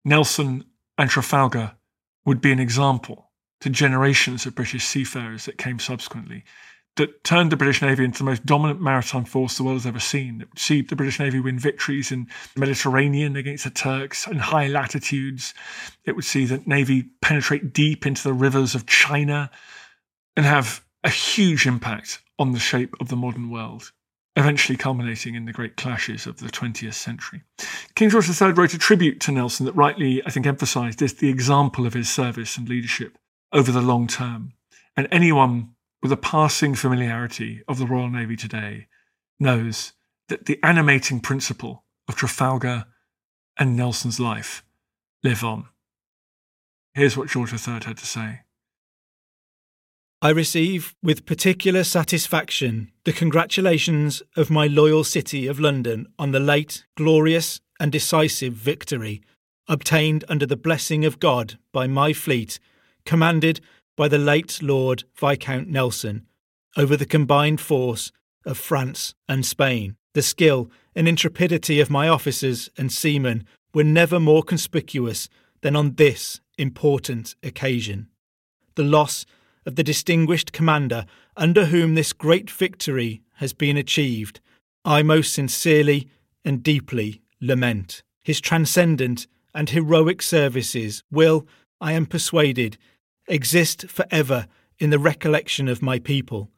Nelson 0.05 0.65
and 0.97 1.11
Trafalgar 1.11 1.73
would 2.25 2.41
be 2.41 2.53
an 2.53 2.61
example 2.61 3.31
to 3.61 3.71
generations 3.71 4.47
of 4.47 4.55
British 4.55 4.85
seafarers 4.85 5.47
that 5.47 5.59
came 5.59 5.79
subsequently 5.79 6.45
that 6.97 7.23
turned 7.23 7.53
the 7.53 7.57
British 7.57 7.81
Navy 7.81 8.05
into 8.05 8.19
the 8.19 8.25
most 8.25 8.45
dominant 8.45 8.81
maritime 8.81 9.25
force 9.25 9.57
the 9.57 9.63
world 9.63 9.79
has 9.79 9.87
ever 9.87 10.01
seen. 10.01 10.41
It 10.41 10.49
would 10.51 10.59
see 10.59 10.83
the 10.83 10.97
British 10.97 11.21
Navy 11.21 11.39
win 11.39 11.59
victories 11.59 12.11
in 12.11 12.27
the 12.55 12.61
Mediterranean 12.61 13.37
against 13.37 13.65
the 13.65 13.71
Turks 13.71 14.27
in 14.27 14.39
high 14.39 14.67
latitudes. 14.67 15.55
It 16.05 16.17
would 16.17 16.25
see 16.25 16.45
the 16.45 16.63
Navy 16.67 17.05
penetrate 17.23 17.73
deep 17.73 18.05
into 18.05 18.25
the 18.25 18.33
rivers 18.33 18.75
of 18.75 18.87
China 18.87 19.51
and 20.37 20.45
have 20.45 20.85
a 21.05 21.11
huge 21.11 21.67
impact 21.67 22.21
on 22.39 22.53
the 22.53 22.59
shape 22.59 22.95
of 23.01 23.09
the 23.09 23.17
modern 23.17 23.51
world, 23.51 23.93
eventually 24.37 24.77
culminating 24.77 25.35
in 25.35 25.45
the 25.45 25.53
great 25.53 25.77
clashes 25.77 26.27
of 26.27 26.39
the 26.39 26.49
20th 26.49 26.95
century. 26.95 27.43
King 27.95 28.11
George 28.11 28.29
III 28.29 28.53
wrote 28.53 28.75
a 28.75 28.79
tribute 28.79 29.21
to 29.21 29.33
Nelson 29.33 29.67
that 29.67 29.77
rightly, 29.77 30.23
I 30.25 30.31
think, 30.31 30.47
emphasised 30.47 30.99
this 30.99 31.13
the 31.13 31.29
example 31.29 31.87
of 31.87 31.95
his 31.95 32.09
service 32.09 32.57
and 32.57 32.69
leadership 32.69 33.19
over 33.53 33.73
the 33.73 33.83
long 33.83 34.07
term. 34.07 34.53
And 34.97 35.09
anyone 35.11 35.75
with 36.03 36.13
a 36.13 36.17
passing 36.17 36.75
familiarity 36.75 37.63
of 37.69 37.79
the 37.79 37.87
Royal 37.87 38.09
Navy 38.11 38.37
today 38.37 38.87
knows 39.41 39.93
that 40.29 40.47
the 40.47 40.59
animating 40.63 41.21
principle 41.21 41.85
of 42.09 42.17
Trafalgar 42.17 42.85
and 43.59 43.77
Nelson's 43.77 44.21
life 44.21 44.65
live 45.23 45.43
on. 45.43 45.67
Here's 46.95 47.17
what 47.17 47.29
George 47.29 47.53
III 47.53 47.81
had 47.85 47.99
to 47.99 48.07
say. 48.07 48.41
I 50.21 50.31
receive 50.31 50.97
with 51.01 51.27
particular 51.27 51.85
satisfaction 51.85 52.91
the 53.05 53.13
congratulations 53.13 54.21
of 54.37 54.51
my 54.51 54.67
loyal 54.67 55.05
city 55.05 55.47
of 55.47 55.61
London 55.61 56.09
on 56.19 56.33
the 56.33 56.41
late, 56.41 56.85
glorious, 56.97 57.61
and 57.79 57.93
decisive 57.93 58.53
victory 58.53 59.23
obtained 59.69 60.25
under 60.29 60.47
the 60.47 60.57
blessing 60.57 61.05
of 61.05 61.21
God 61.21 61.59
by 61.73 61.87
my 61.87 62.13
fleet, 62.13 62.59
commanded 63.05 63.61
by 63.99 64.07
the 64.07 64.17
late 64.17 64.63
Lord 64.63 65.03
Viscount 65.17 65.67
Nelson 65.67 66.25
over 66.77 66.97
the 66.97 67.05
combined 67.05 67.61
force 67.61 68.13
of 68.47 68.57
France 68.57 69.13
and 69.29 69.45
Spain. 69.45 69.97
The 70.15 70.23
skill 70.23 70.71
and 70.95 71.09
intrepidity 71.09 71.81
of 71.81 71.91
my 71.91 72.09
officers 72.09 72.71
and 72.79 72.93
seamen 72.93 73.45
were 73.75 73.83
never 73.83 74.21
more 74.21 74.45
conspicuous 74.45 75.29
than 75.63 75.75
on 75.75 75.97
this 75.97 76.41
important 76.57 77.35
occasion. 77.43 78.07
The 78.77 78.85
loss 78.85 79.27
of 79.67 79.75
the 79.75 79.83
distinguished 79.83 80.53
commander 80.53 81.05
under 81.37 81.65
whom 81.65 81.97
this 81.97 82.13
great 82.13 82.49
victory 82.53 83.21
has 83.39 83.53
been 83.53 83.77
achieved, 83.77 84.39
I 84.85 85.03
most 85.03 85.35
sincerely 85.35 86.09
and 86.45 86.63
deeply 86.63 87.21
lament. 87.41 88.05
His 88.23 88.41
transcendent 88.41 89.27
and 89.53 89.69
heroic 89.71 90.23
services 90.23 91.03
will, 91.11 91.49
I 91.81 91.95
am 91.95 92.07
persuaded, 92.07 92.79
exist 93.29 93.89
forever 93.89 94.47
in 94.79 94.91
the 94.91 94.99
recollection 94.99 95.69
of 95.69 95.83
my 95.83 95.99
people. 95.99 96.51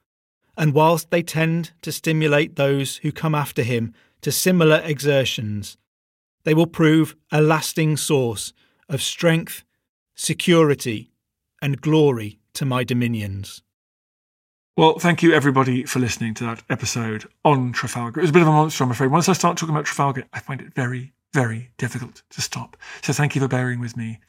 And 0.57 0.75
whilst 0.75 1.11
they 1.11 1.23
tend 1.23 1.73
to 1.83 1.93
stimulate 1.93 2.57
those 2.57 2.99
who 2.99 3.13
come 3.13 3.35
after 3.35 3.63
him 3.63 3.95
to 4.23 4.33
similar 4.33 4.81
exertions, 4.85 5.77
they 6.45 6.55
will 6.55 6.67
prove 6.67 7.17
a 7.31 7.41
lasting 7.41 7.97
source 7.97 8.53
of 8.89 9.03
strength, 9.03 9.65
security, 10.15 11.13
and 11.63 11.81
glory 11.81 12.39
to 12.55 12.65
my 12.65 12.85
dominions. 12.85 13.63
Well, 14.77 14.99
thank 14.99 15.23
you 15.23 15.33
everybody 15.33 15.85
for 15.85 15.99
listening 15.99 16.35
to 16.35 16.45
that 16.45 16.63
episode 16.71 17.27
on 17.45 17.73
Trafalgar. 17.73 18.21
It 18.21 18.25
was 18.25 18.31
a 18.31 18.33
bit 18.33 18.43
of 18.43 18.49
a 18.49 18.53
monster, 18.53 18.85
I'm 18.85 18.91
afraid. 18.91 19.11
Once 19.11 19.29
I 19.29 19.35
start 19.35 19.57
talking 19.59 19.75
about 19.75 19.85
Trafalgar, 19.85 20.25
I 20.33 20.41
find 20.41 20.61
it 20.61 20.75
very, 20.75 21.13
very 21.35 21.71
difficult 21.77 22.23
to 22.31 22.41
stop. 22.41 22.77
So 23.03 23.13
thank 23.13 23.35
you 23.35 23.41
for 23.43 23.49
bearing 23.49 23.81
with 23.81 23.97
me. 23.97 24.21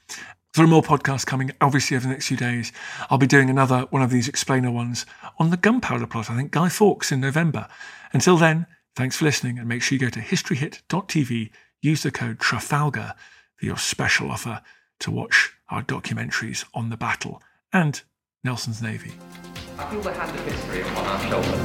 There 0.53 0.65
are 0.65 0.67
more 0.67 0.83
podcasts 0.83 1.25
coming, 1.25 1.51
obviously, 1.61 1.95
over 1.95 2.07
the 2.07 2.11
next 2.11 2.27
few 2.27 2.35
days. 2.35 2.73
I'll 3.09 3.17
be 3.17 3.25
doing 3.25 3.49
another 3.49 3.87
one 3.89 4.01
of 4.01 4.09
these 4.09 4.27
explainer 4.27 4.69
ones 4.69 5.05
on 5.39 5.49
the 5.49 5.55
gunpowder 5.55 6.07
plot, 6.07 6.29
I 6.29 6.35
think, 6.35 6.51
Guy 6.51 6.67
Fawkes 6.67 7.09
in 7.09 7.21
November. 7.21 7.69
Until 8.11 8.35
then, 8.35 8.65
thanks 8.93 9.15
for 9.15 9.23
listening, 9.23 9.57
and 9.57 9.69
make 9.69 9.81
sure 9.81 9.95
you 9.95 10.01
go 10.01 10.09
to 10.09 10.19
historyhit.tv, 10.19 11.51
use 11.81 12.03
the 12.03 12.11
code 12.11 12.39
Trafalgar 12.39 13.13
for 13.55 13.65
your 13.65 13.77
special 13.77 14.29
offer 14.29 14.61
to 14.99 15.09
watch 15.09 15.53
our 15.69 15.83
documentaries 15.83 16.65
on 16.73 16.89
the 16.89 16.97
battle 16.97 17.41
and 17.71 18.01
Nelson's 18.43 18.81
Navy. 18.81 19.13
I 19.77 19.89
feel 19.89 20.01
the 20.01 20.11
hand 20.13 20.37
of 20.37 20.45
history 20.45 20.81
upon 20.81 21.05
our 21.05 21.19
shoulders. 21.29 21.61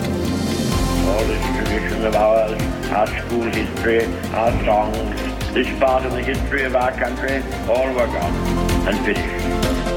All 1.09 1.25
this 1.27 1.45
tradition 1.57 2.05
of 2.05 2.15
ours, 2.15 2.63
our 2.93 3.07
school 3.09 3.43
history, 3.51 4.05
our 4.33 4.65
songs, 4.65 5.26
this 5.57 5.79
part 5.79 6.05
of 6.05 6.13
the 6.13 6.23
history 6.23 6.65
of 6.65 6.77
our 6.77 6.93
country, 6.93 7.37
all 7.67 7.89
were 7.95 8.07
gone 8.07 8.35
and 8.87 9.07
finished. 9.07 9.47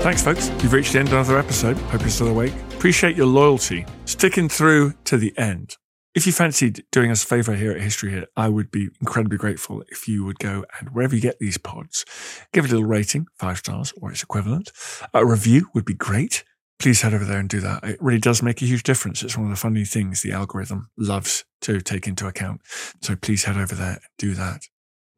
Thanks, 0.02 0.24
folks. 0.24 0.48
You've 0.64 0.72
reached 0.72 0.94
the 0.94 1.00
end 1.00 1.10
of 1.10 1.16
another 1.16 1.38
episode. 1.38 1.76
Hope 1.92 2.00
you're 2.00 2.10
still 2.10 2.30
awake. 2.30 2.54
Appreciate 2.72 3.18
your 3.18 3.26
loyalty, 3.26 3.86
sticking 4.06 4.48
through 4.48 4.94
to 5.04 5.18
the 5.18 5.38
end. 5.38 5.76
If 6.16 6.26
you 6.26 6.32
fancied 6.32 6.86
doing 6.94 7.12
us 7.12 7.26
a 7.26 7.28
favor 7.28 7.56
here 7.56 7.72
at 7.72 7.82
History 7.82 8.12
Hit, 8.12 8.30
I 8.38 8.48
would 8.48 8.72
be 8.72 8.88
incredibly 9.02 9.38
grateful 9.38 9.84
if 9.90 10.08
you 10.08 10.24
would 10.24 10.40
go 10.40 10.64
and 10.80 10.92
wherever 10.92 11.14
you 11.14 11.22
get 11.22 11.40
these 11.40 11.58
pods, 11.58 12.06
give 12.54 12.64
it 12.64 12.72
a 12.72 12.76
little 12.76 12.88
rating, 12.88 13.28
five 13.36 13.58
stars 13.58 13.94
or 14.02 14.12
its 14.12 14.24
equivalent. 14.24 14.72
A 15.14 15.26
review 15.26 15.68
would 15.74 15.86
be 15.86 15.94
great 15.94 16.46
please 16.80 17.02
head 17.02 17.14
over 17.14 17.26
there 17.26 17.40
and 17.40 17.50
do 17.50 17.60
that. 17.60 17.84
It 17.84 18.02
really 18.02 18.22
does 18.22 18.42
make 18.42 18.62
a 18.62 18.66
huge 18.66 18.84
difference. 18.84 19.22
It's 19.22 19.36
one 19.36 19.48
of 19.48 19.52
the 19.52 19.58
funny 19.58 19.84
things 19.84 20.22
the 20.22 20.32
algorithm 20.32 20.90
loves 20.98 21.44
to 21.62 21.82
take 21.82 22.08
into 22.08 22.26
account. 22.26 22.62
So 23.02 23.18
please 23.18 23.44
head 23.44 23.58
over 23.58 23.76
there 23.76 23.92
and 23.92 24.02
do 24.18 24.34
that. 24.36 24.62